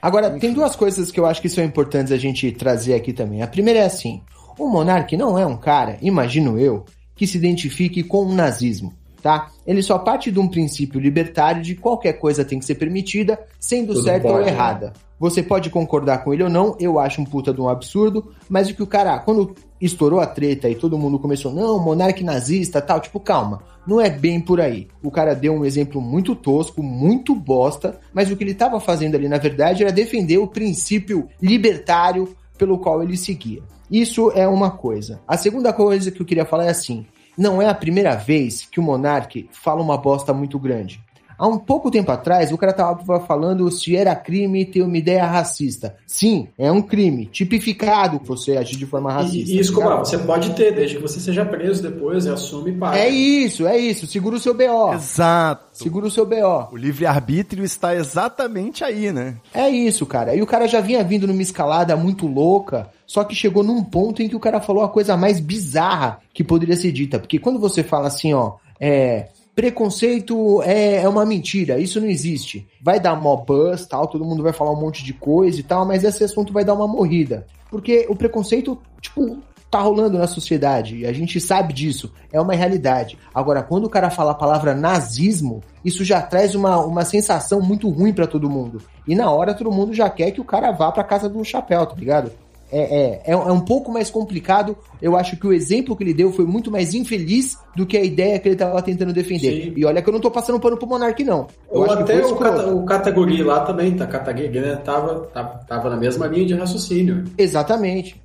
Agora, 0.00 0.30
tem 0.38 0.52
duas 0.52 0.76
coisas 0.76 1.10
que 1.10 1.18
eu 1.18 1.26
acho 1.26 1.42
que 1.42 1.48
são 1.48 1.64
importantes 1.64 2.12
a 2.12 2.16
gente 2.16 2.50
trazer 2.52 2.94
aqui 2.94 3.12
também. 3.12 3.42
A 3.42 3.46
primeira 3.46 3.80
é 3.80 3.84
assim: 3.84 4.22
o 4.58 4.68
monarca 4.68 5.16
não 5.16 5.38
é 5.38 5.46
um 5.46 5.56
cara, 5.56 5.98
imagino 6.02 6.58
eu, 6.58 6.84
que 7.14 7.26
se 7.26 7.36
identifique 7.36 8.02
com 8.02 8.24
o 8.24 8.34
nazismo, 8.34 8.92
tá? 9.22 9.50
Ele 9.66 9.82
só 9.82 9.98
parte 9.98 10.30
de 10.30 10.38
um 10.38 10.48
princípio 10.48 11.00
libertário 11.00 11.62
de 11.62 11.74
qualquer 11.74 12.14
coisa 12.14 12.44
tem 12.44 12.58
que 12.58 12.64
ser 12.64 12.76
permitida, 12.76 13.38
sendo 13.58 13.94
Tudo 13.94 14.04
certa 14.04 14.28
ou 14.28 14.40
né? 14.40 14.48
errada. 14.48 14.86
Né? 14.86 14.92
Você 15.20 15.42
pode 15.42 15.68
concordar 15.68 16.22
com 16.22 16.32
ele 16.32 16.44
ou 16.44 16.48
não, 16.48 16.76
eu 16.78 16.98
acho 16.98 17.20
um 17.20 17.24
puta 17.24 17.52
de 17.52 17.60
um 17.60 17.68
absurdo, 17.68 18.32
mas 18.48 18.70
o 18.70 18.74
que 18.74 18.82
o 18.82 18.86
cara, 18.86 19.18
quando 19.18 19.54
estourou 19.80 20.20
a 20.20 20.26
treta 20.26 20.68
e 20.68 20.76
todo 20.76 20.98
mundo 20.98 21.18
começou, 21.18 21.52
não, 21.52 21.78
monarca 21.78 22.22
nazista, 22.22 22.80
tal, 22.80 23.00
tipo, 23.00 23.18
calma, 23.18 23.60
não 23.86 24.00
é 24.00 24.08
bem 24.08 24.40
por 24.40 24.60
aí. 24.60 24.86
O 25.02 25.10
cara 25.10 25.34
deu 25.34 25.52
um 25.52 25.64
exemplo 25.64 26.00
muito 26.00 26.36
tosco, 26.36 26.82
muito 26.82 27.34
bosta, 27.34 27.98
mas 28.12 28.30
o 28.30 28.36
que 28.36 28.44
ele 28.44 28.52
estava 28.52 28.78
fazendo 28.78 29.16
ali, 29.16 29.28
na 29.28 29.38
verdade, 29.38 29.82
era 29.82 29.92
defender 29.92 30.38
o 30.38 30.46
princípio 30.46 31.28
libertário 31.42 32.36
pelo 32.56 32.78
qual 32.78 33.02
ele 33.02 33.16
seguia. 33.16 33.62
Isso 33.90 34.30
é 34.32 34.46
uma 34.46 34.70
coisa. 34.70 35.20
A 35.26 35.36
segunda 35.36 35.72
coisa 35.72 36.10
que 36.10 36.20
eu 36.20 36.26
queria 36.26 36.44
falar 36.44 36.66
é 36.66 36.70
assim: 36.70 37.06
não 37.38 37.62
é 37.62 37.68
a 37.68 37.74
primeira 37.74 38.16
vez 38.16 38.66
que 38.68 38.80
o 38.80 38.82
Monark 38.82 39.48
fala 39.52 39.80
uma 39.80 39.96
bosta 39.96 40.34
muito 40.34 40.58
grande. 40.58 41.00
Há 41.38 41.46
um 41.46 41.56
pouco 41.56 41.88
tempo 41.90 42.10
atrás, 42.10 42.50
o 42.50 42.58
cara 42.58 42.72
tava 42.72 43.20
falando 43.20 43.70
se 43.70 43.94
era 43.94 44.16
crime 44.16 44.64
ter 44.64 44.82
uma 44.82 44.98
ideia 44.98 45.24
racista. 45.24 45.94
Sim, 46.04 46.48
é 46.58 46.72
um 46.72 46.82
crime. 46.82 47.26
Tipificado 47.26 48.20
você 48.24 48.56
agir 48.56 48.76
de 48.76 48.86
forma 48.86 49.12
racista. 49.12 49.52
E, 49.52 49.60
isso, 49.60 49.78
tá 49.78 49.98
você 49.98 50.18
pode 50.18 50.50
ter, 50.54 50.74
desde 50.74 50.96
que 50.96 51.02
você 51.02 51.20
seja 51.20 51.44
preso 51.44 51.80
depois 51.80 52.26
e 52.26 52.30
assume 52.30 52.70
e 52.70 52.74
paga. 52.74 52.98
É 52.98 53.08
isso, 53.08 53.68
é 53.68 53.78
isso. 53.78 54.06
Segura 54.06 54.34
o 54.34 54.40
seu 54.40 54.52
BO. 54.52 54.92
Exato. 54.94 55.68
Segura 55.72 56.06
o 56.06 56.10
seu 56.10 56.26
BO. 56.26 56.68
O 56.72 56.76
livre-arbítrio 56.76 57.64
está 57.64 57.94
exatamente 57.94 58.82
aí, 58.82 59.12
né? 59.12 59.36
É 59.54 59.68
isso, 59.68 60.04
cara. 60.04 60.34
E 60.34 60.42
o 60.42 60.46
cara 60.46 60.66
já 60.66 60.80
vinha 60.80 61.04
vindo 61.04 61.26
numa 61.26 61.42
escalada 61.42 61.96
muito 61.96 62.26
louca, 62.26 62.90
só 63.06 63.22
que 63.22 63.34
chegou 63.34 63.62
num 63.62 63.84
ponto 63.84 64.22
em 64.22 64.28
que 64.28 64.36
o 64.36 64.40
cara 64.40 64.60
falou 64.60 64.82
a 64.82 64.88
coisa 64.88 65.16
mais 65.16 65.38
bizarra 65.38 66.18
que 66.34 66.42
poderia 66.42 66.76
ser 66.76 66.90
dita. 66.90 67.18
Porque 67.18 67.38
quando 67.38 67.60
você 67.60 67.84
fala 67.84 68.08
assim, 68.08 68.34
ó, 68.34 68.54
é 68.80 69.28
preconceito 69.58 70.62
é, 70.62 71.02
é 71.02 71.08
uma 71.08 71.26
mentira, 71.26 71.80
isso 71.80 72.00
não 72.00 72.06
existe. 72.06 72.68
Vai 72.80 73.00
dar 73.00 73.20
mó 73.20 73.34
buzz, 73.34 73.86
tal, 73.86 74.06
todo 74.06 74.24
mundo 74.24 74.40
vai 74.40 74.52
falar 74.52 74.70
um 74.70 74.80
monte 74.80 75.02
de 75.02 75.12
coisa 75.12 75.58
e 75.58 75.64
tal, 75.64 75.84
mas 75.84 76.04
esse 76.04 76.22
assunto 76.22 76.52
vai 76.52 76.64
dar 76.64 76.74
uma 76.74 76.86
morrida. 76.86 77.44
Porque 77.68 78.06
o 78.08 78.14
preconceito, 78.14 78.78
tipo, 79.00 79.38
tá 79.68 79.80
rolando 79.80 80.16
na 80.16 80.28
sociedade, 80.28 80.98
e 80.98 81.06
a 81.06 81.12
gente 81.12 81.40
sabe 81.40 81.72
disso, 81.72 82.12
é 82.32 82.40
uma 82.40 82.54
realidade. 82.54 83.18
Agora, 83.34 83.60
quando 83.60 83.86
o 83.86 83.90
cara 83.90 84.10
fala 84.10 84.30
a 84.30 84.36
palavra 84.36 84.76
nazismo, 84.76 85.60
isso 85.84 86.04
já 86.04 86.22
traz 86.22 86.54
uma, 86.54 86.78
uma 86.78 87.04
sensação 87.04 87.60
muito 87.60 87.88
ruim 87.88 88.12
para 88.12 88.28
todo 88.28 88.48
mundo. 88.48 88.80
E 89.08 89.16
na 89.16 89.28
hora 89.28 89.54
todo 89.54 89.72
mundo 89.72 89.92
já 89.92 90.08
quer 90.08 90.30
que 90.30 90.40
o 90.40 90.44
cara 90.44 90.70
vá 90.70 90.92
pra 90.92 91.02
casa 91.02 91.28
do 91.28 91.44
chapéu, 91.44 91.84
tá 91.84 91.96
ligado? 91.96 92.30
É, 92.70 92.80
é, 92.80 93.22
é, 93.26 93.32
é, 93.32 93.36
um 93.36 93.60
pouco 93.60 93.90
mais 93.90 94.10
complicado. 94.10 94.76
Eu 95.00 95.16
acho 95.16 95.36
que 95.36 95.46
o 95.46 95.52
exemplo 95.52 95.96
que 95.96 96.04
ele 96.04 96.12
deu 96.12 96.30
foi 96.32 96.44
muito 96.44 96.70
mais 96.70 96.94
infeliz 96.94 97.56
do 97.74 97.86
que 97.86 97.96
a 97.96 98.04
ideia 98.04 98.38
que 98.38 98.48
ele 98.48 98.54
estava 98.54 98.80
tentando 98.82 99.12
defender. 99.12 99.64
Sim. 99.64 99.72
E 99.76 99.84
olha 99.84 100.02
que 100.02 100.08
eu 100.08 100.12
não 100.12 100.20
tô 100.20 100.30
passando 100.30 100.60
pano 100.60 100.76
pro 100.76 100.86
Monark, 100.86 101.22
não. 101.24 101.46
Eu 101.72 101.80
Ou 101.80 101.90
até 101.90 102.24
o, 102.24 102.36
cata, 102.84 103.14
o 103.14 103.44
lá 103.44 103.60
também, 103.60 103.94
tá? 103.94 104.06
Categoria, 104.06 104.60
né? 104.60 104.76
Tava, 104.76 105.20
tava, 105.32 105.60
tava 105.66 105.90
na 105.90 105.96
mesma 105.96 106.26
linha 106.26 106.46
de 106.46 106.54
raciocínio. 106.54 107.24
Exatamente. 107.38 108.20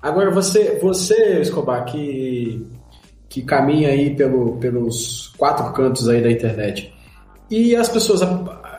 Agora, 0.00 0.30
você, 0.30 0.78
você 0.80 1.40
Escobar, 1.40 1.84
que, 1.84 2.66
que 3.28 3.42
caminha 3.42 3.88
aí 3.88 4.14
pelo, 4.14 4.56
pelos 4.56 5.32
quatro 5.36 5.72
cantos 5.72 6.08
aí 6.08 6.22
da 6.22 6.30
internet, 6.30 6.92
e 7.50 7.76
as 7.76 7.88
pessoas 7.88 8.20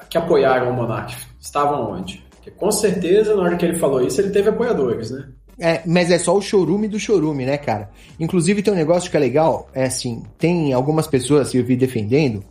que 0.09 0.17
apoiaram 0.17 0.71
o 0.71 0.73
Monark 0.73 1.15
estavam 1.39 1.91
onde? 1.91 2.24
Porque 2.45 2.51
com 2.51 2.71
certeza, 2.71 3.35
na 3.35 3.41
hora 3.41 3.57
que 3.57 3.65
ele 3.65 3.79
falou 3.79 4.05
isso, 4.05 4.21
ele 4.21 4.29
teve 4.29 4.49
apoiadores, 4.49 5.09
né? 5.09 5.29
É, 5.59 5.81
mas 5.85 6.11
é 6.11 6.19
só 6.19 6.37
o 6.37 6.41
chorume 6.41 6.87
do 6.87 6.99
chorume, 6.99 7.45
né, 7.45 7.57
cara? 7.57 7.89
Inclusive 8.19 8.61
tem 8.61 8.71
um 8.71 8.77
negócio 8.77 9.09
que 9.09 9.17
é 9.17 9.19
legal, 9.19 9.67
é 9.73 9.85
assim, 9.85 10.21
tem 10.37 10.71
algumas 10.73 11.07
pessoas 11.07 11.49
que 11.49 11.57
eu 11.57 11.65
vi 11.65 11.75
defendendo 11.75 12.43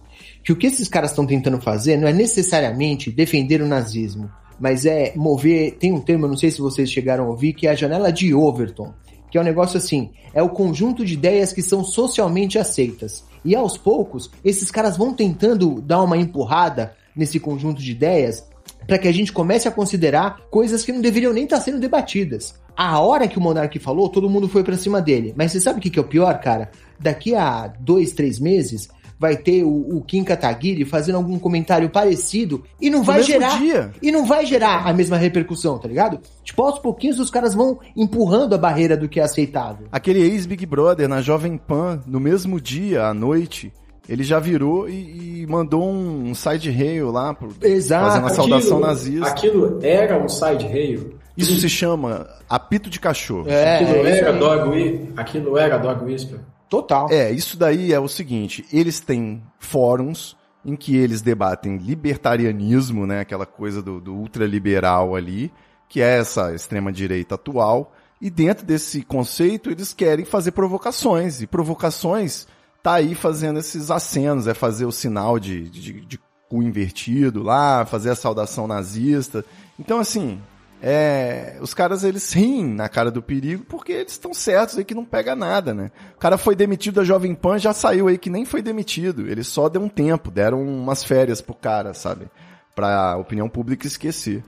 que 0.43 0.53
o 0.53 0.57
que 0.57 0.67
esses 0.67 0.89
caras 0.89 1.11
estão 1.11 1.25
tentando 1.25 1.61
fazer 1.61 1.97
não 1.97 2.09
é 2.09 2.13
necessariamente 2.13 3.11
defender 3.11 3.63
o 3.63 3.69
nazismo, 3.69 4.31
mas 4.59 4.85
é 4.85 5.13
mover, 5.15 5.77
tem 5.79 5.93
um 5.93 6.01
termo, 6.01 6.27
não 6.27 6.37
sei 6.37 6.51
se 6.51 6.61
vocês 6.61 6.91
chegaram 6.91 7.25
a 7.25 7.29
ouvir, 7.29 7.53
que 7.53 7.67
é 7.67 7.71
a 7.71 7.75
janela 7.75 8.13
de 8.13 8.35
Overton, 8.35 8.93
que 9.31 9.39
é 9.39 9.41
um 9.41 9.45
negócio 9.45 9.79
assim, 9.79 10.11
é 10.33 10.43
o 10.43 10.49
conjunto 10.49 11.05
de 11.05 11.15
ideias 11.15 11.53
que 11.53 11.63
são 11.63 11.85
socialmente 11.85 12.59
aceitas. 12.59 13.25
E 13.45 13.55
aos 13.55 13.79
poucos, 13.79 14.31
esses 14.45 14.71
caras 14.71 14.97
vão 14.97 15.15
tentando 15.15 15.81
dar 15.81 16.03
uma 16.03 16.17
empurrada 16.17 16.95
nesse 17.15 17.39
conjunto 17.39 17.81
de 17.81 17.93
ideias 17.93 18.45
para 18.87 18.99
que 18.99 19.09
a 19.09 19.13
gente 19.13 19.33
comece 19.33 19.69
a 19.69 19.71
considerar 19.71 20.41
coisas 20.51 20.85
que 20.85 20.93
não 20.93 21.01
deveriam 21.01 21.33
nem 21.33 21.45
estar 21.45 21.57
tá 21.57 21.63
sendo 21.63 21.79
debatidas. 21.79 22.55
A 22.77 22.99
hora 23.01 23.29
que 23.29 23.39
o 23.39 23.41
Monark 23.41 23.79
falou, 23.79 24.09
todo 24.09 24.29
mundo 24.29 24.49
foi 24.49 24.65
para 24.65 24.77
cima 24.77 25.01
dele. 25.01 25.33
Mas 25.37 25.53
você 25.53 25.61
sabe 25.61 25.79
o 25.79 25.83
que, 25.83 25.91
que 25.91 25.99
é 25.99 26.03
o 26.03 26.07
pior, 26.07 26.41
cara? 26.41 26.71
Daqui 26.99 27.35
a 27.35 27.69
dois, 27.79 28.13
três 28.13 28.39
meses, 28.39 28.89
vai 29.19 29.37
ter 29.37 29.65
o, 29.65 29.97
o 29.97 30.03
Kim 30.03 30.25
Kataguiri 30.25 30.85
fazendo 30.85 31.17
algum 31.17 31.39
comentário 31.39 31.89
parecido 31.89 32.65
e 32.81 32.91
não 32.91 33.03
vai 33.03 33.23
gerar 33.23 33.59
dia. 33.59 33.93
e 34.03 34.11
não 34.11 34.27
vai 34.27 34.45
gerar 34.45 34.87
a 34.87 34.93
mesma 34.93 35.17
repercussão, 35.17 35.79
tá 35.79 35.89
ligado? 35.89 36.21
Tipo, 36.43 36.63
aos 36.63 36.79
pouquinhos 36.79 37.19
os 37.19 37.31
caras 37.31 37.55
vão 37.55 37.79
empurrando 37.97 38.55
a 38.55 38.59
barreira 38.59 38.97
do 38.97 39.09
que 39.09 39.21
é 39.21 39.23
aceitável. 39.23 39.87
Aquele 39.91 40.21
ex 40.21 40.47
Big 40.47 40.67
Brother 40.67 41.09
na 41.09 41.23
Jovem 41.23 41.57
Pan, 41.57 42.03
no 42.07 42.21
mesmo 42.21 42.61
dia, 42.61 43.07
à 43.07 43.15
noite, 43.15 43.73
ele 44.09 44.23
já 44.23 44.39
virou 44.39 44.89
e, 44.89 45.43
e 45.43 45.47
mandou 45.47 45.89
um, 45.89 46.35
side 46.35 46.71
rail 46.71 47.11
lá, 47.11 47.35
pro, 47.35 47.55
Exato. 47.63 48.07
fazendo 48.07 48.27
a 48.27 48.31
saudação 48.31 48.81
nazista. 48.81 49.27
Aquilo 49.27 49.79
era 49.83 50.19
um 50.19 50.29
side 50.29 50.67
rail. 50.67 51.19
Isso 51.37 51.59
se 51.59 51.69
chama 51.69 52.29
apito 52.49 52.89
de 52.89 53.01
cachorro. 53.01 53.49
É, 53.49 53.77
aquilo 53.77 54.07
é 54.07 54.19
era 54.19 54.33
dog 54.33 55.13
aquilo 55.17 55.59
era 55.59 55.79
dog 55.79 56.05
whisper. 56.05 56.39
Total. 56.69 57.09
É, 57.11 57.31
isso 57.31 57.57
daí 57.57 57.93
é 57.93 58.01
o 58.01 58.09
seguinte, 58.09 58.65
eles 58.73 59.01
têm 59.01 59.43
fóruns 59.59 60.37
em 60.65 60.75
que 60.75 60.97
eles 60.97 61.21
debatem 61.21 61.77
libertarianismo, 61.77 63.07
né, 63.07 63.21
aquela 63.21 63.45
coisa 63.45 63.83
do, 63.83 64.01
do 64.01 64.15
ultraliberal 64.15 65.15
ali, 65.15 65.53
que 65.89 66.01
é 66.01 66.19
essa 66.19 66.55
extrema 66.55 66.91
direita 66.91 67.35
atual, 67.35 67.93
e 68.21 68.31
dentro 68.31 68.65
desse 68.65 69.03
conceito 69.03 69.71
eles 69.71 69.93
querem 69.93 70.25
fazer 70.25 70.53
provocações, 70.53 71.43
e 71.43 71.47
provocações 71.47 72.47
tá 72.85 72.97
aí 72.97 73.15
fazendo 73.15 73.59
esses 73.59 73.91
acenos, 73.91 74.47
é 74.47 74.53
fazer 74.53 74.85
o 74.85 74.93
sinal 74.93 75.39
de, 75.39 75.71
de, 75.71 76.01
de 76.03 76.21
cu 76.51 76.63
invertido 76.63 77.43
lá, 77.43 77.87
fazer 77.87 78.11
a 78.11 78.15
saudação 78.15 78.67
nazista. 78.67 79.43
Então, 79.81 79.99
assim, 79.99 80.39
é, 80.83 81.57
os 81.63 81.73
caras 81.73 82.05
eles 82.05 82.31
riem 82.35 82.67
na 82.67 82.87
cara 82.87 83.11
do 83.11 83.23
perigo 83.23 83.65
porque 83.65 83.91
eles 83.91 84.13
estão 84.13 84.35
certos 84.35 84.77
aí 84.77 84.85
que 84.85 84.95
não 84.95 85.03
pega 85.03 85.35
nada, 85.35 85.73
né? 85.73 85.91
O 86.15 86.19
cara 86.19 86.37
foi 86.37 86.55
demitido 86.55 86.97
da 86.97 87.05
Jovem 87.05 87.35
Pan, 87.35 87.59
já 87.59 87.73
saiu 87.73 88.07
aí 88.07 88.19
que 88.19 88.29
nem 88.29 88.45
foi 88.45 88.61
demitido. 88.61 89.31
Ele 89.31 89.43
só 89.43 89.71
deu 89.71 89.81
um 89.81 89.89
tempo, 89.89 90.31
deram 90.31 90.63
umas 90.63 91.03
férias 91.03 91.41
pro 91.41 91.55
cara, 91.55 91.95
sabe? 91.95 92.27
Pra 92.75 93.17
opinião 93.17 93.49
pública 93.49 93.87
esquecer. 93.87 94.45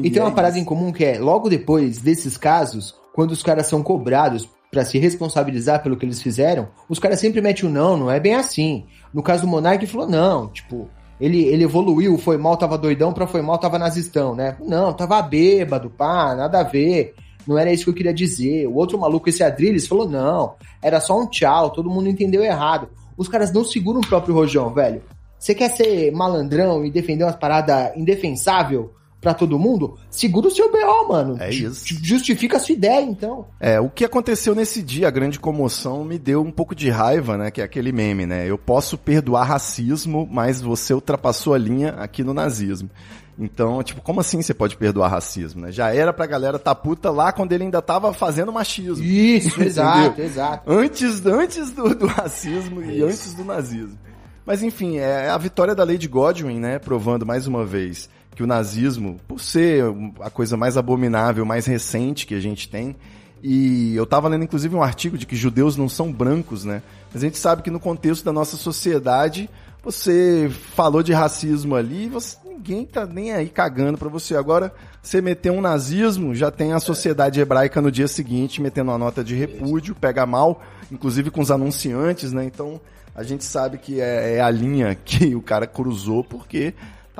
e 0.00 0.12
tem 0.12 0.22
uma 0.22 0.30
parada 0.30 0.60
em 0.60 0.64
comum 0.64 0.92
que 0.92 1.04
é, 1.04 1.18
logo 1.18 1.48
depois 1.48 1.98
desses 1.98 2.36
casos, 2.36 2.94
quando 3.12 3.32
os 3.32 3.42
caras 3.42 3.66
são 3.66 3.82
cobrados 3.82 4.48
para 4.70 4.84
se 4.84 4.98
responsabilizar 4.98 5.82
pelo 5.82 5.96
que 5.96 6.04
eles 6.04 6.22
fizeram, 6.22 6.68
os 6.88 6.98
caras 6.98 7.20
sempre 7.20 7.40
metem 7.40 7.68
o 7.68 7.72
não, 7.72 7.96
não 7.96 8.10
é 8.10 8.20
bem 8.20 8.34
assim. 8.34 8.84
No 9.12 9.22
caso 9.22 9.42
do 9.42 9.48
Monark, 9.48 9.86
falou 9.86 10.08
não, 10.08 10.48
tipo, 10.48 10.88
ele, 11.20 11.44
ele 11.44 11.64
evoluiu, 11.64 12.16
foi 12.18 12.36
mal, 12.36 12.56
tava 12.56 12.78
doidão, 12.78 13.12
pra 13.12 13.26
foi 13.26 13.42
mal, 13.42 13.58
tava 13.58 13.78
nazistão, 13.78 14.34
né? 14.34 14.56
Não, 14.60 14.92
tava 14.92 15.20
bêbado, 15.22 15.90
pá, 15.90 16.34
nada 16.34 16.60
a 16.60 16.64
ver. 16.64 17.14
Não 17.46 17.56
era 17.56 17.72
isso 17.72 17.84
que 17.84 17.90
eu 17.90 17.94
queria 17.94 18.12
dizer. 18.12 18.66
O 18.66 18.74
outro 18.74 18.98
maluco, 18.98 19.28
esse 19.28 19.42
Adrilles, 19.42 19.86
falou 19.86 20.08
não, 20.08 20.54
era 20.82 21.00
só 21.00 21.18
um 21.18 21.26
tchau, 21.26 21.70
todo 21.70 21.90
mundo 21.90 22.08
entendeu 22.08 22.44
errado. 22.44 22.88
Os 23.16 23.26
caras 23.26 23.52
não 23.52 23.64
seguram 23.64 24.00
o 24.00 24.06
próprio 24.06 24.34
rojão, 24.34 24.72
velho. 24.72 25.02
Você 25.38 25.54
quer 25.54 25.70
ser 25.70 26.12
malandrão 26.12 26.84
e 26.84 26.90
defender 26.90 27.24
umas 27.24 27.36
paradas 27.36 27.96
indefensável 27.96 28.92
para 29.20 29.34
todo 29.34 29.58
mundo, 29.58 29.98
segura 30.10 30.46
o 30.46 30.50
seu 30.50 30.70
BO, 30.70 31.08
mano. 31.08 31.36
É 31.40 31.50
isso. 31.50 31.84
Justifica 32.02 32.56
a 32.56 32.60
sua 32.60 32.72
ideia, 32.72 33.02
então. 33.02 33.46
É, 33.58 33.80
o 33.80 33.90
que 33.90 34.04
aconteceu 34.04 34.54
nesse 34.54 34.80
dia, 34.80 35.08
a 35.08 35.10
grande 35.10 35.40
comoção, 35.40 36.04
me 36.04 36.18
deu 36.18 36.40
um 36.40 36.52
pouco 36.52 36.74
de 36.74 36.88
raiva, 36.88 37.36
né? 37.36 37.50
Que 37.50 37.60
é 37.60 37.64
aquele 37.64 37.90
meme, 37.90 38.26
né? 38.26 38.48
Eu 38.48 38.56
posso 38.56 38.96
perdoar 38.96 39.44
racismo, 39.44 40.28
mas 40.30 40.60
você 40.60 40.94
ultrapassou 40.94 41.52
a 41.52 41.58
linha 41.58 41.90
aqui 41.98 42.22
no 42.22 42.32
nazismo. 42.32 42.88
Então, 43.36 43.82
tipo, 43.82 44.00
como 44.00 44.20
assim 44.20 44.42
você 44.42 44.52
pode 44.52 44.76
perdoar 44.76 45.08
racismo, 45.08 45.62
né? 45.62 45.72
Já 45.72 45.94
era 45.94 46.12
pra 46.12 46.26
galera 46.26 46.58
tá 46.58 46.74
puta 46.74 47.10
lá 47.10 47.32
quando 47.32 47.52
ele 47.52 47.64
ainda 47.64 47.80
tava 47.80 48.12
fazendo 48.12 48.52
machismo. 48.52 49.04
Isso, 49.04 49.62
exato, 49.62 50.20
exato. 50.20 50.70
Antes, 50.70 51.24
antes 51.24 51.70
do, 51.70 51.94
do 51.94 52.06
racismo 52.06 52.82
Isso. 52.82 52.90
e 52.90 53.02
antes 53.02 53.34
do 53.34 53.44
nazismo. 53.44 53.98
Mas 54.44 54.62
enfim, 54.62 54.96
é 54.96 55.28
a 55.28 55.38
vitória 55.38 55.74
da 55.74 55.84
Lady 55.84 56.08
Godwin, 56.08 56.58
né? 56.58 56.78
Provando 56.78 57.24
mais 57.24 57.46
uma 57.46 57.64
vez 57.64 58.08
que 58.38 58.44
o 58.44 58.46
nazismo, 58.46 59.18
por 59.26 59.40
ser 59.40 59.82
a 60.20 60.30
coisa 60.30 60.56
mais 60.56 60.76
abominável, 60.76 61.44
mais 61.44 61.66
recente 61.66 62.24
que 62.24 62.36
a 62.36 62.40
gente 62.40 62.68
tem, 62.68 62.94
E 63.42 63.94
eu 63.94 64.06
tava 64.06 64.28
lendo 64.28 64.44
inclusive 64.44 64.74
um 64.74 64.82
artigo 64.82 65.16
de 65.16 65.26
que 65.26 65.36
judeus 65.36 65.76
não 65.76 65.88
são 65.88 66.12
brancos, 66.12 66.64
né? 66.64 66.82
Mas 67.12 67.22
a 67.22 67.26
gente 67.26 67.38
sabe 67.38 67.62
que 67.62 67.70
no 67.70 67.80
contexto 67.80 68.24
da 68.24 68.32
nossa 68.32 68.56
sociedade, 68.56 69.48
você 69.82 70.50
falou 70.74 71.02
de 71.02 71.12
racismo 71.12 71.74
ali, 71.74 72.08
você, 72.08 72.36
ninguém 72.44 72.84
tá 72.84 73.06
nem 73.06 73.32
aí 73.32 73.48
cagando 73.48 73.96
pra 73.96 74.08
você. 74.08 74.36
Agora, 74.36 74.72
você 75.00 75.20
meter 75.20 75.50
um 75.50 75.60
nazismo, 75.60 76.34
já 76.34 76.50
tem 76.50 76.72
a 76.72 76.80
sociedade 76.80 77.40
hebraica 77.40 77.80
no 77.80 77.90
dia 77.90 78.08
seguinte 78.08 78.60
metendo 78.60 78.90
uma 78.90 78.98
nota 78.98 79.22
de 79.22 79.34
repúdio, 79.34 79.94
pega 79.94 80.26
mal, 80.26 80.62
inclusive 80.90 81.30
com 81.30 81.40
os 81.40 81.50
anunciantes, 81.50 82.32
né? 82.32 82.44
Então, 82.44 82.80
a 83.14 83.22
gente 83.22 83.44
sabe 83.44 83.78
que 83.78 84.00
é, 84.00 84.36
é 84.36 84.40
a 84.40 84.50
linha 84.50 84.96
que 84.96 85.34
o 85.34 85.42
cara 85.42 85.66
cruzou 85.66 86.24
porque 86.24 86.74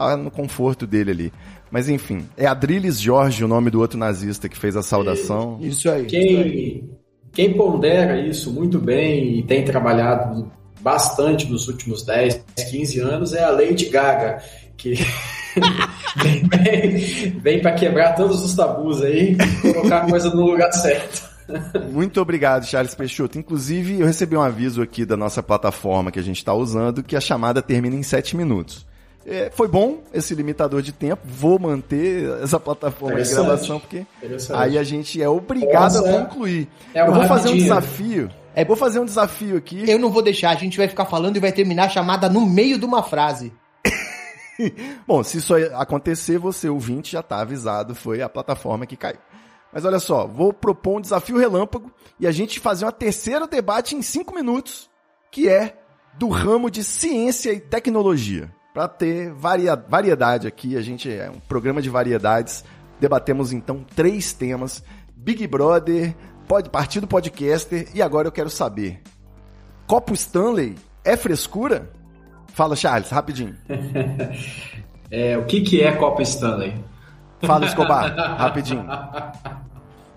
tá 0.06 0.16
no 0.16 0.30
conforto 0.30 0.86
dele 0.86 1.10
ali. 1.10 1.32
Mas 1.70 1.88
enfim, 1.88 2.26
é 2.36 2.46
Adriles 2.46 3.00
Jorge 3.00 3.44
o 3.44 3.48
nome 3.48 3.70
do 3.70 3.80
outro 3.80 3.98
nazista 3.98 4.48
que 4.48 4.58
fez 4.58 4.76
a 4.76 4.82
saudação. 4.82 5.58
Isso 5.60 5.90
aí. 5.90 6.06
Quem, 6.06 6.90
quem 7.32 7.54
pondera 7.54 8.20
isso 8.20 8.52
muito 8.52 8.78
bem 8.78 9.38
e 9.38 9.42
tem 9.42 9.64
trabalhado 9.64 10.50
bastante 10.80 11.50
nos 11.50 11.68
últimos 11.68 12.02
10, 12.04 12.44
15 12.70 13.00
anos 13.00 13.34
é 13.34 13.44
a 13.44 13.50
Lady 13.50 13.86
Gaga, 13.86 14.42
que 14.76 14.94
vem, 16.22 16.48
vem, 16.48 17.30
vem 17.40 17.60
para 17.60 17.72
quebrar 17.72 18.14
todos 18.14 18.42
os 18.44 18.54
tabus 18.54 19.02
aí 19.02 19.36
e 19.36 19.72
colocar 19.72 19.98
a 19.98 20.08
coisa 20.08 20.30
no 20.30 20.46
lugar 20.46 20.72
certo. 20.72 21.28
Muito 21.90 22.20
obrigado, 22.20 22.66
Charles 22.66 22.94
Peixoto. 22.94 23.38
Inclusive, 23.38 24.00
eu 24.00 24.06
recebi 24.06 24.36
um 24.36 24.42
aviso 24.42 24.82
aqui 24.82 25.04
da 25.04 25.16
nossa 25.16 25.42
plataforma 25.42 26.12
que 26.12 26.18
a 26.18 26.22
gente 26.22 26.36
está 26.36 26.52
usando 26.52 27.02
que 27.02 27.16
a 27.16 27.20
chamada 27.20 27.62
termina 27.62 27.96
em 27.96 28.02
7 28.02 28.36
minutos. 28.36 28.86
É, 29.26 29.50
foi 29.50 29.68
bom 29.68 30.02
esse 30.12 30.34
limitador 30.34 30.80
de 30.80 30.92
tempo. 30.92 31.22
Vou 31.24 31.58
manter 31.58 32.42
essa 32.42 32.58
plataforma 32.58 33.20
de 33.20 33.30
gravação, 33.30 33.78
porque 33.78 34.06
aí 34.54 34.78
a 34.78 34.82
gente 34.82 35.22
é 35.22 35.28
obrigado 35.28 35.94
Nossa, 35.94 36.08
a 36.08 36.20
concluir. 36.20 36.68
É 36.94 37.02
eu 37.02 37.12
vou 37.12 37.24
fazer 37.24 37.50
um 37.50 37.56
desafio. 37.56 38.30
É, 38.54 38.64
vou 38.64 38.76
fazer 38.76 38.98
um 38.98 39.04
desafio 39.04 39.56
aqui. 39.56 39.88
Eu 39.88 39.98
não 39.98 40.10
vou 40.10 40.22
deixar, 40.22 40.50
a 40.50 40.54
gente 40.54 40.78
vai 40.78 40.88
ficar 40.88 41.04
falando 41.04 41.36
e 41.36 41.40
vai 41.40 41.52
terminar 41.52 41.84
a 41.84 41.88
chamada 41.88 42.28
no 42.28 42.46
meio 42.46 42.78
de 42.78 42.84
uma 42.84 43.02
frase. 43.02 43.52
bom, 45.06 45.22
se 45.22 45.38
isso 45.38 45.54
acontecer, 45.74 46.38
você, 46.38 46.68
ouvinte, 46.68 47.12
já 47.12 47.20
está 47.20 47.40
avisado, 47.40 47.94
foi 47.94 48.22
a 48.22 48.28
plataforma 48.28 48.86
que 48.86 48.96
caiu. 48.96 49.18
Mas 49.72 49.84
olha 49.84 49.98
só, 49.98 50.26
vou 50.26 50.52
propor 50.52 50.96
um 50.96 51.00
desafio 51.00 51.36
relâmpago 51.36 51.92
e 52.18 52.26
a 52.26 52.32
gente 52.32 52.58
fazer 52.58 52.86
uma 52.86 52.92
terceira 52.92 53.46
debate 53.46 53.94
em 53.94 54.00
cinco 54.00 54.34
minutos, 54.34 54.88
que 55.30 55.48
é 55.48 55.76
do 56.18 56.28
ramo 56.28 56.70
de 56.70 56.82
ciência 56.82 57.52
e 57.52 57.60
tecnologia 57.60 58.50
para 58.72 58.88
ter 58.88 59.32
varia, 59.32 59.76
variedade 59.76 60.46
aqui. 60.46 60.76
A 60.76 60.80
gente 60.80 61.10
é 61.10 61.30
um 61.30 61.40
programa 61.40 61.82
de 61.82 61.90
variedades. 61.90 62.64
Debatemos 63.00 63.52
então 63.52 63.84
três 63.94 64.32
temas: 64.32 64.82
Big 65.16 65.46
Brother, 65.46 66.14
pode, 66.46 66.70
Partido 66.70 67.06
Podcaster 67.06 67.88
e 67.94 68.02
agora 68.02 68.28
eu 68.28 68.32
quero 68.32 68.50
saber: 68.50 69.02
Copo 69.86 70.14
Stanley 70.14 70.76
é 71.04 71.16
frescura? 71.16 71.90
Fala, 72.48 72.74
Charles, 72.74 73.10
rapidinho. 73.10 73.56
é, 75.10 75.38
o 75.38 75.44
que, 75.44 75.60
que 75.60 75.82
é 75.82 75.92
Copo 75.92 76.22
Stanley? 76.22 76.74
Fala, 77.40 77.66
Escobar, 77.66 78.14
rapidinho. 78.36 78.84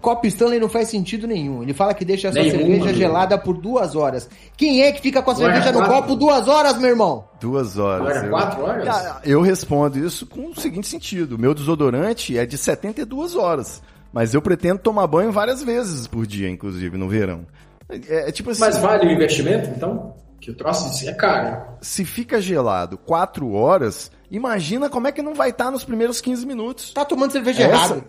Copo 0.01 0.25
Stanley 0.27 0.59
não 0.59 0.67
faz 0.67 0.89
sentido 0.89 1.27
nenhum. 1.27 1.61
Ele 1.61 1.73
fala 1.73 1.93
que 1.93 2.03
deixa 2.03 2.29
a 2.29 2.33
sua 2.33 2.41
Nenhuma, 2.41 2.61
cerveja 2.61 2.93
gelada 2.93 3.37
por 3.37 3.55
duas 3.57 3.95
horas. 3.95 4.27
Quem 4.57 4.81
é 4.81 4.91
que 4.91 4.99
fica 4.99 5.21
com 5.21 5.31
a 5.31 5.35
cerveja 5.35 5.71
no 5.71 5.85
copo 5.85 6.15
duas 6.15 6.47
horas, 6.47 6.77
meu 6.77 6.89
irmão? 6.89 7.23
Duas 7.39 7.77
horas. 7.77 8.17
Era 8.17 8.25
eu, 8.25 8.29
quatro 8.31 8.63
horas? 8.63 9.15
Eu 9.23 9.41
respondo 9.41 9.99
isso 9.99 10.25
com 10.25 10.49
o 10.49 10.55
seguinte 10.55 10.87
sentido. 10.87 11.37
Meu 11.37 11.53
desodorante 11.53 12.37
é 12.37 12.45
de 12.45 12.57
72 12.57 13.35
horas. 13.35 13.81
Mas 14.11 14.33
eu 14.33 14.41
pretendo 14.41 14.79
tomar 14.79 15.07
banho 15.07 15.31
várias 15.31 15.63
vezes 15.63 16.07
por 16.07 16.25
dia, 16.25 16.49
inclusive, 16.49 16.97
no 16.97 17.07
verão. 17.07 17.45
É, 17.89 18.29
é 18.29 18.31
tipo 18.31 18.49
assim. 18.49 18.59
Mas 18.59 18.77
vale 18.77 19.07
o 19.07 19.11
investimento, 19.11 19.69
então? 19.69 20.15
Que 20.39 20.49
o 20.49 20.55
troço 20.55 21.07
é 21.07 21.13
caro. 21.13 21.61
Se 21.81 22.03
fica 22.03 22.41
gelado 22.41 22.97
quatro 22.97 23.53
horas, 23.53 24.11
imagina 24.29 24.89
como 24.89 25.07
é 25.07 25.11
que 25.11 25.21
não 25.21 25.35
vai 25.35 25.51
estar 25.51 25.69
nos 25.69 25.83
primeiros 25.83 26.19
15 26.19 26.45
minutos. 26.47 26.91
Tá 26.93 27.05
tomando 27.05 27.31
cerveja 27.31 27.61
errada. 27.61 28.03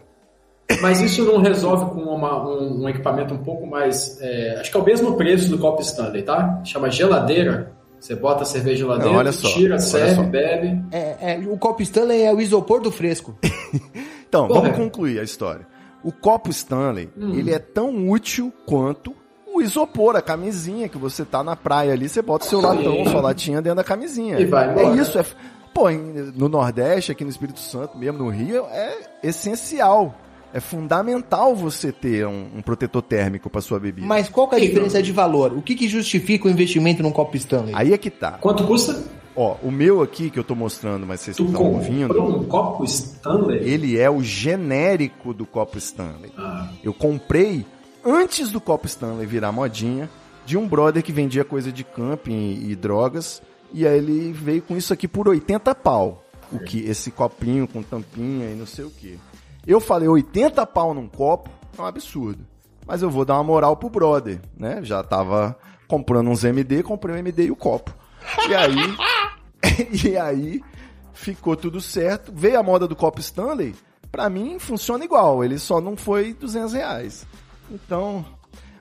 Mas 0.81 1.01
isso 1.01 1.25
não 1.25 1.39
resolve 1.39 1.95
com 1.95 2.01
uma, 2.01 2.49
um, 2.49 2.83
um, 2.83 2.89
equipamento 2.89 3.35
um 3.35 3.39
pouco 3.39 3.67
mais. 3.67 4.19
É, 4.21 4.59
acho 4.61 4.71
que 4.71 4.77
é 4.77 4.81
o 4.81 4.85
mesmo 4.85 5.17
preço 5.17 5.49
do 5.49 5.59
copo 5.59 5.83
Stanley, 5.83 6.23
tá? 6.23 6.63
Chama 6.65 6.91
geladeira. 6.91 7.73
Você 7.99 8.17
bota 8.17 8.43
a 8.43 8.47
cerveja 8.47 8.85
lá 8.85 8.97
dentro, 8.97 9.23
não, 9.23 9.33
só, 9.33 9.49
tira, 9.51 9.79
serve, 9.79 10.17
só. 10.17 10.23
bebe. 10.25 10.83
É, 10.91 11.35
é, 11.35 11.39
o 11.47 11.57
copo 11.57 11.83
Stanley 11.83 12.23
é 12.23 12.35
o 12.35 12.41
isopor 12.41 12.81
do 12.81 12.91
fresco. 12.91 13.39
então, 14.27 14.49
Porra. 14.49 14.63
vamos 14.63 14.77
concluir 14.77 15.21
a 15.21 15.23
história. 15.23 15.65
O 16.03 16.11
copo 16.11 16.51
Stanley, 16.51 17.11
hum. 17.17 17.33
ele 17.35 17.55
é 17.55 17.61
tão 17.61 18.11
útil 18.11 18.53
quanto 18.67 19.15
o 19.55 19.61
isopor, 19.61 20.17
a 20.17 20.23
camisinha 20.23 20.89
que 20.89 20.99
você 20.99 21.25
tá 21.25 21.45
na 21.45 21.55
praia 21.55 21.93
ali, 21.93 22.09
você 22.09 22.23
bota 22.23 22.45
o 22.45 22.49
seu 22.49 22.61
Sim. 22.61 22.67
latão, 22.67 23.05
sua 23.07 23.21
latinha 23.21 23.63
dentro 23.63 23.77
da 23.77 23.85
camisinha. 23.85 24.41
E 24.41 24.47
vai 24.47 24.71
embora. 24.71 24.87
É 24.89 24.97
isso, 24.97 25.19
é. 25.19 25.25
Pô, 25.73 25.89
no 25.91 26.49
Nordeste, 26.49 27.13
aqui 27.13 27.23
no 27.23 27.31
Espírito 27.31 27.61
Santo, 27.61 27.97
mesmo 27.97 28.19
no 28.19 28.29
Rio, 28.29 28.67
é 28.71 28.99
essencial 29.23 30.15
é 30.53 30.61
fundamental 30.61 31.55
você 31.57 31.91
ter 31.91 32.27
um, 32.27 32.49
um 32.57 32.63
protetor 32.63 33.03
térmico 33.03 33.49
para 33.49 33.61
sua 33.61 33.81
bebida. 33.81 34.07
Mas 34.07 34.29
qual 34.29 34.49
que 34.49 34.55
é 34.55 34.59
a 34.59 34.61
diferença 34.61 35.03
de 35.03 35.13
valor? 35.13 35.53
O 35.57 35.63
que, 35.63 35.75
que 35.75 35.89
justifica 35.89 36.47
o 36.47 36.51
investimento 36.51 37.03
num 37.03 37.11
copo 37.11 37.37
Stanley? 37.37 37.75
Aí 37.75 37.93
é 37.93 37.99
que 37.99 38.11
tá. 38.11 38.33
Quanto 38.33 38.67
custa? 38.67 39.03
Ó, 39.35 39.57
o 39.63 39.71
meu 39.71 40.03
aqui 40.03 40.29
que 40.29 40.39
eu 40.39 40.45
tô 40.45 40.55
mostrando, 40.55 41.07
mas 41.07 41.21
vocês 41.21 41.37
tu 41.37 41.47
estão 41.47 41.73
ouvindo. 41.73 42.23
um 42.23 42.45
copo 42.45 42.85
Stanley? 42.85 43.61
Ele 43.67 43.99
é 43.99 44.11
o 44.11 44.23
genérico 44.23 45.33
do 45.33 45.47
copo 45.47 45.79
Stanley. 45.79 46.31
Ah. 46.37 46.69
Eu 46.85 46.93
comprei 46.93 47.65
antes 48.05 48.51
do 48.51 48.61
copo 48.61 48.87
Stanley 48.87 49.27
virar 49.27 49.51
modinha 49.53 50.11
de 50.45 50.59
um 50.59 50.69
brother 50.69 51.03
que 51.03 51.13
vendia 51.13 51.45
coisa 51.45 51.73
de 51.73 51.83
camping 51.83 52.33
e, 52.33 52.73
e 52.73 52.77
drogas. 52.77 53.41
E 53.73 53.87
aí 53.87 53.97
ele 53.97 54.33
veio 54.33 54.61
com 54.61 54.77
isso 54.77 54.93
aqui 54.93 55.09
por 55.09 55.27
80 55.27 55.75
pau. 55.77 56.23
O 56.53 56.59
que 56.59 56.81
esse 56.81 57.11
copinho 57.11 57.67
com 57.67 57.83
tampinha 57.83 58.51
e 58.51 58.55
não 58.55 58.67
sei 58.67 58.85
o 58.85 58.91
que. 58.91 59.19
Eu 59.67 59.81
falei 59.81 60.09
80 60.09 60.67
pau 60.67 60.93
num 60.93 61.09
copo, 61.09 61.51
é 61.79 61.83
um 61.83 61.87
absurdo. 61.87 62.45
Mas 62.87 63.03
eu 63.03 63.11
vou 63.11 63.25
dar 63.25 63.35
uma 63.35 63.45
moral 63.45 63.77
pro 63.77 63.89
brother, 63.89 64.41
né? 64.57 64.81
Já 64.83 65.03
tava 65.03 65.57
comprando 65.87 66.31
uns 66.31 66.43
MD, 66.43 66.83
comprei 66.83 67.15
um 67.15 67.19
MD 67.19 67.47
e 67.47 67.51
o 67.51 67.57
copo. 67.57 67.95
E 68.49 68.55
aí. 68.55 68.97
e 70.05 70.17
aí 70.17 70.63
ficou 71.13 71.57
tudo 71.57 71.81
certo. 71.81 72.33
Veio 72.35 72.59
a 72.59 72.63
moda 72.63 72.89
do 72.89 72.97
copo 72.97 73.21
Stanley. 73.21 73.75
Pra 74.11 74.29
mim 74.29 74.59
funciona 74.59 75.05
igual. 75.05 75.45
Ele 75.45 75.59
só 75.59 75.81
não 75.81 75.97
foi 75.97 76.35
200 76.35 76.73
reais. 76.73 77.27
Então. 77.71 78.25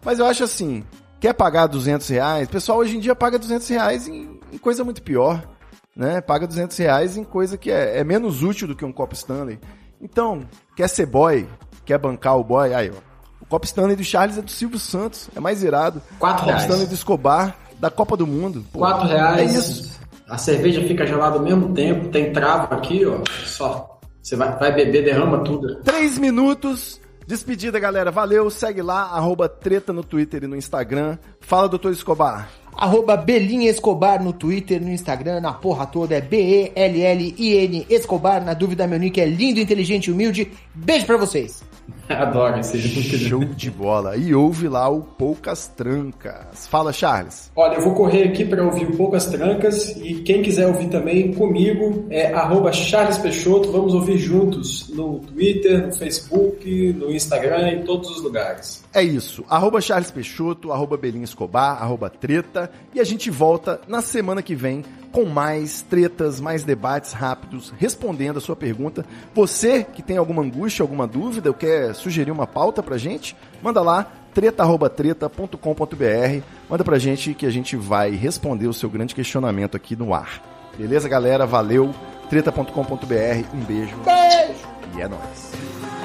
Mas 0.03 0.19
eu 0.19 0.25
acho 0.25 0.43
assim. 0.43 0.83
Quer 1.19 1.33
pagar 1.33 1.67
200 1.67 2.07
reais? 2.07 2.47
O 2.47 2.51
pessoal 2.51 2.79
hoje 2.79 2.97
em 2.97 2.99
dia 2.99 3.15
paga 3.15 3.37
200 3.37 3.67
reais 3.67 4.07
em, 4.07 4.39
em 4.51 4.57
coisa 4.57 4.83
muito 4.83 5.03
pior. 5.03 5.47
Né? 5.95 6.19
Paga 6.19 6.47
200 6.47 6.75
reais 6.77 7.15
em 7.15 7.23
coisa 7.23 7.57
que 7.57 7.69
é, 7.69 7.99
é 7.99 8.03
menos 8.03 8.41
útil 8.41 8.67
do 8.67 8.75
que 8.75 8.83
um 8.83 8.91
copo 8.91 9.13
Stanley. 9.13 9.59
Então, 10.01 10.47
quer 10.81 10.87
ser 10.87 11.05
boy, 11.05 11.47
quer 11.85 11.99
bancar 11.99 12.39
o 12.39 12.43
boy, 12.43 12.73
aí, 12.73 12.89
ó. 12.89 12.99
O 13.39 13.45
Copa 13.45 13.65
Stanley 13.65 13.95
do 13.95 14.03
Charles 14.03 14.39
é 14.39 14.41
do 14.41 14.49
Silvio 14.49 14.79
Santos, 14.79 15.29
é 15.35 15.39
mais 15.39 15.61
irado. 15.61 16.01
Quatro 16.17 16.45
reais. 16.45 16.61
O 16.61 16.65
Stanley 16.65 16.87
do 16.87 16.95
Escobar, 16.95 17.55
da 17.79 17.91
Copa 17.91 18.17
do 18.17 18.25
Mundo. 18.25 18.65
Pô, 18.73 18.79
Quatro 18.79 19.07
reais. 19.07 19.55
É 19.55 19.59
isso. 19.59 19.99
A 20.27 20.39
cerveja 20.39 20.81
fica 20.87 21.05
gelada 21.05 21.37
ao 21.37 21.43
mesmo 21.43 21.71
tempo, 21.71 22.09
tem 22.09 22.33
trava 22.33 22.73
aqui, 22.73 23.05
ó. 23.05 23.21
Só. 23.45 23.99
Você 24.23 24.35
vai, 24.35 24.57
vai 24.57 24.73
beber, 24.73 25.03
derrama 25.03 25.43
tudo. 25.43 25.75
Três 25.83 26.17
minutos. 26.17 26.99
Despedida, 27.27 27.79
galera. 27.79 28.09
Valeu. 28.09 28.49
Segue 28.49 28.81
lá, 28.81 29.03
arroba 29.03 29.47
treta 29.47 29.93
no 29.93 30.03
Twitter 30.03 30.43
e 30.43 30.47
no 30.47 30.55
Instagram. 30.55 31.17
Fala, 31.41 31.69
doutor 31.69 31.91
Escobar. 31.91 32.49
Arroba 32.75 33.15
Belinha 33.15 33.69
Escobar 33.69 34.23
no 34.23 34.33
Twitter, 34.33 34.81
no 34.81 34.89
Instagram, 34.89 35.41
na 35.41 35.53
porra 35.53 35.85
toda 35.85 36.15
é 36.15 36.21
B-E-L-L-I-N 36.21 37.85
Escobar. 37.89 38.43
Na 38.43 38.53
dúvida, 38.53 38.87
meu 38.87 38.99
nick 38.99 39.19
é 39.19 39.25
lindo, 39.25 39.59
inteligente 39.59 40.11
humilde. 40.11 40.51
Beijo 40.73 41.05
pra 41.05 41.17
vocês. 41.17 41.63
Adoro 42.09 42.59
esse 42.59 42.79
Show 42.81 43.43
de 43.43 43.69
bola. 43.69 44.17
E 44.17 44.33
ouve 44.33 44.67
lá 44.67 44.89
o 44.89 45.01
Poucas 45.01 45.67
Trancas. 45.67 46.67
Fala, 46.67 46.91
Charles. 46.91 47.51
Olha, 47.55 47.75
eu 47.75 47.81
vou 47.81 47.93
correr 47.93 48.23
aqui 48.23 48.45
para 48.45 48.63
ouvir 48.63 48.85
o 48.85 48.97
Poucas 48.97 49.25
Trancas 49.25 49.95
e 49.97 50.15
quem 50.15 50.41
quiser 50.41 50.67
ouvir 50.67 50.89
também 50.89 51.33
comigo 51.33 52.05
é 52.09 52.33
arroba 52.33 52.71
Charles 52.71 53.17
Peixoto. 53.17 53.71
Vamos 53.71 53.93
ouvir 53.93 54.17
juntos 54.17 54.89
no 54.89 55.19
Twitter, 55.19 55.87
no 55.87 55.93
Facebook, 55.93 56.93
no 56.93 57.11
Instagram, 57.11 57.69
em 57.69 57.83
todos 57.83 58.09
os 58.09 58.21
lugares. 58.21 58.83
É 58.93 59.01
isso. 59.01 59.43
Arroba 59.49 59.79
Charles 59.81 60.11
Peixoto, 60.11 60.71
arroba 60.71 60.97
Belinha 60.97 61.23
Escobar, 61.23 61.81
arroba 61.81 62.09
Treta. 62.09 62.69
E 62.93 62.99
a 62.99 63.03
gente 63.03 63.29
volta 63.29 63.79
na 63.87 64.01
semana 64.01 64.41
que 64.41 64.55
vem 64.55 64.83
com 65.11 65.25
mais 65.25 65.81
tretas, 65.81 66.39
mais 66.39 66.63
debates 66.63 67.11
rápidos, 67.11 67.73
respondendo 67.77 68.37
a 68.37 68.41
sua 68.41 68.55
pergunta. 68.55 69.05
Você 69.33 69.83
que 69.83 70.01
tem 70.01 70.17
alguma 70.17 70.41
angústia, 70.41 70.83
alguma 70.83 71.05
dúvida, 71.05 71.49
ou 71.49 71.53
quer 71.53 71.80
sugerir 71.93 72.31
uma 72.31 72.47
pauta 72.47 72.81
pra 72.81 72.97
gente, 72.97 73.35
manda 73.61 73.81
lá 73.81 74.07
treta@treta.com.br, 74.33 76.43
manda 76.69 76.83
pra 76.83 76.97
gente 76.99 77.33
que 77.33 77.45
a 77.45 77.51
gente 77.51 77.75
vai 77.75 78.11
responder 78.11 78.67
o 78.67 78.73
seu 78.73 78.89
grande 78.89 79.13
questionamento 79.13 79.75
aqui 79.75 79.95
no 79.95 80.13
ar. 80.13 80.41
Beleza, 80.77 81.09
galera? 81.09 81.45
Valeu. 81.45 81.93
treta.com.br. 82.29 83.45
Um 83.53 83.59
beijo. 83.59 83.95
Beijo. 84.05 84.61
E 84.95 85.01
é 85.01 85.07
nóis. 85.07 85.51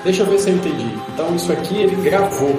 Deixa 0.03 0.23
eu 0.23 0.27
ver 0.27 0.39
se 0.39 0.51
eu 0.51 0.57
entendi. 0.57 0.91
Então 1.13 1.35
isso 1.35 1.53
aqui 1.53 1.77
ele 1.83 1.97
gravou 2.09 2.55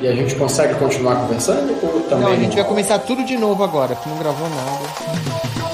E 0.00 0.06
a 0.06 0.12
gente 0.12 0.34
consegue 0.36 0.74
continuar 0.74 1.16
conversando? 1.16 1.72
Ou 1.82 2.00
também 2.02 2.24
Não, 2.24 2.32
a 2.32 2.36
gente 2.36 2.54
vai 2.54 2.64
começar 2.64 2.98
tudo 3.00 3.24
de 3.24 3.36
novo 3.36 3.64
agora, 3.64 3.94
que 3.94 4.08
não 4.08 4.18
gravou 4.18 4.48
nada. 4.50 5.65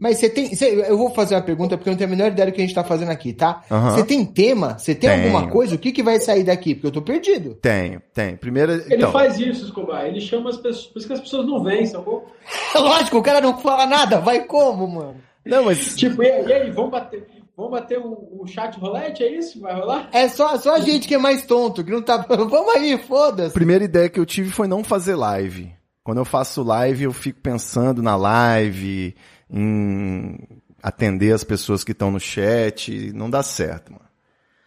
Mas 0.00 0.16
você 0.16 0.30
tem. 0.30 0.54
você- 0.54 0.86
eu 0.88 0.96
vou 0.96 1.10
fazer 1.10 1.34
uma 1.34 1.42
pergunta 1.42 1.76
porque 1.76 1.88
eu 1.88 1.92
não 1.92 1.98
tenho 1.98 2.08
a 2.08 2.16
menor 2.16 2.28
ideia 2.28 2.46
do 2.50 2.52
que 2.54 2.60
a 2.62 2.64
gente 2.64 2.74
tá 2.74 2.82
fazendo 2.82 3.10
aqui, 3.10 3.34
tá? 3.34 3.62
Você 3.68 4.02
tem 4.02 4.24
tema? 4.24 4.78
Você 4.78 4.94
tem 4.94 5.10
Tenho. 5.10 5.24
alguma 5.24 5.48
coisa? 5.48 5.74
O 5.74 5.78
que, 5.78 5.92
que 5.92 6.02
vai 6.02 6.18
sair 6.18 6.42
daqui? 6.42 6.74
Porque 6.74 6.86
eu 6.86 6.90
tô 6.92 7.02
perdido. 7.02 7.54
Tenho, 7.60 8.00
tem. 8.14 8.34
Primeiro, 8.36 8.72
Ele 8.72 8.94
então, 8.96 9.12
faz 9.12 9.38
isso, 9.38 9.66
Escobar. 9.66 10.06
Ele 10.06 10.20
chama 10.20 10.48
as 10.48 10.56
pessoas. 10.56 10.86
Por 10.86 10.98
isso 10.98 11.06
que 11.06 11.12
as 11.12 11.20
pessoas 11.20 11.46
não 11.46 11.62
vêm, 11.62 11.84
sacou? 11.84 12.26
Lógico, 12.74 13.18
o 13.18 13.22
cara 13.22 13.42
não 13.42 13.58
fala 13.58 13.86
nada. 13.86 14.18
Vai 14.20 14.44
como, 14.44 14.88
mano? 14.88 15.16
Não, 15.44 15.66
mas 15.66 15.94
Tipo, 15.96 16.22
e, 16.22 16.30
aí, 16.30 16.70
vamos 16.70 16.90
bater, 16.90 17.26
vamos 17.56 17.72
bater 17.72 17.98
o, 17.98 18.40
o 18.40 18.46
chat 18.46 18.78
rolete? 18.78 19.22
É 19.22 19.30
isso? 19.36 19.60
Vai 19.60 19.74
rolar? 19.74 20.08
É 20.12 20.28
só, 20.28 20.56
só 20.56 20.76
a 20.76 20.80
gente 20.80 21.06
que 21.06 21.14
é 21.14 21.18
mais 21.18 21.44
tonto, 21.44 21.84
que 21.84 21.90
não 21.90 22.00
tá. 22.02 22.16
Vamos 22.28 22.74
aí, 22.74 22.94
a 22.94 22.98
foda-se. 22.98 23.52
primeira 23.52 23.84
ideia 23.84 24.08
que 24.08 24.18
eu 24.20 24.24
tive 24.26 24.50
foi 24.50 24.66
não 24.66 24.82
fazer 24.82 25.14
live. 25.14 25.72
Quando 26.02 26.18
eu 26.18 26.24
faço 26.24 26.62
live, 26.62 27.04
eu 27.04 27.12
fico 27.12 27.40
pensando 27.40 28.02
na 28.02 28.16
live, 28.16 29.14
em 29.52 30.38
atender 30.82 31.32
as 31.32 31.44
pessoas 31.44 31.84
que 31.84 31.92
estão 31.92 32.10
no 32.10 32.20
chat, 32.20 33.12
não 33.12 33.28
dá 33.28 33.42
certo, 33.42 33.92
mano. 33.92 34.04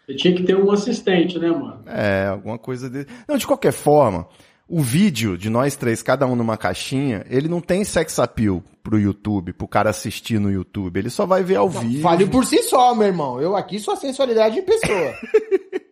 Você 0.05 0.15
tinha 0.15 0.35
que 0.35 0.43
ter 0.43 0.55
um 0.55 0.69
assistente, 0.71 1.39
né, 1.39 1.49
mano? 1.49 1.83
É, 1.87 2.27
alguma 2.27 2.57
coisa 2.57 2.89
de... 2.89 3.07
Não, 3.27 3.37
de 3.37 3.47
qualquer 3.47 3.71
forma, 3.71 4.27
o 4.67 4.81
vídeo 4.81 5.37
de 5.37 5.49
nós 5.49 5.75
três, 5.75 6.03
cada 6.03 6.27
um 6.27 6.35
numa 6.35 6.57
caixinha, 6.57 7.25
ele 7.29 7.47
não 7.47 7.61
tem 7.61 7.85
sex 7.85 8.19
appeal 8.19 8.61
pro 8.83 8.99
YouTube, 8.99 9.53
pro 9.53 9.67
cara 9.67 9.89
assistir 9.89 10.39
no 10.39 10.51
YouTube. 10.51 10.97
Ele 10.97 11.09
só 11.09 11.25
vai 11.25 11.41
ver 11.41 11.55
ao 11.55 11.69
vivo. 11.69 12.01
Fale 12.01 12.25
por 12.27 12.45
si 12.45 12.61
só, 12.63 12.93
meu 12.93 13.07
irmão. 13.07 13.41
Eu 13.41 13.55
aqui 13.55 13.79
sou 13.79 13.93
a 13.93 13.97
sensualidade 13.97 14.59
em 14.59 14.63
pessoa. 14.63 15.13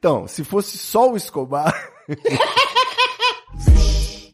Então, 0.00 0.26
se 0.26 0.42
fosse 0.42 0.78
só 0.78 1.12
o 1.12 1.16
Escobar, 1.16 1.74